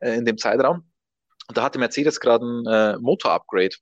äh, 0.00 0.14
in 0.14 0.24
dem 0.24 0.38
Zeitraum. 0.38 0.90
Und 1.48 1.56
da 1.56 1.62
hatte 1.62 1.78
Mercedes 1.78 2.20
gerade 2.20 2.44
ein 2.44 2.66
äh, 2.66 2.98
Motor-Upgrade. 2.98 3.76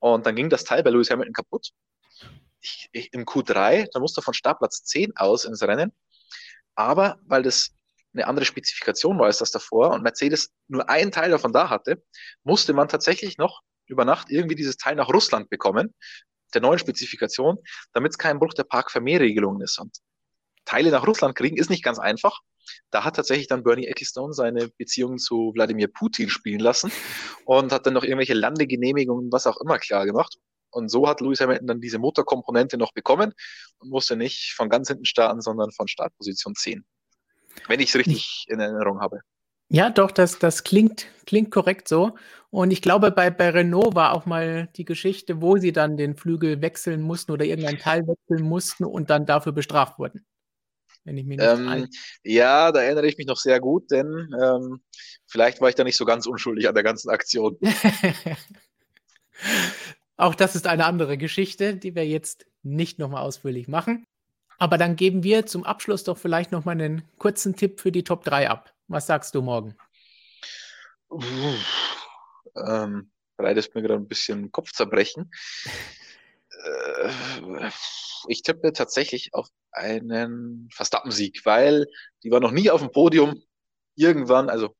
Und 0.00 0.26
dann 0.26 0.36
ging 0.36 0.48
das 0.48 0.64
Teil 0.64 0.82
bei 0.82 0.90
Lewis 0.90 1.10
Hamilton 1.10 1.34
kaputt. 1.34 1.70
Ich, 2.60 2.88
ich, 2.92 3.12
Im 3.12 3.24
Q3, 3.24 3.88
da 3.92 4.00
musste 4.00 4.20
er 4.20 4.24
von 4.24 4.34
Startplatz 4.34 4.84
10 4.84 5.16
aus 5.16 5.44
ins 5.44 5.62
Rennen. 5.62 5.92
Aber 6.74 7.18
weil 7.26 7.42
das 7.42 7.70
eine 8.14 8.26
andere 8.26 8.44
Spezifikation 8.44 9.18
war 9.18 9.26
als 9.26 9.38
das 9.38 9.50
davor 9.50 9.90
und 9.90 10.02
Mercedes 10.02 10.50
nur 10.68 10.88
einen 10.88 11.12
Teil 11.12 11.30
davon 11.30 11.52
da 11.52 11.70
hatte, 11.70 12.02
musste 12.42 12.72
man 12.72 12.88
tatsächlich 12.88 13.38
noch 13.38 13.62
über 13.86 14.04
Nacht 14.04 14.30
irgendwie 14.30 14.54
dieses 14.54 14.76
Teil 14.76 14.96
nach 14.96 15.08
Russland 15.08 15.50
bekommen, 15.50 15.94
der 16.54 16.60
neuen 16.60 16.78
Spezifikation, 16.78 17.58
damit 17.92 18.12
es 18.12 18.18
kein 18.18 18.38
Bruch 18.38 18.54
der 18.54 18.64
Park-Vermehrregelungen 18.64 19.62
ist. 19.62 19.78
Und 19.78 19.98
Teile 20.64 20.90
nach 20.90 21.06
Russland 21.06 21.34
kriegen 21.34 21.56
ist 21.56 21.70
nicht 21.70 21.82
ganz 21.82 21.98
einfach. 21.98 22.40
Da 22.90 23.04
hat 23.04 23.16
tatsächlich 23.16 23.48
dann 23.48 23.62
Bernie 23.62 23.86
Ecclestone 23.86 24.34
seine 24.34 24.68
Beziehung 24.76 25.18
zu 25.18 25.52
Wladimir 25.54 25.88
Putin 25.88 26.28
spielen 26.28 26.60
lassen 26.60 26.92
und 27.46 27.72
hat 27.72 27.86
dann 27.86 27.94
noch 27.94 28.04
irgendwelche 28.04 28.34
Landegenehmigungen, 28.34 29.32
was 29.32 29.46
auch 29.46 29.58
immer 29.60 29.78
klar 29.78 30.04
gemacht. 30.04 30.36
Und 30.70 30.90
so 30.90 31.08
hat 31.08 31.20
Lewis 31.20 31.40
Hamilton 31.40 31.66
dann 31.66 31.80
diese 31.80 31.98
Motorkomponente 31.98 32.76
noch 32.76 32.92
bekommen 32.92 33.32
und 33.78 33.90
musste 33.90 34.16
nicht 34.16 34.52
von 34.54 34.68
ganz 34.68 34.88
hinten 34.88 35.06
starten, 35.06 35.40
sondern 35.40 35.72
von 35.72 35.88
Startposition 35.88 36.54
10. 36.54 36.84
Wenn 37.66 37.80
ich 37.80 37.88
es 37.88 37.96
richtig 37.96 38.44
in 38.48 38.60
Erinnerung 38.60 39.00
habe. 39.00 39.20
Ja, 39.70 39.90
doch, 39.90 40.10
das, 40.10 40.38
das 40.38 40.64
klingt, 40.64 41.06
klingt 41.26 41.50
korrekt 41.50 41.88
so. 41.88 42.14
Und 42.50 42.70
ich 42.70 42.80
glaube, 42.80 43.10
bei, 43.10 43.30
bei 43.30 43.50
Renault 43.50 43.94
war 43.94 44.14
auch 44.14 44.24
mal 44.24 44.68
die 44.76 44.86
Geschichte, 44.86 45.42
wo 45.42 45.58
sie 45.58 45.72
dann 45.72 45.98
den 45.98 46.16
Flügel 46.16 46.62
wechseln 46.62 47.02
mussten 47.02 47.32
oder 47.32 47.44
irgendein 47.44 47.78
Teil 47.78 48.06
wechseln 48.06 48.48
mussten 48.48 48.84
und 48.84 49.10
dann 49.10 49.26
dafür 49.26 49.52
bestraft 49.52 49.98
wurden. 49.98 50.24
Wenn 51.04 51.18
ich 51.18 51.26
mich 51.26 51.38
nicht 51.38 51.46
ähm, 51.46 51.88
ja, 52.24 52.72
da 52.72 52.80
erinnere 52.80 53.06
ich 53.06 53.18
mich 53.18 53.26
noch 53.26 53.36
sehr 53.36 53.60
gut, 53.60 53.90
denn 53.90 54.34
ähm, 54.42 54.80
vielleicht 55.26 55.60
war 55.60 55.68
ich 55.68 55.74
da 55.74 55.84
nicht 55.84 55.96
so 55.96 56.06
ganz 56.06 56.26
unschuldig 56.26 56.68
an 56.68 56.74
der 56.74 56.84
ganzen 56.84 57.10
Aktion. 57.10 57.58
auch 60.16 60.34
das 60.34 60.56
ist 60.56 60.66
eine 60.66 60.86
andere 60.86 61.18
Geschichte, 61.18 61.76
die 61.76 61.94
wir 61.94 62.06
jetzt 62.06 62.46
nicht 62.62 62.98
nochmal 62.98 63.22
ausführlich 63.22 63.68
machen. 63.68 64.06
Aber 64.58 64.78
dann 64.78 64.96
geben 64.96 65.22
wir 65.22 65.46
zum 65.46 65.64
Abschluss 65.64 66.04
doch 66.04 66.18
vielleicht 66.18 66.52
nochmal 66.52 66.74
einen 66.74 67.02
kurzen 67.18 67.54
Tipp 67.54 67.80
für 67.80 67.92
die 67.92 68.04
Top 68.04 68.24
3 68.24 68.50
ab. 68.50 68.74
Was 68.88 69.06
sagst 69.06 69.34
du 69.34 69.42
morgen? 69.42 69.76
ähm, 72.66 73.10
bereitest 73.36 73.74
mir 73.74 73.82
gerade 73.82 74.00
ein 74.00 74.08
bisschen 74.08 74.50
Kopfzerbrechen. 74.50 75.30
Äh, 76.64 77.10
ich 78.28 78.42
tippe 78.42 78.72
tatsächlich 78.72 79.34
auf 79.34 79.48
einen 79.72 80.70
Verstappen-Sieg, 80.72 81.44
weil 81.44 81.86
die 82.24 82.30
war 82.30 82.40
noch 82.40 82.50
nie 82.50 82.70
auf 82.70 82.80
dem 82.80 82.90
Podium. 82.90 83.42
Irgendwann, 83.94 84.48
also 84.48 84.74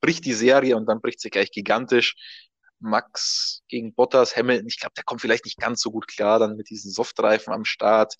bricht 0.00 0.24
die 0.24 0.32
Serie 0.32 0.76
und 0.76 0.86
dann 0.86 1.00
bricht 1.00 1.20
sie 1.20 1.30
gleich 1.30 1.50
gigantisch. 1.50 2.14
Max 2.78 3.62
gegen 3.68 3.94
Bottas, 3.94 4.36
Hamilton, 4.36 4.68
ich 4.68 4.78
glaube, 4.78 4.94
der 4.96 5.04
kommt 5.04 5.20
vielleicht 5.20 5.44
nicht 5.44 5.58
ganz 5.58 5.82
so 5.82 5.90
gut 5.90 6.06
klar 6.06 6.38
dann 6.38 6.56
mit 6.56 6.70
diesen 6.70 6.90
Softreifen 6.90 7.52
am 7.52 7.64
Start. 7.64 8.14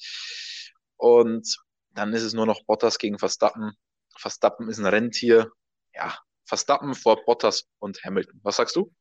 Und 0.96 1.56
dann 1.94 2.12
ist 2.12 2.24
es 2.24 2.34
nur 2.34 2.46
noch 2.46 2.64
Bottas 2.64 2.98
gegen 2.98 3.18
Verstappen. 3.18 3.76
Verstappen 4.16 4.68
ist 4.68 4.78
ein 4.78 4.86
Rentier. 4.86 5.50
Ja, 5.94 6.18
Verstappen 6.44 6.94
vor 6.94 7.24
Bottas 7.24 7.68
und 7.78 8.02
Hamilton. 8.04 8.40
Was 8.42 8.56
sagst 8.56 8.76
du? 8.76 8.92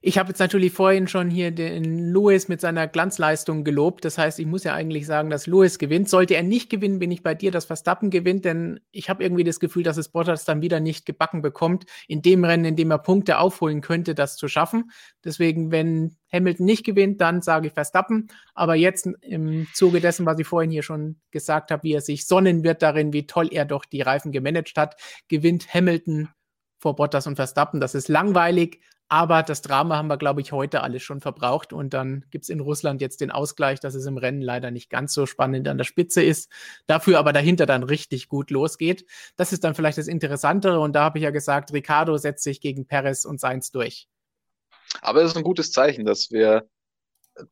Ich 0.00 0.18
habe 0.18 0.28
jetzt 0.28 0.38
natürlich 0.38 0.72
vorhin 0.72 1.08
schon 1.08 1.30
hier 1.30 1.50
den 1.50 2.12
Lewis 2.12 2.48
mit 2.48 2.60
seiner 2.60 2.86
Glanzleistung 2.86 3.64
gelobt. 3.64 4.04
Das 4.04 4.18
heißt, 4.18 4.38
ich 4.38 4.46
muss 4.46 4.64
ja 4.64 4.74
eigentlich 4.74 5.06
sagen, 5.06 5.30
dass 5.30 5.46
Lewis 5.46 5.78
gewinnt. 5.78 6.08
Sollte 6.08 6.34
er 6.34 6.42
nicht 6.42 6.70
gewinnen, 6.70 6.98
bin 6.98 7.10
ich 7.10 7.22
bei 7.22 7.34
dir, 7.34 7.50
dass 7.50 7.64
Verstappen 7.64 8.10
gewinnt, 8.10 8.44
denn 8.44 8.80
ich 8.92 9.08
habe 9.08 9.22
irgendwie 9.22 9.44
das 9.44 9.58
Gefühl, 9.58 9.82
dass 9.82 9.96
es 9.96 10.10
Bottas 10.10 10.44
dann 10.44 10.62
wieder 10.62 10.80
nicht 10.80 11.06
gebacken 11.06 11.42
bekommt, 11.42 11.86
in 12.08 12.22
dem 12.22 12.44
Rennen, 12.44 12.66
in 12.66 12.76
dem 12.76 12.90
er 12.90 12.98
Punkte 12.98 13.38
aufholen 13.38 13.80
könnte, 13.80 14.14
das 14.14 14.36
zu 14.36 14.48
schaffen. 14.48 14.90
Deswegen, 15.24 15.70
wenn 15.70 16.16
Hamilton 16.32 16.66
nicht 16.66 16.84
gewinnt, 16.84 17.20
dann 17.20 17.42
sage 17.42 17.68
ich 17.68 17.72
Verstappen. 17.72 18.28
Aber 18.54 18.74
jetzt 18.74 19.08
im 19.22 19.66
Zuge 19.72 20.00
dessen, 20.00 20.26
was 20.26 20.38
ich 20.38 20.46
vorhin 20.46 20.70
hier 20.70 20.82
schon 20.82 21.16
gesagt 21.30 21.70
habe, 21.70 21.82
wie 21.82 21.94
er 21.94 22.00
sich 22.00 22.26
sonnen 22.26 22.64
wird 22.64 22.82
darin, 22.82 23.12
wie 23.12 23.26
toll 23.26 23.48
er 23.50 23.64
doch 23.64 23.84
die 23.84 24.02
Reifen 24.02 24.32
gemanagt 24.32 24.76
hat, 24.76 24.96
gewinnt 25.28 25.72
Hamilton 25.72 26.28
vor 26.78 26.94
Bottas 26.94 27.26
und 27.26 27.36
Verstappen. 27.36 27.80
Das 27.80 27.94
ist 27.94 28.08
langweilig, 28.08 28.80
aber 29.08 29.42
das 29.44 29.62
Drama 29.62 29.96
haben 29.96 30.08
wir, 30.08 30.16
glaube 30.16 30.40
ich, 30.40 30.50
heute 30.50 30.82
alles 30.82 31.02
schon 31.02 31.20
verbraucht. 31.20 31.72
Und 31.72 31.94
dann 31.94 32.24
gibt 32.30 32.44
es 32.44 32.48
in 32.48 32.60
Russland 32.60 33.00
jetzt 33.00 33.20
den 33.20 33.30
Ausgleich, 33.30 33.78
dass 33.78 33.94
es 33.94 34.06
im 34.06 34.18
Rennen 34.18 34.40
leider 34.40 34.70
nicht 34.72 34.90
ganz 34.90 35.14
so 35.14 35.26
spannend 35.26 35.68
an 35.68 35.78
der 35.78 35.84
Spitze 35.84 36.22
ist. 36.22 36.50
Dafür 36.86 37.18
aber 37.18 37.32
dahinter 37.32 37.66
dann 37.66 37.84
richtig 37.84 38.28
gut 38.28 38.50
losgeht. 38.50 39.06
Das 39.36 39.52
ist 39.52 39.62
dann 39.62 39.76
vielleicht 39.76 39.98
das 39.98 40.08
Interessantere. 40.08 40.80
Und 40.80 40.94
da 40.94 41.04
habe 41.04 41.18
ich 41.18 41.24
ja 41.24 41.30
gesagt, 41.30 41.72
Ricardo 41.72 42.16
setzt 42.16 42.42
sich 42.42 42.60
gegen 42.60 42.86
Perez 42.86 43.24
und 43.24 43.38
Sainz 43.40 43.70
durch. 43.70 44.08
Aber 45.02 45.22
es 45.22 45.30
ist 45.30 45.36
ein 45.36 45.44
gutes 45.44 45.70
Zeichen, 45.70 46.04
dass 46.04 46.30
wir 46.30 46.68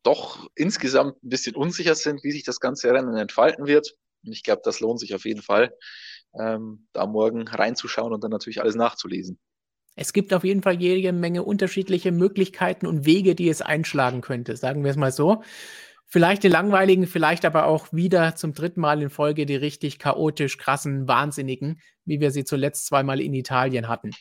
doch 0.03 0.49
insgesamt 0.55 1.23
ein 1.23 1.29
bisschen 1.29 1.55
unsicher 1.55 1.95
sind, 1.95 2.23
wie 2.23 2.31
sich 2.31 2.43
das 2.43 2.59
ganze 2.59 2.91
Rennen 2.91 3.15
entfalten 3.15 3.65
wird. 3.65 3.95
Und 4.25 4.33
ich 4.33 4.43
glaube, 4.43 4.61
das 4.65 4.79
lohnt 4.81 4.99
sich 4.99 5.15
auf 5.15 5.25
jeden 5.25 5.41
Fall, 5.41 5.73
ähm, 6.37 6.87
da 6.91 7.05
morgen 7.05 7.47
reinzuschauen 7.47 8.11
und 8.11 8.23
dann 8.23 8.31
natürlich 8.31 8.61
alles 8.61 8.75
nachzulesen. 8.75 9.39
Es 9.95 10.13
gibt 10.13 10.33
auf 10.33 10.43
jeden 10.43 10.61
Fall 10.61 10.81
jede 10.81 11.13
Menge 11.13 11.43
unterschiedliche 11.43 12.11
Möglichkeiten 12.11 12.85
und 12.85 13.05
Wege, 13.05 13.35
die 13.35 13.49
es 13.49 13.61
einschlagen 13.61 14.21
könnte, 14.21 14.57
sagen 14.57 14.83
wir 14.83 14.91
es 14.91 14.97
mal 14.97 15.11
so. 15.11 15.41
Vielleicht 16.07 16.43
die 16.43 16.49
langweiligen, 16.49 17.07
vielleicht 17.07 17.45
aber 17.45 17.65
auch 17.65 17.91
wieder 17.91 18.35
zum 18.35 18.53
dritten 18.53 18.79
Mal 18.79 19.01
in 19.01 19.09
Folge 19.09 19.45
die 19.45 19.55
richtig 19.55 19.97
chaotisch 19.97 20.57
krassen, 20.57 21.07
wahnsinnigen, 21.07 21.81
wie 22.05 22.19
wir 22.19 22.31
sie 22.31 22.43
zuletzt 22.43 22.85
zweimal 22.85 23.19
in 23.19 23.33
Italien 23.33 23.87
hatten. 23.87 24.11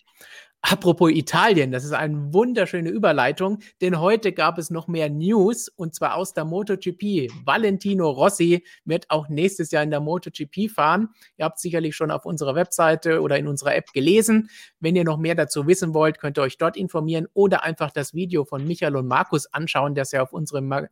Apropos 0.66 1.10
Italien, 1.10 1.72
das 1.72 1.84
ist 1.84 1.92
eine 1.92 2.32
wunderschöne 2.32 2.88
Überleitung, 2.88 3.58
denn 3.82 4.00
heute 4.00 4.32
gab 4.32 4.56
es 4.56 4.70
noch 4.70 4.88
mehr 4.88 5.10
News 5.10 5.68
und 5.68 5.94
zwar 5.94 6.16
aus 6.16 6.32
der 6.32 6.46
MotoGP. 6.46 7.30
Valentino 7.44 8.08
Rossi 8.08 8.64
wird 8.86 9.10
auch 9.10 9.28
nächstes 9.28 9.72
Jahr 9.72 9.82
in 9.82 9.90
der 9.90 10.00
MotoGP 10.00 10.70
fahren. 10.74 11.10
Ihr 11.36 11.44
habt 11.44 11.60
sicherlich 11.60 11.94
schon 11.94 12.10
auf 12.10 12.24
unserer 12.24 12.54
Webseite 12.54 13.20
oder 13.20 13.36
in 13.36 13.46
unserer 13.46 13.76
App 13.76 13.92
gelesen. 13.92 14.48
Wenn 14.80 14.96
ihr 14.96 15.04
noch 15.04 15.18
mehr 15.18 15.34
dazu 15.34 15.66
wissen 15.66 15.92
wollt, 15.92 16.18
könnt 16.18 16.38
ihr 16.38 16.42
euch 16.42 16.56
dort 16.56 16.78
informieren 16.78 17.28
oder 17.34 17.62
einfach 17.62 17.90
das 17.90 18.14
Video 18.14 18.46
von 18.46 18.66
Michael 18.66 18.96
und 18.96 19.06
Markus 19.06 19.44
anschauen, 19.52 19.94
das 19.94 20.14
ihr 20.14 20.22
auf 20.22 20.32
unserem 20.32 20.88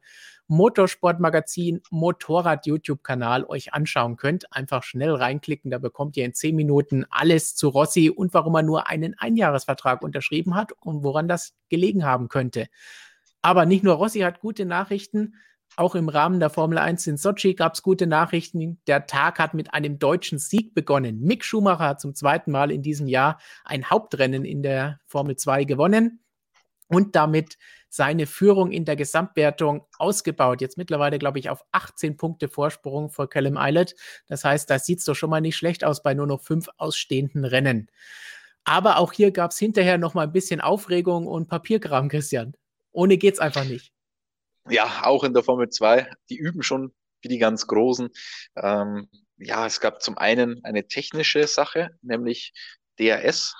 Motorsportmagazin 0.53 1.80
Motorrad 1.90 2.66
YouTube-Kanal 2.66 3.44
euch 3.44 3.72
anschauen 3.72 4.16
könnt. 4.16 4.53
Einfach 4.53 4.82
schnell 4.82 5.14
reinklicken, 5.14 5.70
da 5.70 5.78
bekommt 5.78 6.14
ihr 6.18 6.26
in 6.26 6.34
zehn 6.34 6.55
Minuten 6.55 7.07
alles 7.09 7.55
zu 7.55 7.68
Rossi 7.68 8.11
und 8.11 8.34
warum 8.34 8.57
er 8.57 8.62
nur 8.62 8.86
einen 8.90 9.18
Einjahresvertrag 9.18 10.03
unterschrieben 10.03 10.55
hat 10.55 10.72
und 10.80 11.05
woran 11.05 11.26
das 11.26 11.55
gelegen 11.70 12.05
haben 12.05 12.28
könnte. 12.28 12.66
Aber 13.40 13.64
nicht 13.64 13.82
nur 13.82 13.94
Rossi 13.94 14.20
hat 14.20 14.40
gute 14.40 14.66
Nachrichten, 14.66 15.36
auch 15.76 15.94
im 15.94 16.11
Rahmen 16.11 16.38
der 16.38 16.50
Formel 16.50 16.76
1 16.76 17.07
in 17.07 17.16
Sochi 17.16 17.55
gab 17.55 17.72
es 17.72 17.82
gute 17.82 18.07
Nachrichten. 18.07 18.78
Der 18.86 19.07
Tag 19.07 19.38
hat 19.38 19.55
mit 19.55 19.72
einem 19.72 19.98
deutschen 19.98 20.38
Sieg 20.38 20.74
begonnen. 20.74 21.22
Mick 21.22 21.46
Schumacher 21.46 21.88
hat 21.88 22.00
zum 22.03 22.14
zweiten 22.14 22.50
Mal 22.50 22.70
in 22.70 22.82
diesem 22.82 23.09
Jahr 23.09 23.38
ein 23.64 23.88
Hauptrennen 23.88 24.44
in 24.44 24.62
der 24.62 25.00
Formel 25.07 25.36
2 25.36 25.64
gewonnen 25.64 26.22
und 26.93 27.16
damit 27.16 27.57
seine 27.88 28.26
Führung 28.26 28.70
in 28.70 28.84
der 28.84 28.97
Gesamtwertung 28.97 29.86
ausgebaut. 29.99 30.61
Jetzt 30.61 30.78
mittlerweile, 30.78 31.18
glaube 31.18 31.38
ich, 31.38 31.51
auf 31.51 31.64
18 31.72 32.16
Punkte 32.16 32.49
Vorsprung 32.49 33.11
vor 33.11 33.28
Callum 33.28 33.57
Eilert. 33.57 33.95
Das 34.28 34.45
heißt, 34.45 34.68
da 34.70 34.78
sieht 34.78 35.01
es 35.01 35.05
doch 35.07 35.14
schon 35.14 35.30
mal 35.30 35.40
nicht 35.40 35.57
schlecht 35.57 35.84
aus 35.84 36.03
bei 36.03 36.14
nur 36.14 36.26
noch 36.26 36.43
fünf 36.43 36.68
ausstehenden 36.76 37.45
Rennen. 37.45 37.90
Aber 38.64 38.99
auch 38.99 39.12
hier 39.12 39.30
gab 39.32 39.51
es 39.51 39.59
hinterher 39.59 39.99
noch 39.99 40.14
mal 40.14 40.22
ein 40.22 40.32
bisschen 40.32 40.61
Aufregung 40.61 41.26
und 41.26 41.49
Papierkram, 41.49 42.09
Christian. 42.09 42.55
Ohne 42.93 43.16
geht 43.16 43.34
es 43.34 43.40
einfach 43.40 43.64
nicht. 43.64 43.93
Ja, 44.68 45.03
auch 45.05 45.24
in 45.24 45.34
der 45.34 45.43
Formel 45.43 45.68
2. 45.68 46.11
Die 46.28 46.36
üben 46.36 46.62
schon 46.62 46.93
wie 47.22 47.28
die 47.28 47.38
ganz 47.38 47.66
Großen. 47.66 48.11
Ähm, 48.57 49.09
ja, 49.38 49.66
es 49.66 49.80
gab 49.80 50.03
zum 50.03 50.18
einen 50.18 50.64
eine 50.64 50.86
technische 50.86 51.47
Sache, 51.47 51.90
nämlich 52.03 52.53
DRS. 52.99 53.55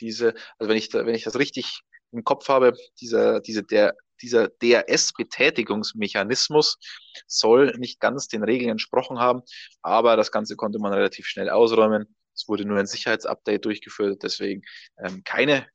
Diese, 0.00 0.34
also 0.58 0.68
wenn 0.68 0.76
ich, 0.76 0.92
wenn 0.92 1.14
ich 1.14 1.24
das 1.24 1.38
richtig 1.38 1.82
im 2.12 2.24
Kopf 2.24 2.48
habe, 2.48 2.74
dieser, 3.00 3.40
diese, 3.40 3.62
der, 3.62 3.94
dieser 4.20 4.48
DRS-Betätigungsmechanismus 4.48 6.78
soll 7.26 7.72
nicht 7.78 8.00
ganz 8.00 8.28
den 8.28 8.44
Regeln 8.44 8.70
entsprochen 8.70 9.18
haben, 9.18 9.42
aber 9.82 10.16
das 10.16 10.30
Ganze 10.30 10.56
konnte 10.56 10.78
man 10.78 10.92
relativ 10.92 11.26
schnell 11.26 11.48
ausräumen. 11.50 12.14
Es 12.34 12.48
wurde 12.48 12.64
nur 12.64 12.78
ein 12.78 12.86
Sicherheitsupdate 12.86 13.64
durchgeführt, 13.64 14.22
deswegen 14.22 14.62
ähm, 14.98 15.22
keine 15.24 15.66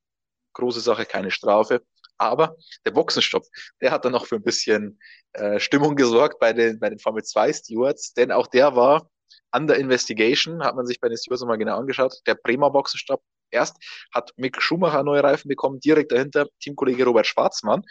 große 0.54 0.80
Sache, 0.80 1.06
keine 1.06 1.32
Strafe. 1.32 1.84
Aber 2.18 2.56
der 2.84 2.92
Boxenstopp, 2.92 3.44
der 3.80 3.92
hat 3.92 4.06
dann 4.06 4.14
noch 4.14 4.26
für 4.26 4.38
ein 4.38 4.44
bisschen 4.44 5.00
äh, 5.34 5.60
Stimmung 5.60 5.96
gesorgt 5.96 6.40
bei 6.40 6.52
den, 6.52 6.80
bei 6.80 6.90
den 6.90 6.98
Formel 6.98 7.24
2 7.24 7.54
Stewards, 7.54 8.14
denn 8.14 8.32
auch 8.32 8.48
der 8.48 8.76
war 8.76 9.08
under 9.56 9.78
investigation, 9.78 10.64
hat 10.64 10.76
man 10.76 10.88
sich 10.88 11.00
bei 11.00 11.10
den 11.10 11.18
Stewards 11.18 11.42
nochmal 11.42 11.60
genau 11.60 11.78
angeschaut. 11.78 12.16
Der 12.26 12.34
Bremer 12.36 12.72
Boxenstopp 12.72 13.22
Erst 13.52 13.78
hat 14.14 14.32
Mick 14.38 14.62
Schumacher 14.62 15.04
neue 15.04 15.24
Reifen 15.24 15.50
bekommen, 15.50 15.80
direkt 15.80 16.12
dahinter 16.12 16.48
Teamkollege 16.60 17.06
Robert 17.06 17.28
Schwarzmann. 17.28 17.84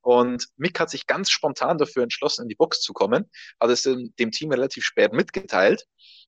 Und 0.00 0.46
Mick 0.56 0.78
hat 0.80 0.90
sich 0.90 1.06
ganz 1.06 1.30
spontan 1.30 1.78
dafür 1.78 2.02
entschlossen, 2.02 2.42
in 2.42 2.48
die 2.48 2.54
Box 2.54 2.80
zu 2.80 2.92
kommen, 2.92 3.30
hat 3.60 3.70
es 3.70 3.82
dem, 3.82 4.30
Team 4.30 4.50
relativ 4.50 4.84
spät 4.84 5.12
mitgeteilt. 5.12 5.84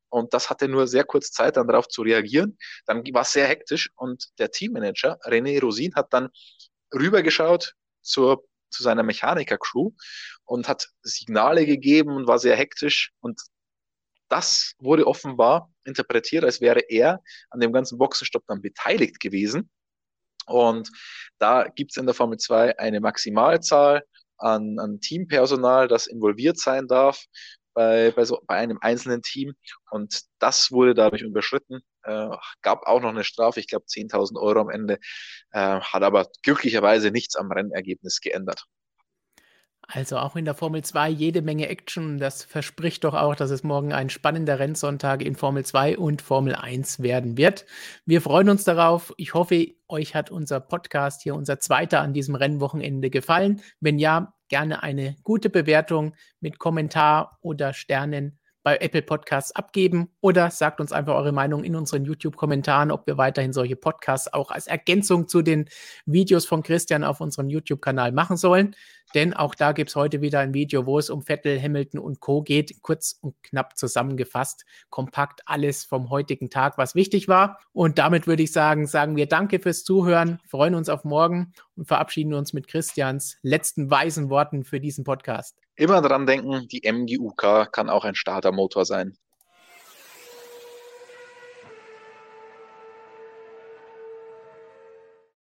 Und 0.09 0.35
das 0.35 0.51
hatte 0.51 0.68
nur 0.68 0.89
sehr 0.89 1.05
kurz 1.05 1.31
Zeit, 1.31 1.57
dann 1.57 1.68
darauf 1.68 1.89
zu 1.89 2.03
reagieren. 2.03 2.59
Dann 2.85 3.05
war 3.12 3.22
es 3.22 3.33
sehr 3.33 3.47
hektisch 3.47 3.91
und 3.95 4.26
der 4.39 4.51
Teammanager 4.51 5.18
René 5.24 5.61
Rosin 5.61 5.95
hat 5.95 6.12
dann 6.12 6.31
rübergeschaut 6.93 7.74
zur, 8.03 8.45
zu 8.70 8.83
seiner 8.83 9.05
Mechaniker-Crew 9.05 9.93
und 10.45 10.68
hat 10.68 10.89
Signale 11.03 11.64
gegeben 11.64 12.11
und 12.14 12.26
war 12.26 12.41
sehr 12.41 12.57
hektisch. 12.57 13.12
Und 13.20 13.41
das 14.28 14.74
wurde 14.78 15.07
offenbar 15.07 15.70
interpretiert, 15.85 16.45
als 16.45 16.61
wäre 16.61 16.81
er 16.89 17.20
an 17.51 17.61
dem 17.61 17.72
ganzen 17.72 17.99
Boxenstopp 17.99 18.45
dann 18.47 18.62
beteiligt 18.62 19.20
gewesen. 19.20 19.70
Und 20.47 20.91
da 21.39 21.64
gibt 21.64 21.93
es 21.93 21.97
in 21.97 22.07
der 22.07 22.14
Formel 22.14 22.39
2 22.39 22.78
eine 22.78 23.01
Maximalzahl 23.01 24.03
an, 24.39 24.78
an 24.78 25.01
Teampersonal, 25.01 25.87
das 25.89 26.07
involviert 26.07 26.59
sein 26.59 26.89
darf 26.89 27.24
bei, 27.74 28.11
bei, 28.11 28.24
so, 28.24 28.41
bei 28.47 28.57
einem 28.57 28.78
einzelnen 28.81 29.22
Team. 29.22 29.55
Und 29.91 30.22
das 30.39 30.72
wurde 30.72 30.95
dadurch 30.95 31.22
überschritten. 31.22 31.81
Äh, 32.03 32.28
gab 32.62 32.87
auch 32.87 33.01
noch 33.01 33.11
eine 33.11 33.24
Strafe, 33.24 33.61
ich 33.61 33.68
glaube 33.68 33.87
10.000 33.87 34.41
Euro 34.41 34.61
am 34.61 34.70
Ende, 34.70 34.99
äh, 35.53 35.81
hat 35.81 36.03
aber 36.03 36.28
glücklicherweise 36.43 37.11
nichts 37.11 37.37
am 37.37 37.53
Rennergebnis 37.53 38.20
geändert. 38.20 38.64
Also 39.93 40.18
auch 40.18 40.36
in 40.36 40.45
der 40.45 40.55
Formel 40.55 40.84
2 40.84 41.09
jede 41.09 41.43
Menge 41.43 41.68
Action. 41.68 42.18
Das 42.18 42.45
verspricht 42.45 43.03
doch 43.03 43.14
auch, 43.14 43.34
dass 43.34 43.51
es 43.51 43.64
morgen 43.64 43.93
ein 43.93 44.09
spannender 44.09 44.61
Rennsonntag 44.61 45.20
in 45.20 45.34
Formel 45.34 45.64
2 45.64 45.99
und 45.99 46.22
Formel 46.22 46.55
1 46.55 47.03
werden 47.03 47.36
wird. 47.36 47.66
Wir 48.07 48.20
freuen 48.20 48.49
uns 48.51 48.62
darauf. 48.62 49.12
Ich 49.16 49.34
hoffe, 49.34 49.74
euch 49.88 50.14
hat 50.14 50.30
unser 50.30 50.61
Podcast 50.61 51.22
hier, 51.22 51.34
unser 51.34 51.59
zweiter 51.59 52.03
an 52.03 52.12
diesem 52.12 52.36
Rennwochenende 52.36 53.11
gefallen. 53.11 53.62
Wenn 53.80 53.99
ja, 53.99 54.32
gerne 54.49 54.82
eine 54.82 55.16
gute 55.24 55.51
Bewertung 55.51 56.14
mit 56.41 56.59
Kommentar 56.59 57.38
oder 57.41 57.72
Sternen 57.72 58.39
bei 58.62 58.76
Apple 58.78 59.02
Podcasts 59.02 59.52
abgeben 59.52 60.11
oder 60.20 60.50
sagt 60.50 60.80
uns 60.80 60.92
einfach 60.92 61.14
eure 61.14 61.32
Meinung 61.32 61.64
in 61.64 61.76
unseren 61.76 62.04
YouTube-Kommentaren, 62.04 62.90
ob 62.90 63.06
wir 63.06 63.16
weiterhin 63.16 63.52
solche 63.52 63.76
Podcasts 63.76 64.32
auch 64.32 64.50
als 64.50 64.66
Ergänzung 64.66 65.28
zu 65.28 65.42
den 65.42 65.68
Videos 66.04 66.46
von 66.46 66.62
Christian 66.62 67.04
auf 67.04 67.20
unserem 67.20 67.48
YouTube-Kanal 67.48 68.12
machen 68.12 68.36
sollen. 68.36 68.74
Denn 69.14 69.34
auch 69.34 69.54
da 69.54 69.72
gibt 69.72 69.90
es 69.90 69.96
heute 69.96 70.20
wieder 70.20 70.40
ein 70.40 70.54
Video, 70.54 70.86
wo 70.86 70.98
es 70.98 71.11
um 71.11 71.22
Vettel, 71.22 71.61
Hamilton 71.61 71.98
und 71.98 72.20
Co. 72.20 72.42
geht. 72.42 72.80
Kurz 72.82 73.18
und 73.20 73.34
knapp 73.42 73.76
zusammengefasst, 73.76 74.64
kompakt 74.88 75.40
alles 75.46 75.84
vom 75.84 76.11
heutigen 76.11 76.50
Tag, 76.50 76.78
was 76.78 76.94
wichtig 76.94 77.26
war. 77.26 77.58
Und 77.72 77.98
damit 77.98 78.26
würde 78.26 78.42
ich 78.42 78.52
sagen, 78.52 78.86
sagen 78.86 79.16
wir 79.16 79.26
Danke 79.26 79.58
fürs 79.58 79.84
Zuhören, 79.84 80.38
freuen 80.46 80.74
uns 80.74 80.88
auf 80.88 81.04
morgen 81.04 81.52
und 81.76 81.88
verabschieden 81.88 82.34
uns 82.34 82.52
mit 82.52 82.68
Christians 82.68 83.36
letzten 83.42 83.90
weisen 83.90 84.30
Worten 84.30 84.64
für 84.64 84.80
diesen 84.80 85.04
Podcast. 85.04 85.56
Immer 85.81 86.03
dran 86.03 86.26
denken, 86.26 86.68
die 86.68 86.83
MGUK 86.85 87.72
kann 87.72 87.89
auch 87.89 88.05
ein 88.05 88.14
Startermotor 88.14 88.85
sein. 88.85 89.16